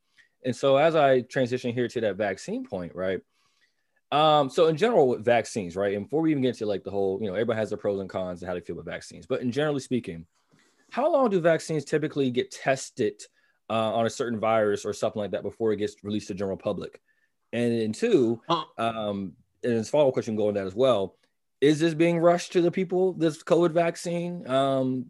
And 0.44 0.54
so 0.54 0.76
as 0.78 0.96
I 0.96 1.20
transition 1.20 1.72
here 1.72 1.86
to 1.86 2.00
that 2.00 2.16
vaccine 2.16 2.64
point, 2.64 2.92
right? 2.96 3.20
Um, 4.12 4.48
so 4.48 4.68
in 4.68 4.76
general, 4.76 5.08
with 5.08 5.24
vaccines, 5.24 5.76
right? 5.76 5.94
And 5.94 6.04
before 6.04 6.20
we 6.20 6.30
even 6.30 6.42
get 6.42 6.56
to 6.58 6.66
like 6.66 6.84
the 6.84 6.90
whole, 6.90 7.18
you 7.20 7.28
know, 7.28 7.34
everybody 7.34 7.58
has 7.58 7.70
their 7.70 7.78
pros 7.78 8.00
and 8.00 8.08
cons 8.08 8.42
and 8.42 8.48
how 8.48 8.54
they 8.54 8.60
feel 8.60 8.78
about 8.78 8.90
vaccines. 8.92 9.26
But 9.26 9.40
in 9.40 9.50
generally 9.50 9.80
speaking, 9.80 10.26
how 10.90 11.12
long 11.12 11.30
do 11.30 11.40
vaccines 11.40 11.84
typically 11.84 12.30
get 12.30 12.50
tested 12.50 13.22
uh, 13.68 13.94
on 13.94 14.06
a 14.06 14.10
certain 14.10 14.38
virus 14.38 14.84
or 14.84 14.92
something 14.92 15.20
like 15.20 15.32
that 15.32 15.42
before 15.42 15.72
it 15.72 15.78
gets 15.78 15.96
released 16.04 16.28
to 16.28 16.34
the 16.34 16.38
general 16.38 16.56
public? 16.56 17.00
And 17.52 17.80
then 17.80 17.92
two, 17.92 18.40
um, 18.78 19.32
and 19.62 19.72
as 19.72 19.90
follow 19.90 20.08
up 20.08 20.14
question 20.14 20.36
going 20.36 20.54
that 20.54 20.66
as 20.66 20.74
well, 20.74 21.16
is 21.60 21.80
this 21.80 21.94
being 21.94 22.18
rushed 22.18 22.52
to 22.52 22.60
the 22.60 22.70
people 22.70 23.14
this 23.14 23.42
COVID 23.42 23.72
vaccine? 23.72 24.46
Um, 24.48 25.06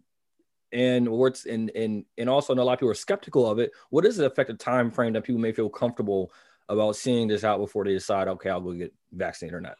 and 0.71 1.07
what's 1.07 1.45
and 1.45 1.69
and 1.71 2.05
and 2.17 2.29
also 2.29 2.53
a 2.53 2.55
lot 2.55 2.73
of 2.73 2.79
people 2.79 2.91
are 2.91 2.95
skeptical 2.95 3.49
of 3.49 3.59
it. 3.59 3.71
What 3.89 4.05
is 4.05 4.17
the 4.17 4.25
effective 4.25 4.57
time 4.57 4.91
frame 4.91 5.13
that 5.13 5.23
people 5.23 5.41
may 5.41 5.51
feel 5.51 5.69
comfortable 5.69 6.31
about 6.69 6.95
seeing 6.95 7.27
this 7.27 7.43
out 7.43 7.59
before 7.59 7.85
they 7.85 7.93
decide, 7.93 8.27
okay, 8.27 8.49
I'll 8.49 8.61
go 8.61 8.73
get 8.73 8.93
vaccinated 9.11 9.55
or 9.55 9.61
not? 9.61 9.77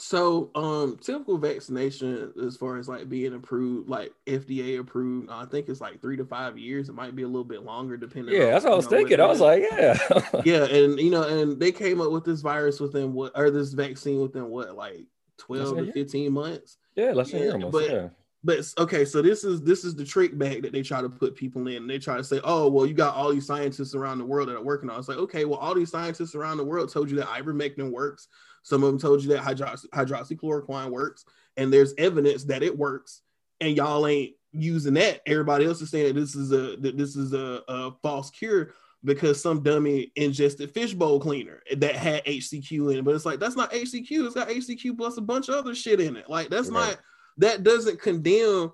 So, 0.00 0.52
um, 0.54 0.96
typical 1.02 1.38
vaccination 1.38 2.32
as 2.46 2.56
far 2.56 2.78
as 2.78 2.88
like 2.88 3.08
being 3.08 3.34
approved, 3.34 3.88
like 3.88 4.12
FDA 4.26 4.78
approved, 4.78 5.28
I 5.28 5.44
think 5.44 5.68
it's 5.68 5.80
like 5.80 6.00
three 6.00 6.16
to 6.18 6.24
five 6.24 6.56
years. 6.56 6.88
It 6.88 6.94
might 6.94 7.16
be 7.16 7.24
a 7.24 7.26
little 7.26 7.42
bit 7.42 7.64
longer 7.64 7.96
depending. 7.96 8.32
Yeah, 8.32 8.46
on, 8.46 8.52
that's 8.52 8.64
what 8.64 8.74
I 8.74 8.76
was 8.76 8.84
know, 8.84 8.96
thinking. 8.96 9.20
I 9.20 9.26
was 9.26 9.40
like, 9.40 9.64
yeah, 9.68 9.98
yeah, 10.44 10.64
and 10.66 11.00
you 11.00 11.10
know, 11.10 11.24
and 11.24 11.58
they 11.58 11.72
came 11.72 12.00
up 12.00 12.12
with 12.12 12.24
this 12.24 12.42
virus 12.42 12.78
within 12.78 13.12
what, 13.12 13.32
or 13.34 13.50
this 13.50 13.72
vaccine 13.72 14.20
within 14.20 14.48
what, 14.48 14.76
like 14.76 15.04
twelve 15.36 15.76
to 15.76 15.92
fifteen 15.92 16.32
months. 16.32 16.76
Yeah, 16.94 17.10
less 17.10 17.32
than 17.32 17.40
a 17.40 17.44
year 17.44 17.52
almost. 17.54 17.72
But, 17.72 17.90
yeah. 17.90 18.08
But 18.44 18.60
okay, 18.78 19.04
so 19.04 19.20
this 19.20 19.42
is 19.42 19.62
this 19.62 19.84
is 19.84 19.96
the 19.96 20.04
trick 20.04 20.38
bag 20.38 20.62
that 20.62 20.72
they 20.72 20.82
try 20.82 21.02
to 21.02 21.08
put 21.08 21.34
people 21.34 21.66
in. 21.66 21.76
And 21.76 21.90
they 21.90 21.98
try 21.98 22.16
to 22.16 22.24
say, 22.24 22.40
oh, 22.44 22.68
well, 22.68 22.86
you 22.86 22.94
got 22.94 23.14
all 23.14 23.32
these 23.32 23.46
scientists 23.46 23.94
around 23.94 24.18
the 24.18 24.24
world 24.24 24.48
that 24.48 24.56
are 24.56 24.62
working 24.62 24.88
on. 24.88 24.98
It's 24.98 25.08
like, 25.08 25.18
okay, 25.18 25.44
well, 25.44 25.58
all 25.58 25.74
these 25.74 25.90
scientists 25.90 26.34
around 26.34 26.58
the 26.58 26.64
world 26.64 26.92
told 26.92 27.10
you 27.10 27.16
that 27.16 27.26
ivermectin 27.26 27.90
works. 27.90 28.28
Some 28.62 28.84
of 28.84 28.90
them 28.90 28.98
told 28.98 29.22
you 29.22 29.30
that 29.30 29.42
hydroxy, 29.42 29.88
hydroxychloroquine 29.88 30.90
works, 30.90 31.24
and 31.56 31.72
there's 31.72 31.94
evidence 31.98 32.44
that 32.44 32.62
it 32.62 32.76
works, 32.76 33.22
and 33.60 33.76
y'all 33.76 34.06
ain't 34.06 34.34
using 34.52 34.94
that. 34.94 35.20
Everybody 35.26 35.64
else 35.64 35.80
is 35.80 35.90
saying 35.90 36.14
that 36.14 36.20
this 36.20 36.34
is 36.34 36.52
a 36.52 36.76
that 36.76 36.96
this 36.96 37.16
is 37.16 37.32
a, 37.32 37.62
a 37.66 37.92
false 38.02 38.30
cure 38.30 38.72
because 39.04 39.40
some 39.40 39.62
dummy 39.62 40.12
ingested 40.16 40.72
fishbowl 40.72 41.20
cleaner 41.20 41.62
that 41.76 41.96
had 41.96 42.24
HCQ 42.24 42.92
in 42.92 42.98
it. 42.98 43.04
But 43.04 43.14
it's 43.14 43.26
like 43.26 43.40
that's 43.40 43.56
not 43.56 43.72
HCQ. 43.72 44.10
It's 44.10 44.34
got 44.34 44.48
HCQ 44.48 44.96
plus 44.96 45.16
a 45.16 45.22
bunch 45.22 45.48
of 45.48 45.56
other 45.56 45.74
shit 45.74 46.00
in 46.00 46.16
it. 46.16 46.28
Like 46.28 46.50
that's 46.50 46.68
right. 46.68 46.88
not 46.88 46.98
that 47.38 47.62
doesn't 47.62 48.00
condemn 48.00 48.72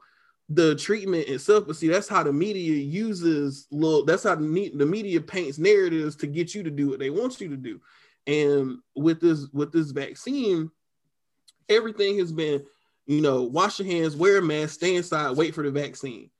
the 0.48 0.74
treatment 0.74 1.28
itself. 1.28 1.66
But 1.66 1.76
see, 1.76 1.88
that's 1.88 2.08
how 2.08 2.22
the 2.22 2.32
media 2.32 2.74
uses 2.74 3.66
little. 3.70 4.04
That's 4.04 4.24
how 4.24 4.34
the, 4.34 4.72
the 4.74 4.86
media 4.86 5.20
paints 5.20 5.58
narratives 5.58 6.16
to 6.16 6.26
get 6.26 6.54
you 6.54 6.62
to 6.62 6.70
do 6.70 6.90
what 6.90 6.98
they 6.98 7.10
want 7.10 7.40
you 7.40 7.48
to 7.48 7.56
do. 7.56 7.80
And 8.26 8.78
with 8.96 9.20
this 9.20 9.48
with 9.52 9.72
this 9.72 9.90
vaccine, 9.90 10.70
everything 11.68 12.18
has 12.18 12.32
been, 12.32 12.64
you 13.06 13.20
know, 13.20 13.42
wash 13.42 13.78
your 13.78 13.88
hands, 13.88 14.16
wear 14.16 14.38
a 14.38 14.42
mask, 14.42 14.74
stay 14.74 14.96
inside, 14.96 15.36
wait 15.36 15.54
for 15.54 15.62
the 15.62 15.70
vaccine. 15.70 16.30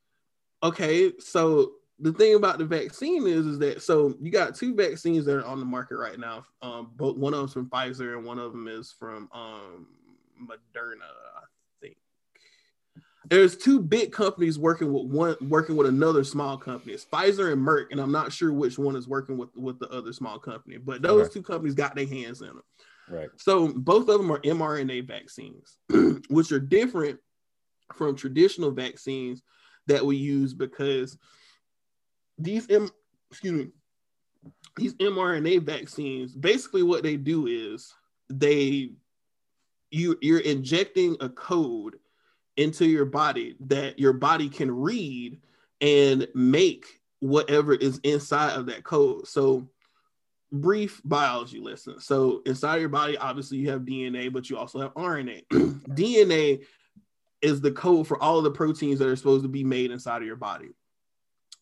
Okay, 0.63 1.13
so 1.19 1.73
the 2.01 2.13
thing 2.13 2.35
about 2.35 2.59
the 2.59 2.65
vaccine 2.65 3.27
is, 3.27 3.47
is 3.47 3.59
that 3.59 3.83
so 3.83 4.15
you 4.21 4.31
got 4.31 4.55
two 4.55 4.75
vaccines 4.75 5.25
that 5.27 5.37
are 5.37 5.45
on 5.45 5.61
the 5.61 5.67
market 5.67 5.97
right 5.97 6.19
now. 6.19 6.45
Um, 6.63 6.91
but 6.97 7.19
one 7.19 7.35
of 7.35 7.41
them's 7.41 7.53
from 7.53 7.69
Pfizer 7.69 8.17
and 8.17 8.25
one 8.25 8.39
of 8.39 8.53
them 8.53 8.67
is 8.67 8.93
from 8.99 9.29
um 9.33 9.87
Moderna, 10.43 11.11
there's 13.29 13.57
two 13.57 13.81
big 13.81 14.13
companies 14.13 14.59
working 14.59 14.93
with 14.93 15.05
one 15.05 15.37
working 15.43 15.77
with 15.77 15.87
another 15.87 16.25
small 16.25 16.57
company. 16.57 16.93
It's 16.93 17.05
Pfizer 17.05 17.53
and 17.53 17.67
Merck, 17.67 17.87
and 17.91 18.01
I'm 18.01 18.13
not 18.13 18.33
sure 18.33 18.53
which 18.53 18.79
one 18.79 18.97
is 18.97 19.09
working 19.09 19.37
with 19.37 19.55
with 19.57 19.79
the 19.79 19.89
other 19.91 20.13
small 20.13 20.39
company, 20.39 20.79
but 20.79 21.03
those 21.03 21.31
two 21.31 21.43
companies 21.43 21.75
got 21.75 21.95
their 21.95 22.07
hands 22.07 22.41
in 22.41 22.49
them. 22.49 22.63
Right. 23.09 23.29
So 23.37 23.69
both 23.69 24.09
of 24.09 24.19
them 24.19 24.31
are 24.31 24.41
mRNA 24.41 25.07
vaccines, 25.07 25.77
which 26.29 26.53
are 26.53 26.61
different 26.61 27.19
from 27.93 28.17
traditional 28.17 28.71
vaccines 28.71 29.43
that 29.87 30.05
we 30.05 30.17
use 30.17 30.55
because 30.55 31.19
these 32.39 32.69
M 32.71 32.89
excuse 33.31 33.53
me 33.53 33.69
these 34.77 34.95
mRNA 34.95 35.63
vaccines 35.63 36.35
basically 36.35 36.83
what 36.83 37.03
they 37.03 37.17
do 37.17 37.47
is 37.47 37.95
they 38.29 38.91
you 39.91 40.19
you're 40.21 40.41
injecting 40.41 41.17
a 41.21 41.29
code 41.29 41.97
into 42.57 42.87
your 42.87 43.05
body 43.05 43.57
that 43.61 43.99
your 43.99 44.13
body 44.13 44.49
can 44.49 44.71
read 44.71 45.41
and 45.81 46.29
make 46.35 47.01
whatever 47.21 47.75
is 47.75 47.99
inside 48.05 48.57
of 48.57 48.67
that 48.67 48.85
code. 48.85 49.27
So, 49.27 49.69
brief 50.53 51.01
biology 51.05 51.61
lesson. 51.61 52.01
So, 52.01 52.43
inside 52.47 52.81
your 52.81 52.89
body, 52.89 53.17
obviously, 53.17 53.59
you 53.59 53.71
have 53.71 53.83
DNA, 53.83 54.33
but 54.33 54.49
you 54.49 54.57
also 54.57 54.81
have 54.81 54.95
RNA. 54.95 55.47
DNA 55.89 56.65
is 57.43 57.61
the 57.61 57.73
code 57.73 58.07
for 58.07 58.23
all 58.23 58.39
of 58.39 58.45
the 58.45 58.51
proteins 58.51 58.99
that 58.99 59.09
are 59.09 59.17
supposed 59.17 59.43
to 59.43 59.49
be 59.49 59.65
made 59.65 59.91
inside 59.91 60.23
of 60.23 60.27
your 60.27 60.37
body. 60.37 60.71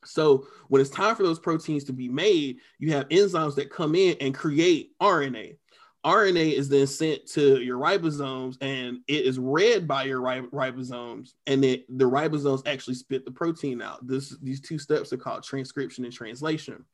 So, 0.04 0.46
when 0.68 0.80
it's 0.80 0.90
time 0.90 1.14
for 1.14 1.22
those 1.22 1.38
proteins 1.38 1.84
to 1.84 1.92
be 1.92 2.08
made, 2.08 2.58
you 2.78 2.92
have 2.92 3.08
enzymes 3.08 3.54
that 3.56 3.70
come 3.70 3.94
in 3.94 4.16
and 4.20 4.34
create 4.34 4.92
RNA. 5.00 5.56
RNA 6.04 6.54
is 6.54 6.68
then 6.68 6.86
sent 6.86 7.26
to 7.28 7.60
your 7.60 7.78
ribosomes 7.78 8.56
and 8.60 8.98
it 9.06 9.24
is 9.24 9.38
read 9.38 9.86
by 9.86 10.02
your 10.04 10.20
ribosomes 10.20 11.34
and 11.46 11.62
then 11.62 11.84
the 11.88 12.08
ribosomes 12.08 12.66
actually 12.66 12.94
spit 12.94 13.24
the 13.24 13.30
protein 13.30 13.80
out. 13.80 14.04
This 14.06 14.36
these 14.42 14.60
two 14.60 14.78
steps 14.78 15.12
are 15.12 15.18
called 15.18 15.44
transcription 15.44 16.04
and 16.04 16.12
translation, 16.12 16.84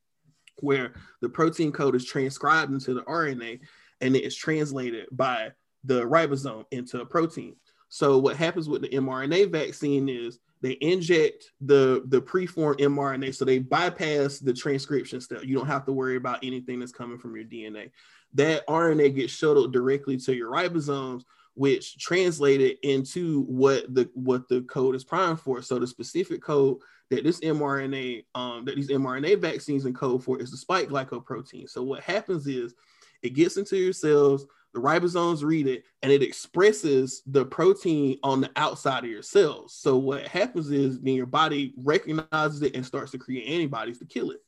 where 0.60 0.92
the 1.22 1.28
protein 1.28 1.72
code 1.72 1.94
is 1.94 2.04
transcribed 2.04 2.70
into 2.70 2.92
the 2.92 3.02
RNA 3.02 3.60
and 4.02 4.14
it 4.14 4.24
is 4.24 4.36
translated 4.36 5.06
by 5.10 5.52
the 5.84 6.02
ribosome 6.02 6.66
into 6.70 7.00
a 7.00 7.06
protein. 7.06 7.56
So 7.88 8.18
what 8.18 8.36
happens 8.36 8.68
with 8.68 8.82
the 8.82 8.90
mRNA 8.90 9.50
vaccine 9.50 10.10
is 10.10 10.38
they 10.60 10.76
inject 10.82 11.52
the 11.62 12.02
the 12.08 12.20
preformed 12.20 12.80
mRNA, 12.80 13.34
so 13.34 13.46
they 13.46 13.58
bypass 13.58 14.38
the 14.38 14.52
transcription 14.52 15.22
step. 15.22 15.44
You 15.44 15.56
don't 15.56 15.66
have 15.66 15.86
to 15.86 15.92
worry 15.92 16.16
about 16.16 16.40
anything 16.42 16.78
that's 16.78 16.92
coming 16.92 17.18
from 17.18 17.34
your 17.34 17.46
DNA 17.46 17.90
that 18.34 18.66
RNA 18.66 19.14
gets 19.14 19.32
shuttled 19.32 19.72
directly 19.72 20.16
to 20.18 20.34
your 20.34 20.50
ribosomes, 20.50 21.24
which 21.54 21.98
translated 21.98 22.76
into 22.82 23.42
what 23.42 23.92
the 23.94 24.08
what 24.14 24.48
the 24.48 24.62
code 24.62 24.94
is 24.94 25.04
primed 25.04 25.40
for. 25.40 25.60
So 25.62 25.78
the 25.78 25.86
specific 25.86 26.42
code 26.42 26.78
that 27.10 27.24
this 27.24 27.40
mRNA, 27.40 28.24
um, 28.34 28.64
that 28.64 28.76
these 28.76 28.90
mRNA 28.90 29.40
vaccines 29.40 29.84
encode 29.84 30.22
for 30.22 30.40
is 30.40 30.50
the 30.50 30.56
spike 30.56 30.88
glycoprotein. 30.88 31.68
So 31.68 31.82
what 31.82 32.02
happens 32.02 32.46
is 32.46 32.74
it 33.22 33.30
gets 33.30 33.56
into 33.56 33.76
your 33.76 33.92
cells, 33.92 34.46
the 34.74 34.80
ribosomes 34.80 35.42
read 35.42 35.66
it, 35.66 35.84
and 36.02 36.12
it 36.12 36.22
expresses 36.22 37.22
the 37.26 37.44
protein 37.44 38.18
on 38.22 38.40
the 38.40 38.50
outside 38.56 39.04
of 39.04 39.10
your 39.10 39.22
cells. 39.22 39.74
So 39.74 39.96
what 39.96 40.26
happens 40.28 40.70
is 40.70 41.00
then 41.00 41.14
your 41.14 41.26
body 41.26 41.72
recognizes 41.76 42.62
it 42.62 42.76
and 42.76 42.84
starts 42.84 43.10
to 43.12 43.18
create 43.18 43.48
antibodies 43.48 43.98
to 43.98 44.04
kill 44.04 44.30
it. 44.30 44.42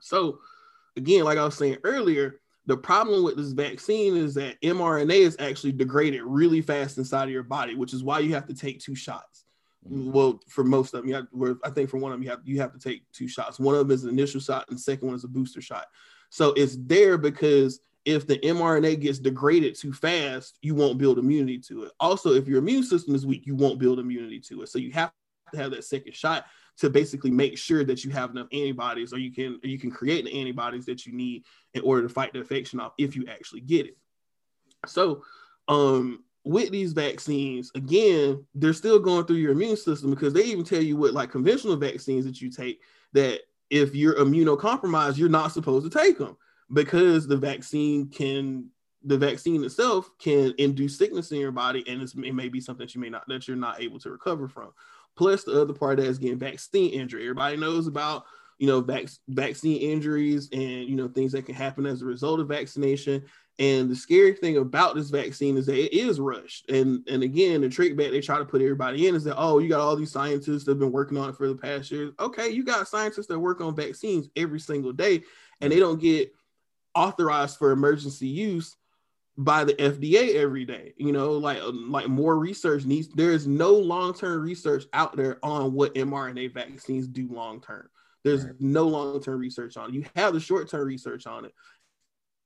So 0.00 0.40
again, 0.96 1.24
like 1.24 1.38
I 1.38 1.44
was 1.44 1.56
saying 1.56 1.76
earlier, 1.84 2.39
the 2.66 2.76
problem 2.76 3.24
with 3.24 3.36
this 3.36 3.52
vaccine 3.52 4.16
is 4.16 4.34
that 4.34 4.60
mRNA 4.60 5.14
is 5.14 5.36
actually 5.40 5.72
degraded 5.72 6.22
really 6.22 6.60
fast 6.60 6.98
inside 6.98 7.24
of 7.24 7.30
your 7.30 7.42
body, 7.42 7.74
which 7.74 7.92
is 7.92 8.04
why 8.04 8.18
you 8.18 8.34
have 8.34 8.46
to 8.46 8.54
take 8.54 8.80
two 8.80 8.94
shots. 8.94 9.44
Mm-hmm. 9.86 10.12
Well, 10.12 10.40
for 10.48 10.62
most 10.62 10.92
of 10.92 11.00
them, 11.00 11.08
you 11.08 11.14
have, 11.14 11.56
I 11.64 11.70
think 11.70 11.88
for 11.88 11.96
one 11.96 12.12
of 12.12 12.18
them, 12.18 12.22
you 12.22 12.30
have 12.30 12.40
you 12.44 12.60
have 12.60 12.72
to 12.72 12.78
take 12.78 13.02
two 13.12 13.28
shots. 13.28 13.58
One 13.58 13.74
of 13.74 13.80
them 13.80 13.90
is 13.90 14.04
an 14.04 14.10
initial 14.10 14.40
shot, 14.40 14.66
and 14.68 14.76
the 14.76 14.82
second 14.82 15.08
one 15.08 15.16
is 15.16 15.24
a 15.24 15.28
booster 15.28 15.62
shot. 15.62 15.86
So 16.28 16.52
it's 16.52 16.76
there 16.78 17.16
because 17.16 17.80
if 18.04 18.26
the 18.26 18.38
mRNA 18.38 19.00
gets 19.00 19.18
degraded 19.18 19.74
too 19.74 19.92
fast, 19.92 20.58
you 20.62 20.74
won't 20.74 20.98
build 20.98 21.18
immunity 21.18 21.58
to 21.58 21.84
it. 21.84 21.92
Also, 21.98 22.32
if 22.32 22.46
your 22.46 22.58
immune 22.58 22.82
system 22.82 23.14
is 23.14 23.26
weak, 23.26 23.46
you 23.46 23.54
won't 23.54 23.78
build 23.78 23.98
immunity 23.98 24.40
to 24.40 24.62
it. 24.62 24.68
So 24.68 24.78
you 24.78 24.92
have 24.92 25.12
to 25.52 25.58
have 25.58 25.70
that 25.72 25.84
second 25.84 26.14
shot 26.14 26.44
to 26.78 26.90
basically 26.90 27.30
make 27.30 27.58
sure 27.58 27.84
that 27.84 28.04
you 28.04 28.10
have 28.10 28.30
enough 28.30 28.48
antibodies 28.52 29.12
or 29.12 29.18
you 29.18 29.32
can 29.32 29.60
or 29.62 29.68
you 29.68 29.78
can 29.78 29.90
create 29.90 30.24
the 30.24 30.38
antibodies 30.38 30.86
that 30.86 31.06
you 31.06 31.12
need 31.12 31.44
in 31.74 31.82
order 31.82 32.02
to 32.02 32.08
fight 32.08 32.32
the 32.32 32.40
infection 32.40 32.80
off 32.80 32.92
if 32.98 33.14
you 33.16 33.26
actually 33.28 33.60
get 33.60 33.86
it. 33.86 33.96
So 34.86 35.24
um 35.68 36.24
with 36.42 36.70
these 36.70 36.94
vaccines, 36.94 37.70
again, 37.74 38.44
they're 38.54 38.72
still 38.72 38.98
going 38.98 39.26
through 39.26 39.36
your 39.36 39.52
immune 39.52 39.76
system 39.76 40.08
because 40.10 40.32
they 40.32 40.44
even 40.44 40.64
tell 40.64 40.82
you 40.82 40.96
what 40.96 41.12
like 41.12 41.30
conventional 41.30 41.76
vaccines 41.76 42.24
that 42.24 42.40
you 42.40 42.50
take 42.50 42.80
that 43.12 43.40
if 43.68 43.94
you're 43.94 44.16
immunocompromised, 44.16 45.16
you're 45.16 45.28
not 45.28 45.52
supposed 45.52 45.90
to 45.90 45.98
take 45.98 46.18
them 46.18 46.36
because 46.72 47.26
the 47.26 47.36
vaccine 47.36 48.08
can 48.08 48.68
the 49.04 49.16
vaccine 49.16 49.64
itself 49.64 50.10
can 50.18 50.52
induce 50.58 50.98
sickness 50.98 51.32
in 51.32 51.38
your 51.38 51.52
body 51.52 51.82
and 51.86 52.02
it 52.02 52.34
may 52.34 52.48
be 52.48 52.60
something 52.60 52.84
that 52.86 52.94
you 52.94 53.00
may 53.00 53.08
not 53.08 53.26
that 53.28 53.48
you're 53.48 53.56
not 53.56 53.80
able 53.80 53.98
to 53.98 54.10
recover 54.10 54.46
from 54.46 54.70
Plus, 55.20 55.44
the 55.44 55.60
other 55.60 55.74
part 55.74 55.98
that 55.98 56.06
is 56.06 56.18
getting 56.18 56.38
vaccine 56.38 56.94
injury. 56.94 57.24
Everybody 57.24 57.58
knows 57.58 57.86
about 57.86 58.24
you 58.56 58.66
know, 58.66 58.80
vac- 58.80 59.10
vaccine 59.28 59.82
injuries 59.82 60.48
and 60.50 60.88
you 60.88 60.96
know 60.96 61.08
things 61.08 61.32
that 61.32 61.44
can 61.44 61.54
happen 61.54 61.84
as 61.84 62.00
a 62.00 62.06
result 62.06 62.40
of 62.40 62.48
vaccination. 62.48 63.22
And 63.58 63.90
the 63.90 63.94
scary 63.94 64.32
thing 64.32 64.56
about 64.56 64.94
this 64.94 65.10
vaccine 65.10 65.58
is 65.58 65.66
that 65.66 65.76
it 65.76 65.92
is 65.92 66.18
rushed. 66.18 66.70
And 66.70 67.06
and 67.06 67.22
again, 67.22 67.60
the 67.60 67.68
trick 67.68 67.98
back 67.98 68.12
they 68.12 68.22
try 68.22 68.38
to 68.38 68.46
put 68.46 68.62
everybody 68.62 69.08
in 69.08 69.14
is 69.14 69.24
that 69.24 69.36
oh, 69.36 69.58
you 69.58 69.68
got 69.68 69.80
all 69.80 69.94
these 69.94 70.10
scientists 70.10 70.64
that 70.64 70.70
have 70.70 70.78
been 70.78 70.90
working 70.90 71.18
on 71.18 71.28
it 71.28 71.36
for 71.36 71.48
the 71.48 71.54
past 71.54 71.90
years. 71.90 72.14
Okay, 72.18 72.48
you 72.48 72.64
got 72.64 72.88
scientists 72.88 73.26
that 73.26 73.38
work 73.38 73.60
on 73.60 73.76
vaccines 73.76 74.30
every 74.36 74.60
single 74.60 74.94
day, 74.94 75.22
and 75.60 75.70
they 75.70 75.80
don't 75.80 76.00
get 76.00 76.32
authorized 76.94 77.58
for 77.58 77.72
emergency 77.72 78.26
use 78.26 78.74
by 79.36 79.64
the 79.64 79.74
FDA 79.74 80.34
every 80.34 80.64
day. 80.64 80.94
You 80.96 81.12
know, 81.12 81.32
like 81.32 81.60
um, 81.60 81.90
like 81.90 82.08
more 82.08 82.38
research 82.38 82.84
needs. 82.84 83.08
There 83.08 83.32
is 83.32 83.46
no 83.46 83.72
long 83.72 84.14
term 84.14 84.42
research 84.42 84.84
out 84.92 85.16
there 85.16 85.38
on 85.42 85.72
what 85.72 85.94
mRNA 85.94 86.54
vaccines 86.54 87.06
do 87.06 87.28
long 87.30 87.60
term. 87.60 87.88
There's 88.22 88.44
right. 88.44 88.54
no 88.60 88.86
long 88.86 89.22
term 89.22 89.40
research 89.40 89.76
on 89.76 89.90
it. 89.90 89.94
You 89.94 90.04
have 90.16 90.34
the 90.34 90.40
short 90.40 90.68
term 90.68 90.86
research 90.86 91.26
on 91.26 91.44
it, 91.46 91.54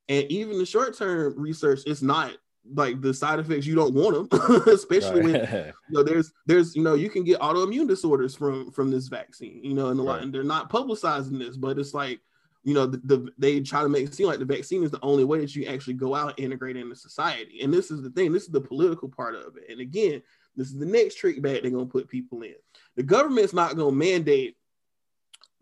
and 0.08 0.30
even 0.30 0.58
the 0.58 0.66
short 0.66 0.96
term 0.96 1.34
research 1.36 1.80
is 1.86 2.02
not 2.02 2.32
like 2.72 3.00
the 3.02 3.12
side 3.12 3.38
effects 3.38 3.66
you 3.66 3.74
don't 3.74 3.92
want 3.92 4.30
them 4.30 4.62
especially 4.68 5.20
right. 5.20 5.50
when 5.50 5.64
you 5.88 5.94
know 5.94 6.02
there's 6.02 6.32
there's 6.46 6.74
you 6.74 6.82
know 6.82 6.94
you 6.94 7.10
can 7.10 7.22
get 7.22 7.38
autoimmune 7.40 7.86
disorders 7.86 8.34
from 8.34 8.70
from 8.70 8.90
this 8.90 9.08
vaccine 9.08 9.60
you 9.62 9.74
know 9.74 9.88
and 9.88 10.00
a 10.00 10.02
lot 10.02 10.14
right. 10.14 10.22
and 10.22 10.34
they're 10.34 10.42
not 10.42 10.70
publicizing 10.70 11.38
this 11.38 11.58
but 11.58 11.78
it's 11.78 11.92
like 11.92 12.20
you 12.64 12.74
know 12.74 12.86
the, 12.86 12.96
the, 13.04 13.30
they 13.38 13.60
try 13.60 13.82
to 13.82 13.88
make 13.88 14.06
it 14.06 14.14
seem 14.14 14.26
like 14.26 14.38
the 14.38 14.44
vaccine 14.44 14.82
is 14.82 14.90
the 14.90 15.02
only 15.02 15.24
way 15.24 15.38
that 15.38 15.54
you 15.54 15.66
actually 15.66 15.94
go 15.94 16.14
out 16.14 16.30
and 16.30 16.38
integrate 16.40 16.76
into 16.76 16.96
society 16.96 17.60
and 17.62 17.72
this 17.72 17.90
is 17.90 18.02
the 18.02 18.10
thing 18.10 18.32
this 18.32 18.44
is 18.44 18.50
the 18.50 18.60
political 18.60 19.08
part 19.08 19.34
of 19.34 19.56
it 19.56 19.70
and 19.70 19.80
again 19.80 20.22
this 20.56 20.68
is 20.68 20.78
the 20.78 20.86
next 20.86 21.16
trick 21.16 21.40
bag 21.42 21.62
they're 21.62 21.70
going 21.70 21.86
to 21.86 21.92
put 21.92 22.08
people 22.08 22.42
in 22.42 22.54
the 22.96 23.02
government's 23.02 23.52
not 23.52 23.76
going 23.76 23.92
to 23.92 23.98
mandate 23.98 24.56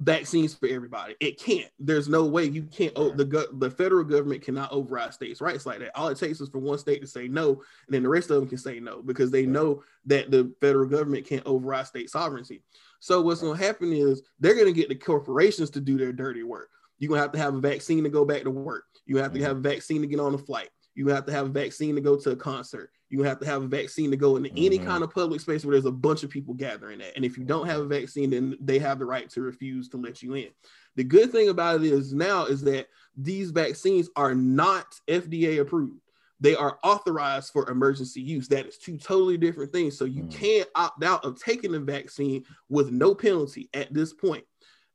vaccines 0.02 0.52
for 0.52 0.66
everybody. 0.68 1.14
It 1.20 1.38
can't. 1.38 1.70
There's 1.78 2.08
no 2.08 2.24
way 2.24 2.44
you 2.44 2.64
can't. 2.64 2.92
Oh, 2.96 3.10
the 3.10 3.48
the 3.52 3.70
federal 3.70 4.04
government 4.04 4.42
cannot 4.42 4.72
override 4.72 5.14
states' 5.14 5.40
rights 5.40 5.64
like 5.64 5.78
that. 5.78 5.96
All 5.96 6.08
it 6.08 6.18
takes 6.18 6.40
is 6.40 6.48
for 6.48 6.58
one 6.58 6.78
state 6.78 7.00
to 7.02 7.06
say 7.06 7.28
no, 7.28 7.50
and 7.50 7.60
then 7.88 8.02
the 8.02 8.08
rest 8.08 8.30
of 8.30 8.36
them 8.36 8.48
can 8.48 8.58
say 8.58 8.80
no 8.80 9.00
because 9.02 9.30
they 9.30 9.46
know 9.46 9.82
that 10.06 10.30
the 10.30 10.52
federal 10.60 10.88
government 10.88 11.26
can't 11.26 11.46
override 11.46 11.86
state 11.86 12.10
sovereignty. 12.10 12.62
So 13.00 13.20
what's 13.20 13.40
going 13.40 13.58
to 13.58 13.64
happen 13.64 13.92
is 13.92 14.22
they're 14.40 14.54
going 14.54 14.66
to 14.66 14.72
get 14.72 14.88
the 14.88 14.94
corporations 14.94 15.70
to 15.70 15.80
do 15.80 15.96
their 15.96 16.12
dirty 16.12 16.42
work. 16.42 16.70
You're 17.02 17.16
to 17.16 17.20
have 17.20 17.32
to 17.32 17.38
have 17.38 17.54
a 17.54 17.60
vaccine 17.60 18.04
to 18.04 18.10
go 18.10 18.24
back 18.24 18.42
to 18.42 18.50
work. 18.50 18.84
You 19.06 19.18
have 19.18 19.32
to 19.32 19.38
mm-hmm. 19.38 19.48
have 19.48 19.56
a 19.56 19.60
vaccine 19.60 20.02
to 20.02 20.06
get 20.06 20.20
on 20.20 20.34
a 20.34 20.38
flight. 20.38 20.70
You 20.94 21.08
have 21.08 21.26
to 21.26 21.32
have 21.32 21.46
a 21.46 21.50
vaccine 21.50 21.94
to 21.96 22.00
go 22.00 22.16
to 22.16 22.30
a 22.30 22.36
concert 22.36 22.90
you 23.12 23.22
have 23.22 23.38
to 23.38 23.46
have 23.46 23.62
a 23.62 23.68
vaccine 23.68 24.10
to 24.10 24.16
go 24.16 24.36
into 24.36 24.48
mm-hmm. 24.48 24.64
any 24.64 24.78
kind 24.78 25.04
of 25.04 25.12
public 25.12 25.38
space 25.38 25.64
where 25.64 25.74
there's 25.74 25.84
a 25.84 25.92
bunch 25.92 26.22
of 26.22 26.30
people 26.30 26.54
gathering 26.54 27.02
at. 27.02 27.14
And 27.14 27.26
if 27.26 27.36
you 27.36 27.44
don't 27.44 27.66
have 27.66 27.80
a 27.80 27.86
vaccine, 27.86 28.30
then 28.30 28.56
they 28.58 28.78
have 28.78 28.98
the 28.98 29.04
right 29.04 29.28
to 29.30 29.42
refuse 29.42 29.90
to 29.90 29.98
let 29.98 30.22
you 30.22 30.32
in. 30.32 30.48
The 30.96 31.04
good 31.04 31.30
thing 31.30 31.50
about 31.50 31.84
it 31.84 31.92
is 31.92 32.14
now 32.14 32.46
is 32.46 32.62
that 32.62 32.86
these 33.14 33.50
vaccines 33.50 34.08
are 34.16 34.34
not 34.34 34.98
FDA 35.06 35.60
approved. 35.60 36.00
They 36.40 36.56
are 36.56 36.78
authorized 36.82 37.52
for 37.52 37.68
emergency 37.68 38.22
use. 38.22 38.48
That 38.48 38.66
is 38.66 38.78
two 38.78 38.96
totally 38.96 39.36
different 39.36 39.74
things. 39.74 39.96
So 39.96 40.06
you 40.06 40.22
mm. 40.22 40.32
can't 40.32 40.68
opt 40.74 41.04
out 41.04 41.22
of 41.22 41.40
taking 41.40 41.72
the 41.72 41.80
vaccine 41.80 42.44
with 42.70 42.90
no 42.92 43.14
penalty 43.14 43.68
at 43.74 43.92
this 43.92 44.14
point. 44.14 44.44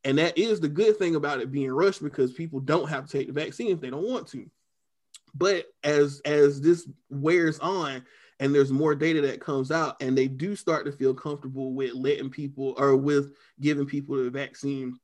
And 0.08 0.18
that 0.20 0.38
is 0.38 0.62
the 0.62 0.70
good 0.70 0.96
thing 0.96 1.16
about 1.16 1.42
it 1.42 1.52
being 1.52 1.70
rushed 1.70 2.02
because 2.02 2.32
people 2.32 2.62
don't 2.62 2.88
have 2.88 3.06
to 3.06 3.12
take 3.12 3.28
the 3.28 3.34
vaccine 3.34 3.72
if 3.72 3.82
they 3.82 3.90
don't 3.90 4.08
want 4.08 4.26
to. 4.30 4.50
But 5.36 5.66
as 5.84 6.22
as 6.24 6.62
this 6.62 6.88
wears 7.10 7.60
on 7.60 8.06
and 8.40 8.56
there's 8.56 8.72
more 8.72 8.96
data 8.96 9.20
that 9.24 9.42
comes 9.42 9.70
out 9.70 10.02
and 10.02 10.18
they 10.18 10.30
do 10.30 10.56
start 10.56 10.86
to 10.86 10.94
feel 10.94 11.14
comfortable 11.14 11.74
with 11.74 11.94
letting 11.94 12.30
people 12.30 12.74
or 12.78 12.96
with 12.96 13.34
giving 13.60 13.86
people 13.86 14.16
the 14.16 14.30
vaccine 14.30 14.98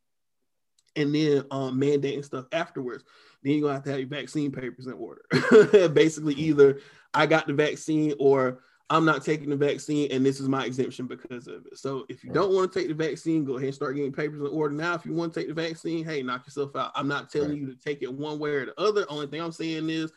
and 0.95 1.13
then 1.13 1.43
um, 1.51 1.77
mandating 1.77 2.23
stuff 2.23 2.45
afterwards, 2.53 3.03
then 3.41 3.53
you're 3.53 3.61
gonna 3.63 3.73
have 3.73 3.83
to 3.83 3.89
have 3.89 3.99
your 3.99 4.07
vaccine 4.07 4.53
papers 4.53 4.87
in 4.87 4.93
order. 4.93 5.23
Basically, 5.89 6.35
either 6.35 6.79
I 7.13 7.25
got 7.25 7.45
the 7.45 7.53
vaccine 7.53 8.13
or 8.19 8.61
I'm 8.89 9.05
not 9.05 9.23
taking 9.23 9.49
the 9.49 9.55
vaccine 9.55 10.11
and 10.11 10.25
this 10.25 10.39
is 10.39 10.47
my 10.47 10.65
exemption 10.65 11.07
because 11.07 11.47
of 11.47 11.65
it. 11.65 11.77
So 11.77 12.05
if 12.09 12.23
you 12.23 12.31
don't 12.31 12.53
want 12.53 12.71
to 12.71 12.79
take 12.79 12.89
the 12.89 12.93
vaccine, 12.93 13.45
go 13.45 13.53
ahead 13.53 13.67
and 13.67 13.75
start 13.75 13.95
getting 13.95 14.11
papers 14.11 14.41
in 14.41 14.47
order 14.47 14.75
now. 14.75 14.93
If 14.93 15.05
you 15.05 15.13
want 15.13 15.33
to 15.33 15.39
take 15.39 15.47
the 15.47 15.53
vaccine, 15.53 16.03
hey, 16.05 16.21
knock 16.21 16.45
yourself 16.45 16.75
out. 16.75 16.91
I'm 16.95 17.07
not 17.07 17.31
telling 17.31 17.49
right. 17.49 17.59
you 17.59 17.67
to 17.67 17.75
take 17.75 18.01
it 18.01 18.13
one 18.13 18.39
way 18.39 18.51
or 18.51 18.65
the 18.65 18.79
other. 18.79 19.05
Only 19.09 19.27
thing 19.27 19.41
I'm 19.41 19.51
saying 19.51 19.89
is, 19.89 20.11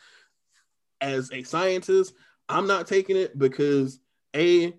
as 1.01 1.31
a 1.31 1.43
scientist, 1.43 2.13
I'm 2.49 2.67
not 2.67 2.87
taking 2.87 3.15
it 3.15 3.37
because 3.37 3.99
a 4.35 4.73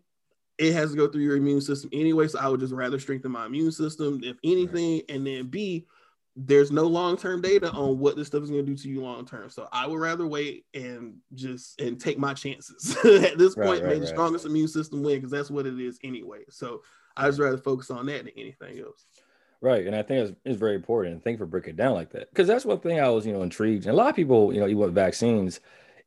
it 0.58 0.72
has 0.72 0.90
to 0.90 0.96
go 0.96 1.08
through 1.08 1.22
your 1.22 1.36
immune 1.36 1.60
system 1.60 1.88
anyway. 1.92 2.26
So 2.28 2.40
I 2.40 2.48
would 2.48 2.60
just 2.60 2.74
rather 2.74 2.98
strengthen 2.98 3.30
my 3.30 3.46
immune 3.46 3.72
system, 3.72 4.20
if 4.24 4.36
anything. 4.42 4.96
Right. 4.96 5.04
And 5.08 5.26
then 5.26 5.46
B, 5.46 5.86
there's 6.40 6.70
no 6.70 6.84
long-term 6.84 7.42
data 7.42 7.68
on 7.72 7.98
what 7.98 8.14
this 8.14 8.28
stuff 8.28 8.44
is 8.44 8.50
going 8.50 8.64
to 8.64 8.70
do 8.70 8.76
to 8.76 8.88
you 8.88 9.00
long 9.00 9.26
term. 9.26 9.50
So 9.50 9.68
I 9.72 9.88
would 9.88 9.98
rather 9.98 10.24
wait 10.26 10.66
and 10.72 11.16
just 11.34 11.80
and 11.80 12.00
take 12.00 12.16
my 12.16 12.32
chances 12.32 12.96
at 13.04 13.36
this 13.36 13.56
right, 13.56 13.66
point. 13.66 13.82
Right, 13.82 13.94
may 13.94 13.98
the 13.98 14.06
strongest 14.06 14.46
immune 14.46 14.68
system 14.68 15.02
win 15.02 15.16
because 15.16 15.32
that's 15.32 15.50
what 15.50 15.66
it 15.66 15.80
is 15.80 15.98
anyway. 16.04 16.44
So 16.48 16.82
I 17.16 17.26
just 17.26 17.40
rather 17.40 17.58
focus 17.58 17.90
on 17.90 18.06
that 18.06 18.24
than 18.24 18.32
anything 18.36 18.78
else. 18.78 19.04
Right, 19.60 19.84
and 19.84 19.96
I 19.96 20.02
think 20.02 20.28
it's, 20.28 20.38
it's 20.44 20.58
very 20.58 20.76
important. 20.76 21.24
Thank 21.24 21.34
you 21.34 21.38
for 21.38 21.46
breaking 21.46 21.70
it 21.70 21.76
down 21.76 21.94
like 21.94 22.10
that 22.10 22.30
because 22.30 22.46
that's 22.46 22.64
one 22.64 22.78
thing 22.78 23.00
I 23.00 23.08
was 23.08 23.26
you 23.26 23.32
know 23.32 23.42
intrigued. 23.42 23.86
And 23.86 23.92
a 23.92 23.96
lot 23.96 24.08
of 24.08 24.16
people 24.16 24.52
you 24.52 24.60
know 24.60 24.66
even 24.66 24.78
with 24.78 24.94
vaccines 24.94 25.58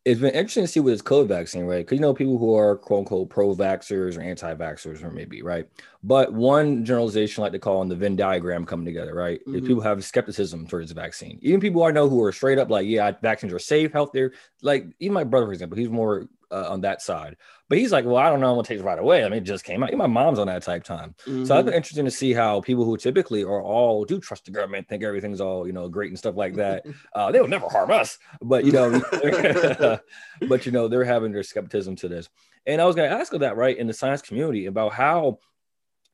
it's 0.03 0.19
been 0.19 0.33
interesting 0.33 0.63
to 0.63 0.67
see 0.67 0.79
with 0.79 0.95
this 0.95 1.01
COVID 1.01 1.27
vaccine, 1.27 1.65
right? 1.65 1.85
Because 1.85 1.97
you 1.97 2.01
know 2.01 2.13
people 2.13 2.37
who 2.39 2.55
are 2.55 2.75
quote 2.75 2.99
unquote 2.99 3.29
pro-vaxxers 3.29 4.17
or 4.17 4.21
anti-vaxxers, 4.21 5.03
or 5.03 5.11
maybe 5.11 5.43
right. 5.43 5.67
But 6.03 6.33
one 6.33 6.83
generalization, 6.83 7.41
I 7.41 7.45
like 7.45 7.53
to 7.53 7.59
call 7.59 7.81
on 7.81 7.87
the 7.87 7.95
Venn 7.95 8.15
diagram, 8.15 8.65
coming 8.65 8.85
together, 8.85 9.13
right? 9.13 9.39
Mm-hmm. 9.41 9.55
Is 9.55 9.61
people 9.61 9.83
have 9.83 10.03
skepticism 10.03 10.65
towards 10.65 10.89
the 10.89 10.95
vaccine. 10.95 11.37
Even 11.43 11.59
people 11.59 11.83
I 11.83 11.91
know 11.91 12.09
who 12.09 12.23
are 12.23 12.31
straight 12.31 12.57
up 12.57 12.71
like, 12.71 12.87
yeah, 12.87 13.11
vaccines 13.21 13.53
are 13.53 13.59
safe, 13.59 13.91
healthier. 13.91 14.33
Like 14.63 14.87
even 14.99 15.13
my 15.13 15.23
brother, 15.23 15.45
for 15.45 15.53
example, 15.53 15.77
he's 15.77 15.89
more 15.89 16.27
uh, 16.51 16.67
on 16.69 16.81
that 16.81 17.01
side. 17.01 17.37
But 17.69 17.77
he's 17.77 17.91
like, 17.91 18.05
well, 18.05 18.17
I 18.17 18.29
don't 18.29 18.41
know. 18.41 18.49
I'm 18.49 18.55
gonna 18.55 18.67
take 18.67 18.79
it 18.79 18.83
right 18.83 18.99
away. 18.99 19.23
I 19.23 19.29
mean, 19.29 19.39
it 19.39 19.45
just 19.45 19.63
came 19.63 19.81
out. 19.81 19.93
My 19.93 20.07
mom's 20.07 20.39
on 20.39 20.47
that 20.47 20.63
type 20.63 20.83
time. 20.83 21.15
Mm-hmm. 21.25 21.45
So 21.45 21.57
I've 21.57 21.65
been 21.65 21.73
interested 21.73 22.03
to 22.03 22.11
see 22.11 22.33
how 22.33 22.61
people 22.61 22.83
who 22.83 22.97
typically 22.97 23.43
are 23.43 23.61
all 23.61 24.03
do 24.03 24.19
trust 24.19 24.45
the 24.45 24.51
government, 24.51 24.87
think 24.87 25.03
everything's 25.03 25.39
all 25.39 25.65
you 25.65 25.73
know 25.73 25.87
great 25.87 26.09
and 26.09 26.17
stuff 26.17 26.35
like 26.35 26.55
that. 26.55 26.85
uh, 27.15 27.31
they 27.31 27.39
will 27.39 27.47
never 27.47 27.69
harm 27.69 27.91
us. 27.91 28.19
But 28.41 28.65
you 28.65 28.73
know, 28.73 29.01
but 30.47 30.65
you 30.65 30.71
know, 30.71 30.87
they're 30.87 31.05
having 31.05 31.31
their 31.31 31.43
skepticism 31.43 31.95
to 31.97 32.07
this. 32.07 32.29
And 32.65 32.81
I 32.81 32.85
was 32.85 32.95
gonna 32.95 33.07
ask 33.07 33.31
that 33.31 33.57
right 33.57 33.77
in 33.77 33.87
the 33.87 33.93
science 33.93 34.21
community 34.21 34.65
about 34.65 34.93
how 34.93 35.39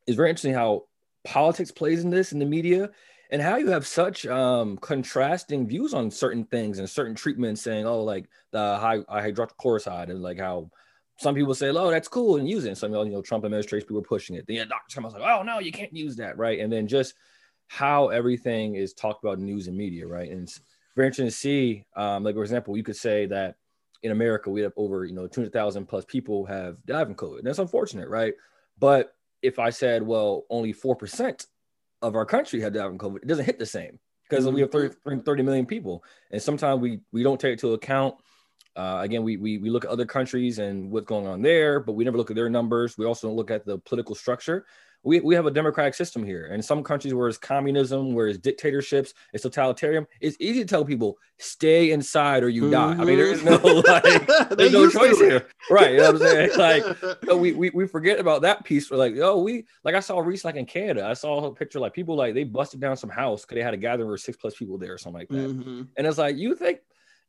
it's 0.05 0.15
very 0.15 0.29
interesting 0.29 0.53
how 0.53 0.85
politics 1.25 1.71
plays 1.71 2.03
in 2.03 2.09
this 2.09 2.31
in 2.31 2.39
the 2.39 2.45
media 2.45 2.89
and 3.29 3.41
how 3.41 3.57
you 3.57 3.67
have 3.67 3.85
such 3.85 4.25
um, 4.25 4.77
contrasting 4.77 5.67
views 5.67 5.93
on 5.93 6.09
certain 6.09 6.45
things 6.45 6.79
and 6.79 6.89
certain 6.89 7.15
treatments, 7.15 7.61
saying, 7.61 7.85
"Oh, 7.85 8.03
like 8.03 8.29
the 8.51 8.77
high, 8.77 8.99
high 9.09 9.31
hydroxychloroquine," 9.31 10.09
and 10.09 10.21
like 10.21 10.39
how 10.39 10.69
some 11.17 11.35
people 11.35 11.53
say, 11.53 11.69
"Oh, 11.69 11.89
that's 11.89 12.07
cool," 12.07 12.37
and 12.37 12.49
use 12.49 12.65
it. 12.65 12.69
And 12.69 12.77
some, 12.77 12.93
you 12.93 13.05
know, 13.05 13.21
Trump 13.21 13.45
administration 13.45 13.87
people 13.87 13.99
are 13.99 14.03
pushing 14.03 14.35
it. 14.35 14.45
Then 14.47 14.67
doctors 14.67 14.93
come 14.93 15.05
out 15.05 15.13
like, 15.13 15.21
"Oh, 15.21 15.43
no, 15.43 15.59
you 15.59 15.71
can't 15.71 15.93
use 15.93 16.15
that," 16.17 16.37
right? 16.37 16.59
And 16.59 16.71
then 16.71 16.87
just 16.87 17.15
how 17.67 18.09
everything 18.09 18.75
is 18.75 18.93
talked 18.93 19.23
about 19.23 19.39
in 19.39 19.45
news 19.45 19.67
and 19.67 19.77
media, 19.77 20.07
right? 20.07 20.31
And 20.31 20.43
it's 20.43 20.61
very 20.95 21.07
interesting 21.07 21.27
to 21.27 21.31
see. 21.31 21.85
Um, 21.95 22.23
like 22.23 22.35
for 22.35 22.43
example, 22.43 22.77
you 22.77 22.83
could 22.83 22.95
say 22.95 23.25
that 23.27 23.55
in 24.03 24.11
America 24.11 24.49
we 24.49 24.61
have 24.61 24.73
over 24.77 25.05
you 25.05 25.13
know 25.13 25.27
200,000 25.27 25.85
plus 25.85 26.05
people 26.05 26.45
have 26.45 26.77
died 26.85 27.07
from 27.07 27.15
COVID. 27.15 27.39
And 27.39 27.47
that's 27.47 27.59
unfortunate, 27.59 28.09
right? 28.09 28.33
But 28.79 29.13
if 29.41 29.59
I 29.59 29.69
said, 29.69 30.03
well, 30.03 30.45
only 30.49 30.71
four 30.71 30.95
percent 30.95 31.47
of 32.01 32.15
our 32.15 32.25
country 32.25 32.61
had 32.61 32.73
died 32.73 32.87
from 32.87 32.97
COVID, 32.97 33.17
it 33.17 33.27
doesn't 33.27 33.45
hit 33.45 33.59
the 33.59 33.65
same 33.65 33.99
because 34.29 34.45
mm-hmm. 34.45 34.55
we 34.55 34.61
have 34.61 34.71
30, 34.71 35.21
30 35.25 35.43
million 35.43 35.65
people. 35.65 36.03
And 36.31 36.41
sometimes 36.41 36.81
we 36.81 36.99
we 37.11 37.23
don't 37.23 37.39
take 37.39 37.53
into 37.53 37.73
account. 37.73 38.15
Uh, 38.75 38.99
again, 39.01 39.23
we, 39.23 39.37
we 39.37 39.57
we 39.57 39.69
look 39.69 39.85
at 39.85 39.91
other 39.91 40.05
countries 40.05 40.59
and 40.59 40.91
what's 40.91 41.07
going 41.07 41.25
on 41.25 41.41
there, 41.41 41.79
but 41.79 41.93
we 41.93 42.03
never 42.03 42.17
look 42.17 42.29
at 42.29 42.35
their 42.35 42.49
numbers. 42.49 42.97
We 42.97 43.05
also 43.05 43.27
don't 43.27 43.35
look 43.35 43.51
at 43.51 43.65
the 43.65 43.79
political 43.79 44.13
structure 44.13 44.65
we, 45.07 45.21
we 45.21 45.35
have 45.35 45.45
a 45.45 45.51
democratic 45.51 45.93
system 45.93 46.21
here. 46.21 46.49
And 46.51 46.63
some 46.63 46.83
countries 46.83 47.13
where 47.13 47.29
it's 47.29 47.37
communism, 47.37 48.13
where 48.13 48.27
it's 48.27 48.37
dictatorships, 48.37 49.13
it's 49.31 49.43
totalitarian, 49.43 50.05
it's 50.19 50.35
easy 50.39 50.59
to 50.59 50.65
tell 50.65 50.83
people 50.83 51.17
stay 51.39 51.91
inside 51.91 52.43
or 52.43 52.49
you 52.49 52.63
mm-hmm. 52.63 52.71
die. 52.71 52.91
I 53.01 53.05
mean, 53.05 53.17
there 53.17 53.31
is 53.31 53.41
no 53.41 53.55
like 53.55 54.03
there's 54.49 54.73
no 54.73 54.89
choice 54.89 55.17
here. 55.17 55.47
Right. 55.69 55.93
You 55.93 55.97
know 55.99 56.11
what 56.11 56.21
I'm 56.21 56.27
saying? 56.27 56.49
Like 56.57 57.39
we, 57.39 57.53
we 57.53 57.69
we 57.69 57.87
forget 57.87 58.19
about 58.19 58.41
that 58.41 58.65
piece. 58.65 58.91
We're 58.91 58.97
like, 58.97 59.15
oh, 59.17 59.41
we 59.41 59.65
like 59.85 59.95
I 59.95 60.01
saw 60.01 60.19
recently 60.19 60.53
like 60.53 60.59
in 60.59 60.65
Canada, 60.65 61.05
I 61.05 61.13
saw 61.13 61.45
a 61.45 61.53
picture 61.53 61.79
like 61.79 61.93
people 61.93 62.15
like 62.15 62.33
they 62.33 62.43
busted 62.43 62.81
down 62.81 62.97
some 62.97 63.09
house 63.09 63.43
because 63.43 63.55
they 63.55 63.63
had 63.63 63.73
a 63.73 63.77
gathering 63.77 64.09
where 64.09 64.17
six 64.17 64.37
plus 64.37 64.55
people 64.55 64.77
there 64.77 64.93
or 64.93 64.97
something 64.97 65.19
like 65.19 65.29
that. 65.29 65.37
Mm-hmm. 65.37 65.83
And 65.95 66.07
it's 66.07 66.17
like, 66.17 66.35
you 66.35 66.55
think 66.55 66.79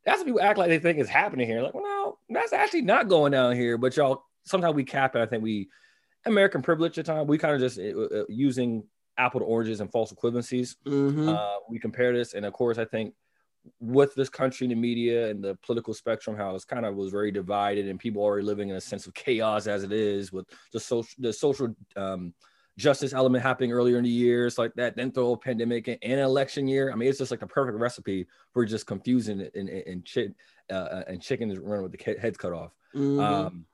that's 0.05 0.19
what 0.19 0.25
people 0.25 0.41
act 0.41 0.57
like 0.57 0.67
they 0.67 0.79
think 0.79 0.99
is 0.99 1.07
happening 1.07 1.47
here. 1.47 1.61
Like, 1.61 1.73
well, 1.73 1.83
no, 1.83 2.17
that's 2.29 2.51
actually 2.51 2.81
not 2.81 3.07
going 3.07 3.31
down 3.31 3.55
here. 3.55 3.77
But 3.77 3.95
y'all 3.95 4.25
sometimes 4.43 4.75
we 4.75 4.83
cap 4.83 5.15
it. 5.15 5.21
I 5.21 5.25
think 5.25 5.43
we 5.43 5.69
American 6.25 6.61
privilege 6.61 6.97
at 6.97 7.05
the 7.05 7.13
time. 7.13 7.27
We 7.27 7.37
kind 7.37 7.55
of 7.55 7.61
just 7.61 7.79
uh, 7.79 8.19
uh, 8.19 8.23
using 8.27 8.83
apple 9.17 9.39
to 9.41 9.45
oranges 9.45 9.81
and 9.81 9.91
false 9.91 10.13
equivalencies. 10.13 10.75
Mm-hmm. 10.85 11.29
Uh, 11.29 11.57
we 11.69 11.79
compare 11.79 12.13
this, 12.13 12.33
and 12.33 12.45
of 12.45 12.53
course, 12.53 12.77
I 12.77 12.85
think 12.85 13.13
with 13.79 14.15
this 14.15 14.29
country 14.29 14.67
the 14.67 14.75
media 14.75 15.29
and 15.29 15.43
the 15.43 15.55
political 15.55 15.93
spectrum, 15.93 16.35
how 16.35 16.55
it's 16.55 16.65
kind 16.65 16.85
of 16.85 16.95
was 16.95 17.11
very 17.11 17.31
divided, 17.31 17.87
and 17.87 17.99
people 17.99 18.21
already 18.21 18.45
living 18.45 18.69
in 18.69 18.75
a 18.75 18.81
sense 18.81 19.07
of 19.07 19.13
chaos 19.13 19.67
as 19.67 19.83
it 19.83 19.91
is 19.91 20.31
with 20.31 20.47
the 20.71 20.79
social 20.79 21.09
the 21.19 21.33
social 21.33 21.75
um, 21.95 22.33
justice 22.77 23.13
element 23.13 23.43
happening 23.43 23.71
earlier 23.71 23.97
in 23.97 24.03
the 24.03 24.09
year, 24.09 24.47
it's 24.47 24.57
like 24.57 24.73
that. 24.75 24.95
Then 24.95 25.11
throw 25.11 25.33
a 25.33 25.37
pandemic 25.37 25.87
and 25.87 25.99
an 26.01 26.19
election 26.19 26.67
year. 26.67 26.91
I 26.91 26.95
mean, 26.95 27.09
it's 27.09 27.19
just 27.19 27.31
like 27.31 27.41
the 27.41 27.47
perfect 27.47 27.77
recipe 27.77 28.25
for 28.53 28.65
just 28.65 28.87
confusing 28.87 29.41
and 29.41 29.51
and, 29.53 29.69
and, 29.69 30.05
ch- 30.05 30.33
uh, 30.71 31.03
and 31.07 31.21
chickens 31.21 31.57
running 31.59 31.83
with 31.83 31.91
the 31.91 32.17
heads 32.19 32.37
cut 32.37 32.53
off. 32.53 32.71
Mm-hmm. 32.95 33.19
Um, 33.19 33.65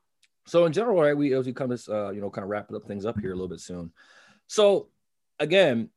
so 0.45 0.65
in 0.65 0.73
general, 0.73 1.01
right, 1.01 1.17
we 1.17 1.33
as 1.33 1.45
we 1.45 1.53
come 1.53 1.75
to 1.75 1.95
uh, 1.95 2.11
you 2.11 2.21
know 2.21 2.29
kind 2.29 2.43
of 2.43 2.49
wrapping 2.49 2.75
up 2.75 2.85
things 2.85 3.05
up 3.05 3.19
here 3.19 3.31
a 3.31 3.35
little 3.35 3.47
bit 3.47 3.59
soon. 3.59 3.91
So 4.47 4.89
again, 5.39 5.89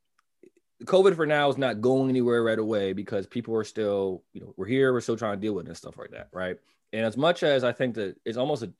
COVID 0.84 1.16
for 1.16 1.26
now 1.26 1.48
is 1.48 1.58
not 1.58 1.80
going 1.80 2.08
anywhere 2.08 2.42
right 2.42 2.58
away 2.58 2.92
because 2.92 3.26
people 3.26 3.54
are 3.56 3.64
still, 3.64 4.22
you 4.32 4.40
know, 4.40 4.54
we're 4.56 4.66
here, 4.66 4.92
we're 4.92 5.00
still 5.00 5.16
trying 5.16 5.36
to 5.36 5.40
deal 5.40 5.54
with 5.54 5.66
it 5.66 5.70
and 5.70 5.76
stuff 5.76 5.98
like 5.98 6.10
that, 6.10 6.28
right? 6.32 6.56
And 6.92 7.04
as 7.04 7.16
much 7.16 7.42
as 7.42 7.64
I 7.64 7.72
think 7.72 7.94
that 7.96 8.16
it's 8.24 8.38
almost 8.38 8.62
a, 8.62 8.72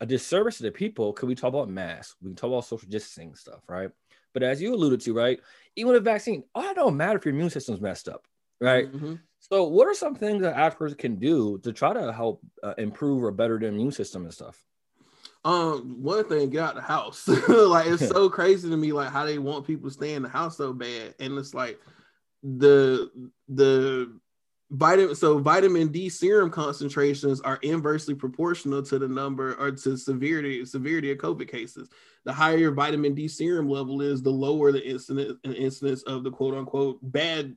a 0.00 0.06
disservice 0.06 0.58
to 0.58 0.64
the 0.64 0.70
people, 0.70 1.12
could 1.12 1.28
we 1.28 1.34
talk 1.34 1.48
about 1.48 1.70
masks? 1.70 2.14
We 2.20 2.28
can 2.28 2.36
talk 2.36 2.48
about 2.48 2.66
social 2.66 2.88
distancing 2.88 3.34
stuff, 3.34 3.60
right? 3.68 3.90
But 4.34 4.42
as 4.42 4.60
you 4.60 4.74
alluded 4.74 5.00
to, 5.02 5.14
right, 5.14 5.40
even 5.76 5.92
with 5.92 6.02
a 6.02 6.04
vaccine, 6.04 6.44
oh, 6.54 6.70
it 6.70 6.76
don't 6.76 6.96
matter 6.96 7.18
if 7.18 7.24
your 7.24 7.34
immune 7.34 7.50
system's 7.50 7.80
messed 7.80 8.08
up, 8.08 8.26
right? 8.60 8.92
Mm-hmm. 8.92 9.14
So, 9.40 9.64
what 9.64 9.86
are 9.86 9.94
some 9.94 10.14
things 10.14 10.42
that 10.42 10.56
actors 10.56 10.94
can 10.94 11.16
do 11.16 11.58
to 11.58 11.72
try 11.72 11.94
to 11.94 12.12
help 12.12 12.42
uh, 12.62 12.74
improve 12.76 13.24
or 13.24 13.30
better 13.30 13.58
the 13.58 13.66
immune 13.66 13.92
system 13.92 14.24
and 14.24 14.34
stuff? 14.34 14.62
Um, 15.46 16.02
one 16.02 16.24
thing, 16.24 16.50
get 16.50 16.64
out 16.64 16.74
the 16.74 16.80
house. 16.80 17.28
like 17.48 17.86
it's 17.86 18.08
so 18.08 18.28
crazy 18.28 18.68
to 18.68 18.76
me, 18.76 18.90
like 18.90 19.10
how 19.10 19.24
they 19.24 19.38
want 19.38 19.64
people 19.64 19.88
to 19.88 19.94
stay 19.94 20.14
in 20.14 20.24
the 20.24 20.28
house 20.28 20.56
so 20.56 20.72
bad, 20.72 21.14
and 21.20 21.38
it's 21.38 21.54
like 21.54 21.78
the 22.42 23.08
the 23.48 24.12
vitamin 24.72 25.14
so 25.14 25.38
vitamin 25.38 25.92
D 25.92 26.08
serum 26.08 26.50
concentrations 26.50 27.40
are 27.42 27.60
inversely 27.62 28.12
proportional 28.12 28.82
to 28.82 28.98
the 28.98 29.06
number 29.06 29.54
or 29.54 29.70
to 29.70 29.96
severity 29.96 30.64
severity 30.64 31.12
of 31.12 31.18
COVID 31.18 31.48
cases. 31.48 31.90
The 32.24 32.32
higher 32.32 32.56
your 32.56 32.72
vitamin 32.72 33.14
D 33.14 33.28
serum 33.28 33.70
level 33.70 34.02
is, 34.02 34.22
the 34.22 34.30
lower 34.30 34.72
the 34.72 34.84
incidence 34.84 35.38
incidence 35.44 36.02
of 36.02 36.24
the 36.24 36.30
quote 36.32 36.54
unquote 36.54 36.98
bad 37.02 37.54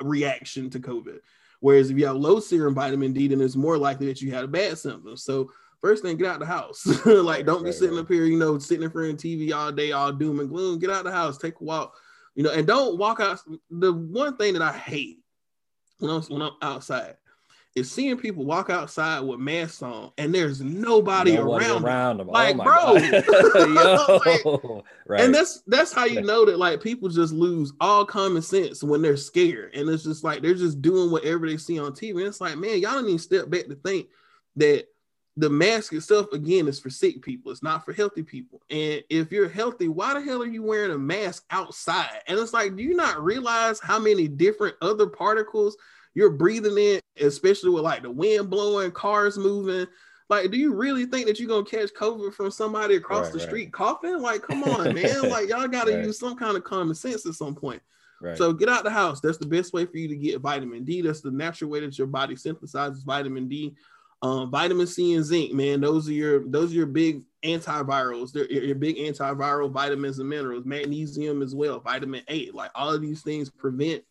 reaction 0.00 0.70
to 0.70 0.78
COVID. 0.78 1.18
Whereas 1.58 1.90
if 1.90 1.98
you 1.98 2.06
have 2.06 2.14
low 2.14 2.38
serum 2.38 2.76
vitamin 2.76 3.12
D, 3.12 3.26
then 3.26 3.40
it's 3.40 3.56
more 3.56 3.76
likely 3.76 4.06
that 4.06 4.22
you 4.22 4.30
had 4.30 4.44
a 4.44 4.48
bad 4.48 4.78
symptom. 4.78 5.16
So 5.16 5.50
first 5.84 6.02
thing, 6.02 6.16
get 6.16 6.28
out 6.28 6.40
the 6.40 6.46
house. 6.46 6.86
like, 7.06 7.44
don't 7.44 7.56
right, 7.56 7.66
be 7.66 7.72
sitting 7.72 7.96
right. 7.96 8.02
up 8.02 8.08
here, 8.08 8.24
you 8.24 8.38
know, 8.38 8.58
sitting 8.58 8.84
in 8.84 8.90
front 8.90 9.10
of 9.10 9.16
TV 9.16 9.52
all 9.52 9.70
day, 9.70 9.92
all 9.92 10.12
doom 10.12 10.40
and 10.40 10.48
gloom. 10.48 10.78
Get 10.78 10.88
out 10.88 11.04
the 11.04 11.12
house, 11.12 11.36
take 11.36 11.60
a 11.60 11.64
walk, 11.64 11.94
you 12.34 12.42
know, 12.42 12.50
and 12.50 12.66
don't 12.66 12.96
walk 12.96 13.20
out. 13.20 13.38
The 13.70 13.92
one 13.92 14.38
thing 14.38 14.54
that 14.54 14.62
I 14.62 14.72
hate 14.72 15.18
when 15.98 16.10
I'm 16.10 16.22
when 16.22 16.40
I'm 16.40 16.52
outside 16.62 17.16
is 17.74 17.90
seeing 17.90 18.16
people 18.16 18.46
walk 18.46 18.70
outside 18.70 19.20
with 19.20 19.40
masks 19.40 19.82
on 19.82 20.10
and 20.16 20.34
there's 20.34 20.62
nobody, 20.62 21.34
nobody 21.34 21.66
around, 21.66 21.84
around 21.84 22.16
them. 22.18 22.28
them. 22.28 22.32
Like, 22.32 22.56
oh 22.60 22.62
bro, 22.64 24.52
like, 24.76 24.84
right. 25.06 25.20
and 25.20 25.34
that's 25.34 25.62
that's 25.66 25.92
how 25.92 26.06
you 26.06 26.22
know 26.22 26.46
that 26.46 26.58
like 26.58 26.82
people 26.82 27.10
just 27.10 27.34
lose 27.34 27.74
all 27.80 28.06
common 28.06 28.40
sense 28.40 28.82
when 28.82 29.02
they're 29.02 29.18
scared, 29.18 29.74
and 29.74 29.90
it's 29.90 30.04
just 30.04 30.24
like 30.24 30.40
they're 30.40 30.54
just 30.54 30.80
doing 30.80 31.10
whatever 31.10 31.46
they 31.46 31.58
see 31.58 31.78
on 31.78 31.92
TV. 31.92 32.12
And 32.12 32.20
it's 32.22 32.40
like, 32.40 32.56
man, 32.56 32.80
y'all 32.80 32.92
don't 32.92 33.06
even 33.06 33.18
step 33.18 33.50
back 33.50 33.66
to 33.66 33.74
think 33.74 34.06
that 34.56 34.86
the 35.36 35.50
mask 35.50 35.92
itself 35.92 36.32
again 36.32 36.68
is 36.68 36.78
for 36.78 36.90
sick 36.90 37.20
people 37.20 37.50
it's 37.50 37.62
not 37.62 37.84
for 37.84 37.92
healthy 37.92 38.22
people 38.22 38.60
and 38.70 39.02
if 39.10 39.32
you're 39.32 39.48
healthy 39.48 39.88
why 39.88 40.14
the 40.14 40.20
hell 40.20 40.42
are 40.42 40.46
you 40.46 40.62
wearing 40.62 40.92
a 40.92 40.98
mask 40.98 41.44
outside 41.50 42.20
and 42.28 42.38
it's 42.38 42.52
like 42.52 42.76
do 42.76 42.82
you 42.82 42.94
not 42.94 43.22
realize 43.22 43.80
how 43.80 43.98
many 43.98 44.28
different 44.28 44.76
other 44.80 45.06
particles 45.06 45.76
you're 46.14 46.30
breathing 46.30 46.78
in 46.78 47.00
especially 47.20 47.70
with 47.70 47.82
like 47.82 48.02
the 48.02 48.10
wind 48.10 48.48
blowing 48.48 48.92
cars 48.92 49.36
moving 49.36 49.86
like 50.28 50.50
do 50.52 50.56
you 50.56 50.72
really 50.72 51.04
think 51.04 51.26
that 51.26 51.40
you're 51.40 51.48
gonna 51.48 51.64
catch 51.64 51.92
covid 51.94 52.32
from 52.32 52.50
somebody 52.50 52.94
across 52.94 53.24
right, 53.24 53.32
the 53.32 53.38
right. 53.38 53.48
street 53.48 53.72
coughing 53.72 54.20
like 54.20 54.42
come 54.42 54.62
on 54.64 54.94
man 54.94 55.28
like 55.28 55.48
y'all 55.48 55.66
gotta 55.66 55.94
right. 55.94 56.04
use 56.04 56.18
some 56.18 56.36
kind 56.36 56.56
of 56.56 56.62
common 56.62 56.94
sense 56.94 57.26
at 57.26 57.34
some 57.34 57.54
point 57.54 57.82
So 58.38 58.54
get 58.54 58.70
out 58.70 58.84
the 58.84 58.90
house. 58.90 59.20
That's 59.20 59.36
the 59.36 59.46
best 59.46 59.74
way 59.74 59.84
for 59.84 59.98
you 59.98 60.08
to 60.08 60.16
get 60.16 60.40
vitamin 60.40 60.84
D. 60.84 61.02
That's 61.02 61.20
the 61.20 61.30
natural 61.30 61.68
way 61.70 61.80
that 61.80 61.98
your 61.98 62.06
body 62.06 62.36
synthesizes 62.36 63.04
vitamin 63.04 63.48
D. 63.48 63.74
Um, 64.24 64.50
vitamin 64.50 64.86
C 64.86 65.12
and 65.12 65.24
zinc, 65.24 65.52
man, 65.52 65.82
those 65.82 66.08
are 66.08 66.12
your 66.12 66.48
those 66.48 66.72
are 66.72 66.76
your 66.76 66.86
big 66.86 67.24
antivirals. 67.44 68.32
They're 68.32 68.50
your 68.50 68.74
big 68.74 68.96
antiviral 68.96 69.70
vitamins 69.70 70.18
and 70.18 70.26
minerals. 70.26 70.64
Magnesium 70.64 71.42
as 71.42 71.54
well, 71.54 71.78
vitamin 71.78 72.22
A. 72.28 72.50
Like 72.52 72.70
all 72.74 72.90
of 72.90 73.02
these 73.02 73.20
things 73.20 73.50
prevent 73.50 74.02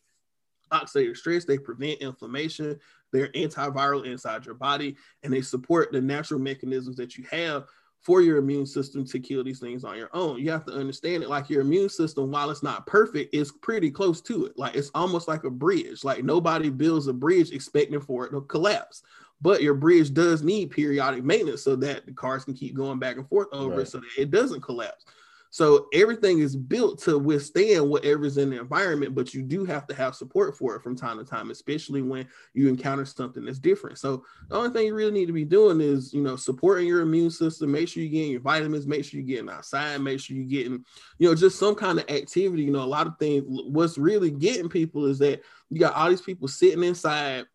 oxidative 0.72 1.18
stress. 1.18 1.46
They 1.46 1.58
prevent 1.58 2.00
inflammation. 2.02 2.80
They're 3.12 3.30
antiviral 3.30 4.06
inside 4.06 4.46
your 4.46 4.54
body, 4.54 4.98
and 5.24 5.34
they 5.34 5.42
support 5.42 5.92
the 5.92 6.00
natural 6.00 6.40
mechanisms 6.40 6.98
that 6.98 7.18
you 7.18 7.24
have 7.32 7.66
for 8.04 8.22
your 8.22 8.38
immune 8.38 8.68
system 8.68 9.06
to 9.06 9.20
kill 9.20 9.44
these 9.44 9.60
things 9.60 9.84
on 9.84 9.98
your 9.98 10.10
own. 10.14 10.38
You 10.38 10.52
have 10.52 10.66
to 10.66 10.74
understand 10.74 11.24
it 11.24 11.30
like 11.30 11.50
your 11.50 11.62
immune 11.62 11.90
system, 11.90 12.30
while 12.30 12.52
it's 12.52 12.62
not 12.62 12.86
perfect, 12.86 13.34
is 13.34 13.52
pretty 13.52 13.90
close 13.90 14.22
to 14.24 14.46
it. 14.46 14.60
Like 14.60 14.76
it's 14.76 14.92
almost 14.94 15.28
like 15.28 15.44
a 15.44 15.50
bridge. 15.50 16.04
Like 16.04 16.24
nobody 16.24 16.70
builds 16.70 17.08
a 17.08 17.14
bridge 17.14 17.52
expecting 17.52 18.00
for 18.00 18.28
it 18.28 18.30
to 18.32 18.42
collapse 18.42 19.02
but 19.42 19.62
your 19.62 19.74
bridge 19.74 20.14
does 20.14 20.42
need 20.42 20.72
periodic 20.72 21.24
maintenance 21.24 21.64
so 21.64 21.76
that 21.76 22.06
the 22.06 22.14
cars 22.14 22.46
can 22.46 22.54
keep 22.54 22.76
going 22.76 23.00
back 23.00 23.18
and 23.18 23.28
forth 23.28 23.48
over 23.52 23.78
right. 23.78 23.88
so 23.88 24.00
that 24.00 24.10
it 24.18 24.32
doesn't 24.32 24.62
collapse. 24.62 25.06
So 25.54 25.88
everything 25.94 26.40
is 26.40 26.56
built 26.56 26.98
to 27.04 27.20
withstand 27.20 27.88
whatever's 27.88 28.40
in 28.40 28.50
the 28.50 28.60
environment, 28.60 29.14
but 29.14 29.36
you 29.36 29.44
do 29.44 29.66
have 29.66 29.86
to 29.86 29.94
have 29.94 30.16
support 30.16 30.58
for 30.58 30.76
it 30.76 30.82
from 30.82 30.96
time 30.96 31.20
to 31.20 31.24
time, 31.24 31.52
especially 31.52 32.02
when 32.02 32.28
you 32.56 32.68
encounter 32.70 33.06
something 33.06 33.46
that's 33.46 33.60
different. 33.60 34.00
So 34.00 34.26
the 34.50 34.56
only 34.56 34.72
thing 34.72 34.88
you 34.88 34.96
really 34.96 35.12
need 35.12 35.28
to 35.28 35.32
be 35.32 35.46
doing 35.46 35.80
is, 35.80 36.12
you 36.12 36.24
know, 36.24 36.38
supporting 36.38 36.88
your 36.88 37.02
immune 37.02 37.30
system. 37.30 37.72
Make 37.72 37.88
sure 37.88 38.02
you're 38.02 38.12
getting 38.12 38.32
your 38.32 38.42
vitamins. 38.42 38.88
Make 38.88 39.06
sure 39.06 39.20
you're 39.20 39.28
getting 39.28 39.52
outside. 39.52 40.02
Make 40.02 40.22
sure 40.22 40.36
you're 40.36 40.46
getting, 40.46 40.84
you 41.20 41.30
know, 41.30 41.36
just 41.36 41.60
some 41.60 41.76
kind 41.76 42.00
of 42.00 42.10
activity. 42.10 42.64
You 42.64 42.72
know, 42.72 42.82
a 42.82 42.86
lot 42.86 43.06
of 43.06 43.20
things. 43.20 43.44
What's 43.46 44.00
really 44.00 44.32
getting 44.32 44.70
people 44.70 45.06
is 45.06 45.20
that 45.20 45.44
you 45.70 45.80
got 45.80 45.94
all 45.94 46.10
these 46.10 46.20
people 46.20 46.48
sitting 46.48 46.84
inside 46.84 47.46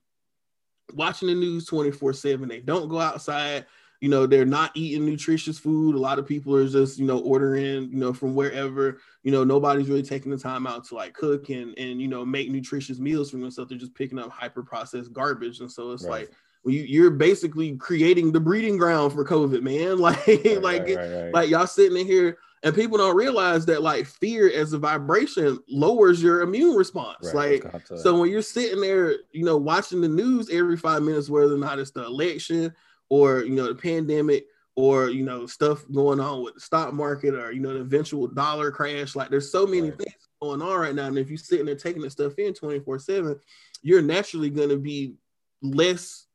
watching 0.94 1.28
the 1.28 1.34
news 1.34 1.66
24 1.66 2.12
7. 2.12 2.48
They 2.48 2.60
don't 2.60 2.88
go 2.88 3.00
outside. 3.00 3.66
You 4.00 4.08
know, 4.08 4.26
they're 4.26 4.46
not 4.46 4.70
eating 4.74 5.04
nutritious 5.04 5.58
food. 5.58 5.96
A 5.96 5.98
lot 5.98 6.20
of 6.20 6.26
people 6.26 6.54
are 6.54 6.68
just, 6.68 6.98
you 6.98 7.04
know, 7.04 7.18
ordering, 7.18 7.90
you 7.90 7.98
know, 7.98 8.12
from 8.12 8.34
wherever, 8.34 9.00
you 9.24 9.32
know, 9.32 9.42
nobody's 9.42 9.88
really 9.88 10.04
taking 10.04 10.30
the 10.30 10.38
time 10.38 10.68
out 10.68 10.84
to 10.86 10.94
like 10.94 11.14
cook 11.14 11.48
and, 11.48 11.76
and, 11.76 12.00
you 12.00 12.06
know, 12.06 12.24
make 12.24 12.48
nutritious 12.48 13.00
meals 13.00 13.30
for 13.30 13.38
themselves. 13.38 13.70
They're 13.70 13.78
just 13.78 13.96
picking 13.96 14.20
up 14.20 14.30
hyper 14.30 14.62
processed 14.62 15.12
garbage. 15.12 15.58
And 15.58 15.70
so 15.70 15.90
it's 15.90 16.04
right. 16.04 16.10
like, 16.10 16.32
well, 16.62 16.74
you, 16.74 16.82
you're 16.82 17.10
basically 17.10 17.76
creating 17.76 18.30
the 18.30 18.38
breeding 18.38 18.76
ground 18.76 19.12
for 19.12 19.24
COVID, 19.24 19.62
man. 19.62 19.98
Like, 19.98 20.26
right, 20.28 20.62
like, 20.62 20.96
right, 20.96 21.32
like 21.32 21.50
y'all 21.50 21.66
sitting 21.66 21.98
in 21.98 22.06
here 22.06 22.38
and 22.62 22.74
people 22.74 22.98
don't 22.98 23.16
realize 23.16 23.66
that 23.66 23.82
like 23.82 24.06
fear 24.06 24.50
as 24.50 24.72
a 24.72 24.78
vibration 24.78 25.58
lowers 25.68 26.22
your 26.22 26.42
immune 26.42 26.76
response. 26.76 27.32
Right, 27.32 27.62
like 27.64 27.86
so 27.86 28.18
when 28.18 28.30
you're 28.30 28.42
sitting 28.42 28.80
there 28.80 29.16
you 29.32 29.44
know 29.44 29.56
watching 29.56 30.00
the 30.00 30.08
news 30.08 30.50
every 30.50 30.76
five 30.76 31.02
minutes 31.02 31.28
whether 31.28 31.54
or 31.54 31.58
not 31.58 31.78
it's 31.78 31.90
the 31.90 32.04
election 32.04 32.74
or 33.08 33.40
you 33.40 33.54
know 33.54 33.68
the 33.68 33.74
pandemic 33.74 34.46
or 34.74 35.08
you 35.10 35.24
know 35.24 35.46
stuff 35.46 35.84
going 35.92 36.20
on 36.20 36.42
with 36.42 36.54
the 36.54 36.60
stock 36.60 36.92
market 36.92 37.34
or 37.34 37.52
you 37.52 37.60
know 37.60 37.74
the 37.74 37.80
eventual 37.80 38.26
dollar 38.26 38.70
crash 38.70 39.16
like 39.16 39.30
there's 39.30 39.50
so 39.50 39.66
many 39.66 39.90
right. 39.90 39.98
things 39.98 40.28
going 40.40 40.62
on 40.62 40.78
right 40.78 40.94
now. 40.94 41.06
And 41.06 41.18
if 41.18 41.28
you're 41.28 41.38
sitting 41.38 41.66
there 41.66 41.74
taking 41.74 42.02
the 42.02 42.10
stuff 42.10 42.34
in 42.38 42.54
24 42.54 42.98
7 42.98 43.40
you're 43.82 44.02
naturally 44.02 44.50
going 44.50 44.68
to 44.68 44.78
be 44.78 45.14
less 45.62 46.26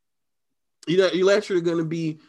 you 0.88 0.98
know 0.98 1.10
you're 1.14 1.34
naturally 1.34 1.62
going 1.62 1.78
to 1.78 1.86
be 1.86 2.20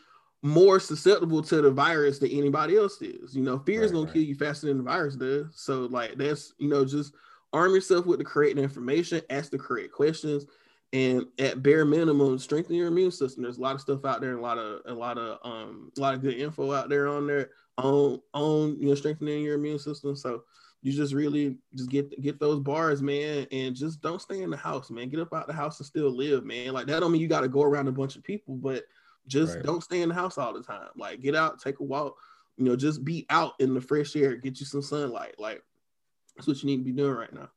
more 0.44 0.78
susceptible 0.78 1.42
to 1.42 1.62
the 1.62 1.70
virus 1.70 2.18
than 2.18 2.30
anybody 2.30 2.76
else 2.76 3.00
is. 3.00 3.34
You 3.34 3.42
know, 3.42 3.58
fear 3.60 3.82
is 3.82 3.92
gonna 3.92 4.04
right. 4.04 4.12
kill 4.12 4.22
you 4.22 4.34
faster 4.34 4.66
than 4.66 4.76
the 4.76 4.84
virus 4.84 5.16
does. 5.16 5.46
So 5.54 5.86
like 5.86 6.16
that's 6.18 6.52
you 6.58 6.68
know 6.68 6.84
just 6.84 7.14
arm 7.54 7.74
yourself 7.74 8.04
with 8.04 8.18
the 8.18 8.26
correct 8.26 8.58
information, 8.58 9.22
ask 9.30 9.50
the 9.50 9.58
correct 9.58 9.92
questions, 9.92 10.44
and 10.92 11.24
at 11.38 11.62
bare 11.62 11.86
minimum 11.86 12.38
strengthen 12.38 12.76
your 12.76 12.88
immune 12.88 13.10
system. 13.10 13.42
There's 13.42 13.56
a 13.56 13.62
lot 13.62 13.74
of 13.74 13.80
stuff 13.80 14.04
out 14.04 14.20
there, 14.20 14.30
and 14.30 14.38
a 14.38 14.42
lot 14.42 14.58
of 14.58 14.82
a 14.84 14.92
lot 14.92 15.16
of 15.16 15.38
um 15.44 15.90
a 15.96 16.00
lot 16.00 16.12
of 16.12 16.20
good 16.20 16.34
info 16.34 16.72
out 16.72 16.90
there 16.90 17.08
on 17.08 17.26
there 17.26 17.50
on 17.78 18.20
on 18.34 18.78
you 18.78 18.88
know 18.88 18.94
strengthening 18.94 19.42
your 19.42 19.54
immune 19.54 19.78
system. 19.78 20.14
So 20.14 20.44
you 20.82 20.92
just 20.92 21.14
really 21.14 21.56
just 21.74 21.88
get 21.88 22.20
get 22.20 22.38
those 22.38 22.60
bars, 22.60 23.00
man, 23.00 23.46
and 23.50 23.74
just 23.74 24.02
don't 24.02 24.20
stay 24.20 24.42
in 24.42 24.50
the 24.50 24.58
house, 24.58 24.90
man. 24.90 25.08
Get 25.08 25.20
up 25.20 25.32
out 25.32 25.46
the 25.46 25.54
house 25.54 25.80
and 25.80 25.86
still 25.86 26.10
live, 26.10 26.44
man. 26.44 26.74
Like 26.74 26.86
that 26.88 27.00
don't 27.00 27.12
mean 27.12 27.22
you 27.22 27.28
got 27.28 27.40
to 27.40 27.48
go 27.48 27.62
around 27.62 27.88
a 27.88 27.92
bunch 27.92 28.16
of 28.16 28.22
people, 28.22 28.56
but 28.56 28.84
just 29.26 29.56
right. 29.56 29.64
don't 29.64 29.82
stay 29.82 30.02
in 30.02 30.08
the 30.08 30.14
house 30.14 30.38
all 30.38 30.52
the 30.52 30.62
time. 30.62 30.88
Like 30.96 31.20
get 31.20 31.34
out, 31.34 31.60
take 31.60 31.80
a 31.80 31.84
walk, 31.84 32.16
you 32.56 32.64
know, 32.64 32.76
just 32.76 33.04
be 33.04 33.26
out 33.30 33.52
in 33.58 33.74
the 33.74 33.80
fresh 33.80 34.16
air, 34.16 34.36
get 34.36 34.60
you 34.60 34.66
some 34.66 34.82
sunlight. 34.82 35.34
Like 35.38 35.62
that's 36.36 36.46
what 36.46 36.62
you 36.62 36.66
need 36.66 36.78
to 36.78 36.84
be 36.84 36.92
doing 36.92 37.14
right 37.14 37.32
now. 37.32 37.48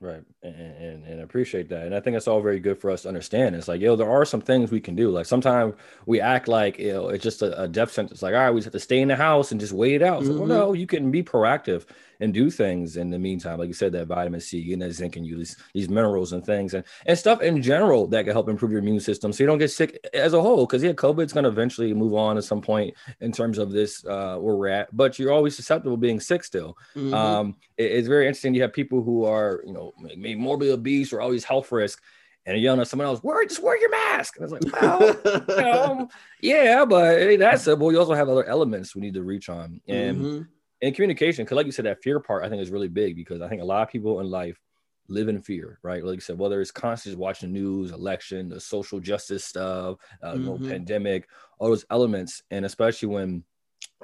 Right. 0.00 0.22
And, 0.44 0.54
and, 0.54 1.04
and 1.04 1.20
appreciate 1.22 1.68
that. 1.70 1.84
And 1.86 1.92
I 1.92 1.98
think 1.98 2.16
it's 2.16 2.28
all 2.28 2.40
very 2.40 2.60
good 2.60 2.78
for 2.78 2.88
us 2.88 3.02
to 3.02 3.08
understand. 3.08 3.56
It's 3.56 3.66
like, 3.66 3.80
yo, 3.80 3.96
there 3.96 4.08
are 4.08 4.24
some 4.24 4.40
things 4.40 4.70
we 4.70 4.80
can 4.80 4.94
do. 4.94 5.10
Like 5.10 5.26
sometimes 5.26 5.74
we 6.06 6.20
act 6.20 6.46
like, 6.46 6.78
you 6.78 6.92
know, 6.92 7.08
it's 7.08 7.24
just 7.24 7.42
a, 7.42 7.62
a 7.62 7.66
death 7.66 7.90
sentence. 7.90 8.22
Like, 8.22 8.34
all 8.34 8.40
right, 8.40 8.50
we 8.50 8.60
just 8.60 8.66
have 8.66 8.72
to 8.74 8.80
stay 8.80 9.00
in 9.00 9.08
the 9.08 9.16
house 9.16 9.50
and 9.50 9.60
just 9.60 9.72
wait 9.72 9.94
it 9.94 10.02
out. 10.02 10.22
So, 10.22 10.30
mm-hmm. 10.30 10.38
well, 10.38 10.48
no, 10.48 10.72
you 10.72 10.86
can 10.86 11.10
be 11.10 11.24
proactive 11.24 11.84
and 12.20 12.34
do 12.34 12.50
things 12.50 12.96
in 12.96 13.10
the 13.10 13.18
meantime. 13.18 13.58
Like 13.58 13.68
you 13.68 13.74
said, 13.74 13.92
that 13.92 14.06
vitamin 14.06 14.40
C, 14.40 14.62
getting 14.62 14.80
that 14.80 14.92
zinc 14.92 15.16
and 15.16 15.26
you 15.26 15.36
these, 15.36 15.56
these 15.72 15.88
minerals 15.88 16.32
and 16.32 16.44
things 16.44 16.74
and, 16.74 16.84
and 17.06 17.16
stuff 17.16 17.40
in 17.40 17.62
general 17.62 18.06
that 18.08 18.24
can 18.24 18.32
help 18.32 18.48
improve 18.48 18.70
your 18.72 18.80
immune 18.80 19.00
system 19.00 19.32
so 19.32 19.42
you 19.42 19.46
don't 19.46 19.58
get 19.58 19.70
sick 19.70 19.98
as 20.12 20.34
a 20.34 20.40
whole. 20.40 20.66
Cause 20.66 20.82
yeah, 20.82 20.92
COVID's 20.92 21.32
going 21.32 21.44
to 21.44 21.50
eventually 21.50 21.94
move 21.94 22.14
on 22.14 22.36
at 22.36 22.44
some 22.44 22.60
point 22.60 22.94
in 23.20 23.32
terms 23.32 23.58
of 23.58 23.70
this, 23.70 24.04
uh, 24.04 24.36
where 24.36 24.56
we're 24.56 24.68
at, 24.68 24.94
but 24.96 25.18
you're 25.18 25.32
always 25.32 25.54
susceptible 25.54 25.96
being 25.96 26.20
sick 26.20 26.42
still. 26.44 26.76
Mm-hmm. 26.96 27.14
Um, 27.14 27.56
it, 27.76 27.92
it's 27.92 28.08
very 28.08 28.26
interesting. 28.26 28.54
You 28.54 28.62
have 28.62 28.72
people 28.72 29.02
who 29.02 29.24
are, 29.24 29.62
you 29.64 29.72
know, 29.72 29.92
maybe 29.98 30.34
morbidly 30.34 30.72
obese 30.72 31.12
or 31.12 31.20
always 31.20 31.44
health 31.44 31.70
risk 31.70 32.02
and 32.46 32.60
yelling 32.60 32.80
at 32.80 32.88
someone 32.88 33.06
else, 33.06 33.22
wear 33.22 33.44
just 33.44 33.62
wear 33.62 33.78
your 33.78 33.90
mask. 33.90 34.36
And 34.36 34.44
I 34.44 34.48
was 34.48 34.52
like, 34.52 34.80
well, 34.80 35.90
um, 35.90 36.08
yeah, 36.40 36.84
but 36.84 37.20
it 37.20 37.30
ain't 37.30 37.40
that 37.40 37.60
simple. 37.60 37.92
You 37.92 37.98
also 37.98 38.14
have 38.14 38.28
other 38.28 38.44
elements 38.44 38.94
we 38.94 39.02
need 39.02 39.14
to 39.14 39.22
reach 39.22 39.48
on. 39.50 39.80
And 39.86 40.16
mm-hmm 40.16 40.42
and 40.82 40.94
communication 40.94 41.44
because 41.44 41.56
like 41.56 41.66
you 41.66 41.72
said 41.72 41.84
that 41.84 42.02
fear 42.02 42.20
part 42.20 42.44
i 42.44 42.48
think 42.48 42.62
is 42.62 42.70
really 42.70 42.88
big 42.88 43.16
because 43.16 43.42
i 43.42 43.48
think 43.48 43.62
a 43.62 43.64
lot 43.64 43.82
of 43.82 43.88
people 43.88 44.20
in 44.20 44.30
life 44.30 44.58
live 45.08 45.28
in 45.28 45.40
fear 45.40 45.78
right 45.82 46.04
like 46.04 46.16
you 46.16 46.20
said 46.20 46.38
whether 46.38 46.60
it's 46.60 46.70
constantly 46.70 47.18
watching 47.18 47.52
news 47.52 47.92
election 47.92 48.48
the 48.48 48.60
social 48.60 49.00
justice 49.00 49.44
stuff 49.44 49.96
uh, 50.22 50.32
mm-hmm. 50.32 50.40
you 50.40 50.46
know, 50.46 50.54
mm-hmm. 50.54 50.68
pandemic 50.68 51.28
all 51.58 51.68
those 51.68 51.86
elements 51.90 52.42
and 52.50 52.64
especially 52.64 53.08
when 53.08 53.42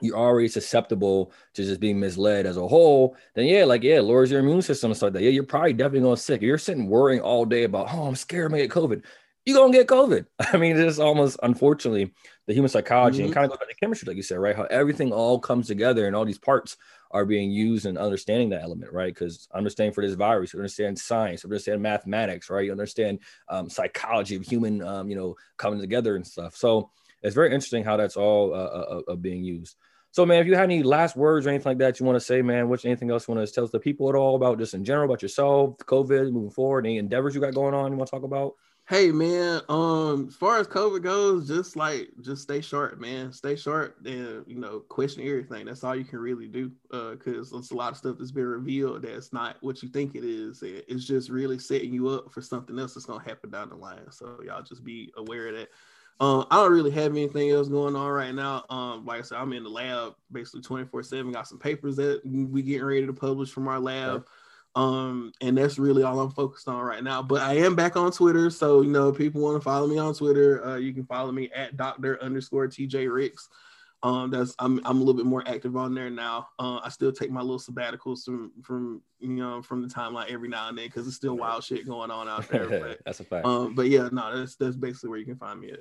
you're 0.03 0.17
already 0.17 0.49
susceptible 0.49 1.33
to 1.55 1.65
just 1.65 1.81
being 1.81 1.99
misled 2.01 2.47
as 2.47 2.57
a 2.57 2.67
whole, 2.67 3.17
then 3.35 3.47
yeah, 3.47 3.65
like 3.65 3.83
yeah, 3.83 4.01
lowers 4.01 4.31
your 4.31 4.41
immune 4.41 4.63
system 4.63 4.91
and 4.91 4.97
stuff 4.97 5.09
like 5.09 5.13
that. 5.15 5.23
Yeah, 5.23 5.31
you're 5.31 5.45
probably 5.45 5.73
definitely 5.73 6.01
going 6.01 6.17
sick. 6.17 6.39
If 6.39 6.43
you're 6.43 6.59
sitting 6.59 6.89
worrying 6.89 7.21
all 7.21 7.45
day 7.45 7.63
about, 7.65 7.89
oh, 7.93 8.05
I'm 8.05 8.17
scared 8.17 8.47
I'm 8.47 8.51
gonna 8.53 8.63
get 8.63 8.71
COVID 8.71 9.03
you're 9.45 9.57
gonna 9.57 9.73
get 9.73 9.87
COVID. 9.87 10.27
I 10.53 10.57
mean, 10.57 10.79
it's 10.79 10.99
almost 10.99 11.39
unfortunately 11.43 12.13
the 12.47 12.55
human 12.55 12.69
psychology 12.69 13.19
mm-hmm. 13.19 13.27
and 13.27 13.35
kind 13.35 13.45
of 13.45 13.51
goes 13.51 13.59
back 13.59 13.69
to 13.69 13.75
chemistry, 13.75 14.07
like 14.07 14.17
you 14.17 14.23
said, 14.23 14.39
right? 14.39 14.57
How 14.57 14.65
everything 14.65 15.13
all 15.13 15.39
comes 15.39 15.67
together 15.67 16.07
and 16.07 16.17
all 16.17 16.25
these 16.25 16.39
parts 16.39 16.77
are 17.11 17.25
being 17.25 17.51
used 17.51 17.87
and 17.87 17.97
understanding 17.97 18.49
that 18.51 18.63
element, 18.63 18.93
right? 18.93 19.15
Because 19.15 19.49
understanding 19.55 19.93
for 19.93 20.05
this 20.05 20.15
virus, 20.15 20.53
you 20.53 20.59
understand 20.59 20.99
science, 20.99 21.45
you 21.45 21.49
understand 21.49 21.81
mathematics, 21.81 22.51
right? 22.51 22.65
You 22.65 22.73
understand 22.73 23.21
um, 23.49 23.71
psychology 23.71 24.35
of 24.35 24.43
human, 24.43 24.83
um, 24.83 25.09
you 25.09 25.17
know, 25.17 25.37
coming 25.57 25.81
together 25.81 26.17
and 26.17 26.27
stuff. 26.27 26.57
So 26.57 26.91
it's 27.23 27.35
very 27.35 27.49
interesting 27.49 27.85
how 27.85 27.97
that's 27.97 28.17
all 28.17 28.53
uh, 28.53 28.57
uh, 28.57 29.01
uh, 29.09 29.15
being 29.17 29.45
used. 29.45 29.77
So, 30.11 30.27
man, 30.27 30.41
if 30.41 30.47
you 30.47 30.55
had 30.55 30.65
any 30.65 30.83
last 30.83 31.17
words 31.17 31.47
or 31.47 31.51
anything 31.51 31.71
like 31.71 31.79
that 31.79 31.99
you 31.99 32.07
want 32.07 32.17
to 32.17 32.21
say, 32.21 32.43
man, 32.43 32.69
what's 32.69 32.85
anything 32.85 33.11
else 33.11 33.27
you 33.27 33.35
want 33.35 33.47
to 33.47 33.53
tell 33.53 33.67
the 33.67 33.81
people 33.81 34.09
at 34.09 34.15
all 34.15 34.37
about 34.37 34.59
just 34.59 34.75
in 34.75 34.85
general 34.85 35.07
about 35.07 35.23
yourself, 35.23 35.77
COVID, 35.79 36.33
moving 36.33 36.51
forward, 36.51 36.87
any 36.87 36.99
endeavors 36.99 37.35
you 37.35 37.41
got 37.41 37.55
going 37.55 37.75
on 37.75 37.91
you 37.91 37.99
want 37.99 38.09
to 38.09 38.17
talk 38.17 38.23
about? 38.25 38.55
Hey 38.87 39.11
man, 39.11 39.63
um, 39.71 40.27
as 40.29 40.35
far 40.35 40.59
as 40.59 40.67
COVID 40.67 41.03
goes, 41.03 41.49
just 41.49 41.75
like 41.75 42.11
just 42.21 42.43
stay 42.43 42.61
sharp, 42.61 43.01
man. 43.01 43.33
Stay 43.33 43.57
sharp 43.57 43.97
and 44.05 44.45
you 44.47 44.57
know, 44.57 44.81
question 44.81 45.27
everything. 45.27 45.65
That's 45.65 45.83
all 45.83 45.97
you 45.97 46.05
can 46.05 46.19
really 46.19 46.49
do. 46.49 46.71
Uh, 46.93 47.13
because 47.13 47.51
it's 47.55 47.71
a 47.71 47.75
lot 47.75 47.93
of 47.93 47.97
stuff 47.97 48.17
that's 48.19 48.31
been 48.31 48.45
revealed 48.45 49.01
that's 49.01 49.33
not 49.33 49.57
what 49.63 49.83
you 49.83 49.89
think 49.89 50.15
it 50.15 50.23
is. 50.23 50.63
It's 50.63 51.07
just 51.07 51.31
really 51.31 51.59
setting 51.59 51.95
you 51.95 52.09
up 52.09 52.31
for 52.31 52.43
something 52.43 52.79
else 52.79 52.93
that's 52.93 53.07
gonna 53.07 53.25
happen 53.25 53.49
down 53.49 53.71
the 53.71 53.77
line. 53.77 54.11
So 54.11 54.41
y'all 54.45 54.63
just 54.63 54.85
be 54.85 55.11
aware 55.17 55.49
of 55.49 55.55
that. 55.55 55.71
Um, 56.21 56.47
I 56.51 56.57
don't 56.57 56.73
really 56.73 56.91
have 56.91 57.13
anything 57.13 57.51
else 57.51 57.69
going 57.69 57.97
on 57.97 58.09
right 58.11 58.35
now. 58.35 58.65
Um, 58.69 59.07
like 59.07 59.21
I 59.21 59.23
said, 59.23 59.39
I'm 59.39 59.55
in 59.55 59.65
the 59.65 59.71
lab 59.71 60.15
basically 60.31 60.61
24-7. 60.61 61.33
Got 61.33 61.49
some 61.49 61.59
papers 61.59 61.97
that 61.97 62.21
we 62.25 62.63
getting 62.63 62.85
ready 62.85 63.07
to 63.07 63.15
publish 63.15 63.51
from 63.51 63.67
our 63.67 63.81
lab. 63.81 64.27
Um, 64.77 65.33
and 65.41 65.57
that's 65.57 65.79
really 65.79 66.03
all 66.03 66.21
I'm 66.21 66.31
focused 66.31 66.69
on 66.69 66.83
right 66.83 67.03
now. 67.03 67.23
But 67.23 67.43
I 67.43 67.55
am 67.59 67.77
back 67.77 67.97
on 67.97 68.11
Twitter, 68.11 68.51
so 68.51 68.83
you 68.83 68.91
know, 68.91 69.13
people 69.13 69.41
want 69.41 69.57
to 69.57 69.61
follow 69.61 69.87
me 69.87 69.99
on 69.99 70.15
Twitter. 70.15 70.65
Uh, 70.65 70.77
you 70.77 70.93
can 70.93 71.05
follow 71.07 71.31
me 71.31 71.51
at 71.55 71.77
Doctor 71.77 72.21
underscore 72.23 72.67
TJ 72.67 73.13
Ricks. 73.13 73.49
Um, 74.03 74.31
that's 74.31 74.55
I'm 74.59 74.81
I'm 74.85 74.97
a 74.97 75.01
little 75.01 75.15
bit 75.15 75.25
more 75.25 75.43
active 75.47 75.77
on 75.77 75.95
there 75.95 76.11
now. 76.11 76.49
Uh, 76.59 76.79
I 76.83 76.91
still 76.91 77.13
take 77.13 77.31
my 77.31 77.41
little 77.41 77.59
sabbaticals 77.59 78.25
from 78.25 78.53
from 78.63 79.01
you 79.19 79.29
know 79.29 79.63
from 79.63 79.81
the 79.81 79.89
timeline 79.89 80.31
every 80.31 80.49
now 80.49 80.69
and 80.69 80.77
then 80.77 80.87
because 80.87 81.07
it's 81.07 81.17
still 81.17 81.39
wild 81.39 81.65
shit 81.65 81.87
going 81.87 82.11
on 82.11 82.29
out 82.29 82.47
there. 82.51 82.69
But, 82.69 83.01
that's 83.07 83.21
a 83.21 83.25
fact. 83.25 83.47
Um, 83.47 83.75
but 83.75 83.89
yeah, 83.89 84.09
no, 84.13 84.37
that's 84.37 84.57
that's 84.57 84.77
basically 84.77 85.09
where 85.09 85.19
you 85.19 85.25
can 85.25 85.37
find 85.37 85.59
me 85.59 85.71
at. 85.71 85.81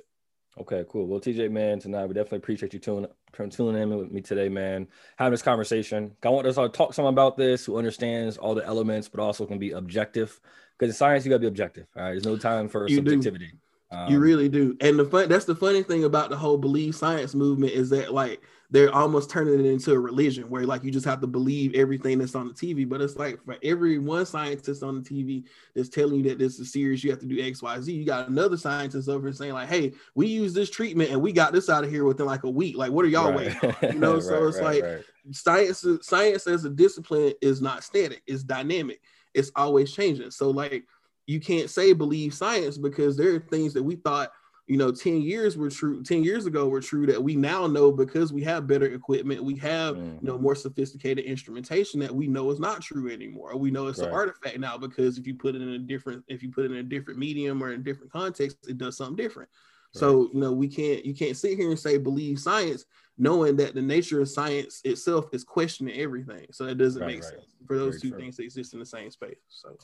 Okay, 0.60 0.84
cool. 0.88 1.06
Well, 1.06 1.20
TJ, 1.20 1.50
man, 1.50 1.80
tonight 1.80 2.06
we 2.06 2.14
definitely 2.14 2.38
appreciate 2.38 2.72
you 2.72 2.78
tuning 2.78 3.08
tuning 3.50 3.82
in 3.82 3.96
with 3.96 4.12
me 4.12 4.20
today, 4.20 4.48
man. 4.48 4.86
Having 5.16 5.32
this 5.32 5.42
conversation. 5.42 6.12
I 6.22 6.28
want 6.28 6.46
us 6.46 6.54
to 6.54 6.68
talk 6.68 6.90
to 6.90 6.94
someone 6.94 7.14
about 7.14 7.36
this 7.36 7.66
who 7.66 7.76
understands 7.76 8.36
all 8.36 8.54
the 8.54 8.64
elements, 8.64 9.08
but 9.08 9.20
also 9.20 9.46
can 9.46 9.58
be 9.58 9.72
objective. 9.72 10.40
Because 10.78 10.94
in 10.94 10.96
science, 10.96 11.24
you 11.24 11.30
gotta 11.30 11.40
be 11.40 11.48
objective. 11.48 11.86
All 11.96 12.02
right, 12.02 12.10
there's 12.10 12.24
no 12.24 12.36
time 12.36 12.68
for 12.68 12.88
you 12.88 12.96
subjectivity. 12.96 13.52
Um, 13.90 14.10
you 14.12 14.20
really 14.20 14.48
do. 14.48 14.76
And 14.80 14.98
the 14.98 15.04
fun 15.04 15.28
that's 15.28 15.44
the 15.44 15.56
funny 15.56 15.82
thing 15.82 16.04
about 16.04 16.30
the 16.30 16.36
whole 16.36 16.58
believe 16.58 16.94
science 16.94 17.34
movement 17.34 17.72
is 17.72 17.90
that 17.90 18.14
like 18.14 18.40
they're 18.74 18.92
almost 18.92 19.30
turning 19.30 19.60
it 19.60 19.66
into 19.66 19.92
a 19.92 19.98
religion 20.00 20.50
where 20.50 20.66
like 20.66 20.82
you 20.82 20.90
just 20.90 21.06
have 21.06 21.20
to 21.20 21.28
believe 21.28 21.72
everything 21.76 22.18
that's 22.18 22.34
on 22.34 22.48
the 22.48 22.54
TV. 22.54 22.86
But 22.86 23.00
it's 23.00 23.14
like 23.14 23.38
for 23.44 23.56
every 23.62 24.00
one 24.00 24.26
scientist 24.26 24.82
on 24.82 25.00
the 25.00 25.08
TV 25.08 25.44
that's 25.76 25.88
telling 25.88 26.16
you 26.16 26.22
that 26.24 26.40
this 26.40 26.58
is 26.58 26.72
serious, 26.72 27.04
you 27.04 27.10
have 27.12 27.20
to 27.20 27.26
do 27.26 27.40
X, 27.40 27.62
Y, 27.62 27.80
Z. 27.80 27.92
You 27.94 28.04
got 28.04 28.28
another 28.28 28.56
scientist 28.56 29.08
over 29.08 29.32
saying, 29.32 29.52
like, 29.52 29.68
hey, 29.68 29.92
we 30.16 30.26
use 30.26 30.52
this 30.52 30.70
treatment 30.70 31.12
and 31.12 31.22
we 31.22 31.30
got 31.30 31.52
this 31.52 31.70
out 31.70 31.84
of 31.84 31.90
here 31.90 32.02
within 32.02 32.26
like 32.26 32.42
a 32.42 32.50
week. 32.50 32.76
Like, 32.76 32.90
what 32.90 33.04
are 33.04 33.08
y'all 33.08 33.30
right. 33.32 33.62
waiting? 33.62 33.92
You 33.94 34.00
know, 34.00 34.18
so 34.18 34.48
it's 34.48 34.58
right, 34.58 34.82
like 34.82 35.04
science, 35.30 35.86
science 36.02 36.48
as 36.48 36.64
a 36.64 36.70
discipline 36.70 37.34
is 37.40 37.62
not 37.62 37.84
static, 37.84 38.24
it's 38.26 38.42
dynamic, 38.42 39.00
it's 39.34 39.52
always 39.54 39.94
changing. 39.94 40.32
So 40.32 40.50
like 40.50 40.82
you 41.28 41.38
can't 41.38 41.70
say 41.70 41.92
believe 41.92 42.34
science 42.34 42.76
because 42.76 43.16
there 43.16 43.36
are 43.36 43.38
things 43.38 43.72
that 43.74 43.84
we 43.84 43.94
thought 43.94 44.32
you 44.66 44.78
know 44.78 44.90
10 44.90 45.20
years 45.20 45.56
were 45.56 45.68
true 45.68 46.02
10 46.02 46.24
years 46.24 46.46
ago 46.46 46.68
were 46.68 46.80
true 46.80 47.06
that 47.06 47.22
we 47.22 47.36
now 47.36 47.66
know 47.66 47.92
because 47.92 48.32
we 48.32 48.42
have 48.42 48.66
better 48.66 48.86
equipment 48.86 49.42
we 49.42 49.56
have 49.56 49.96
mm. 49.96 50.20
you 50.20 50.26
know 50.26 50.38
more 50.38 50.54
sophisticated 50.54 51.24
instrumentation 51.24 52.00
that 52.00 52.14
we 52.14 52.26
know 52.26 52.50
is 52.50 52.60
not 52.60 52.80
true 52.80 53.10
anymore 53.10 53.56
we 53.56 53.70
know 53.70 53.88
it's 53.88 53.98
right. 53.98 54.08
an 54.08 54.14
artifact 54.14 54.58
now 54.58 54.78
because 54.78 55.18
if 55.18 55.26
you 55.26 55.34
put 55.34 55.54
it 55.54 55.62
in 55.62 55.70
a 55.70 55.78
different 55.78 56.24
if 56.28 56.42
you 56.42 56.50
put 56.50 56.64
it 56.64 56.72
in 56.72 56.78
a 56.78 56.82
different 56.82 57.18
medium 57.18 57.62
or 57.62 57.72
in 57.72 57.80
a 57.80 57.84
different 57.84 58.10
context 58.10 58.56
it 58.68 58.78
does 58.78 58.96
something 58.96 59.16
different 59.16 59.48
right. 59.94 60.00
so 60.00 60.30
you 60.32 60.40
know 60.40 60.52
we 60.52 60.68
can't 60.68 61.04
you 61.04 61.14
can't 61.14 61.36
sit 61.36 61.58
here 61.58 61.68
and 61.68 61.78
say 61.78 61.98
believe 61.98 62.38
science 62.38 62.86
knowing 63.16 63.56
that 63.56 63.74
the 63.74 63.82
nature 63.82 64.20
of 64.20 64.28
science 64.28 64.80
itself 64.84 65.26
is 65.32 65.44
questioning 65.44 66.00
everything 66.00 66.46
so 66.50 66.64
that 66.64 66.78
doesn't 66.78 67.02
right, 67.02 67.16
make 67.16 67.22
sense 67.22 67.44
for 67.66 67.76
those 67.76 67.96
Very 67.96 68.00
two 68.00 68.10
true. 68.10 68.18
things 68.18 68.36
to 68.36 68.44
exist 68.44 68.72
in 68.72 68.80
the 68.80 68.86
same 68.86 69.10
space 69.10 69.36
so 69.48 69.76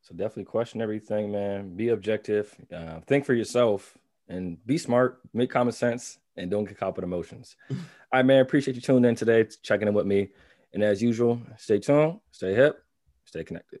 so 0.00 0.14
definitely 0.14 0.44
question 0.44 0.80
everything, 0.80 1.30
man. 1.30 1.76
Be 1.76 1.90
objective. 1.90 2.54
Uh, 2.74 3.00
think 3.06 3.26
for 3.26 3.34
yourself 3.34 3.98
and 4.28 4.64
be 4.66 4.78
smart. 4.78 5.20
Make 5.32 5.50
common 5.50 5.72
sense 5.72 6.18
and 6.36 6.50
don't 6.50 6.64
get 6.64 6.78
caught 6.78 6.98
in 6.98 7.04
emotions. 7.04 7.56
All 7.70 7.76
right, 8.12 8.24
man. 8.24 8.40
Appreciate 8.40 8.74
you 8.74 8.80
tuning 8.80 9.08
in 9.08 9.14
today, 9.14 9.46
checking 9.62 9.88
in 9.88 9.94
with 9.94 10.06
me. 10.06 10.30
And 10.72 10.82
as 10.82 11.02
usual, 11.02 11.40
stay 11.56 11.78
tuned, 11.78 12.20
stay 12.30 12.54
hip, 12.54 12.82
stay 13.24 13.44
connected. 13.44 13.80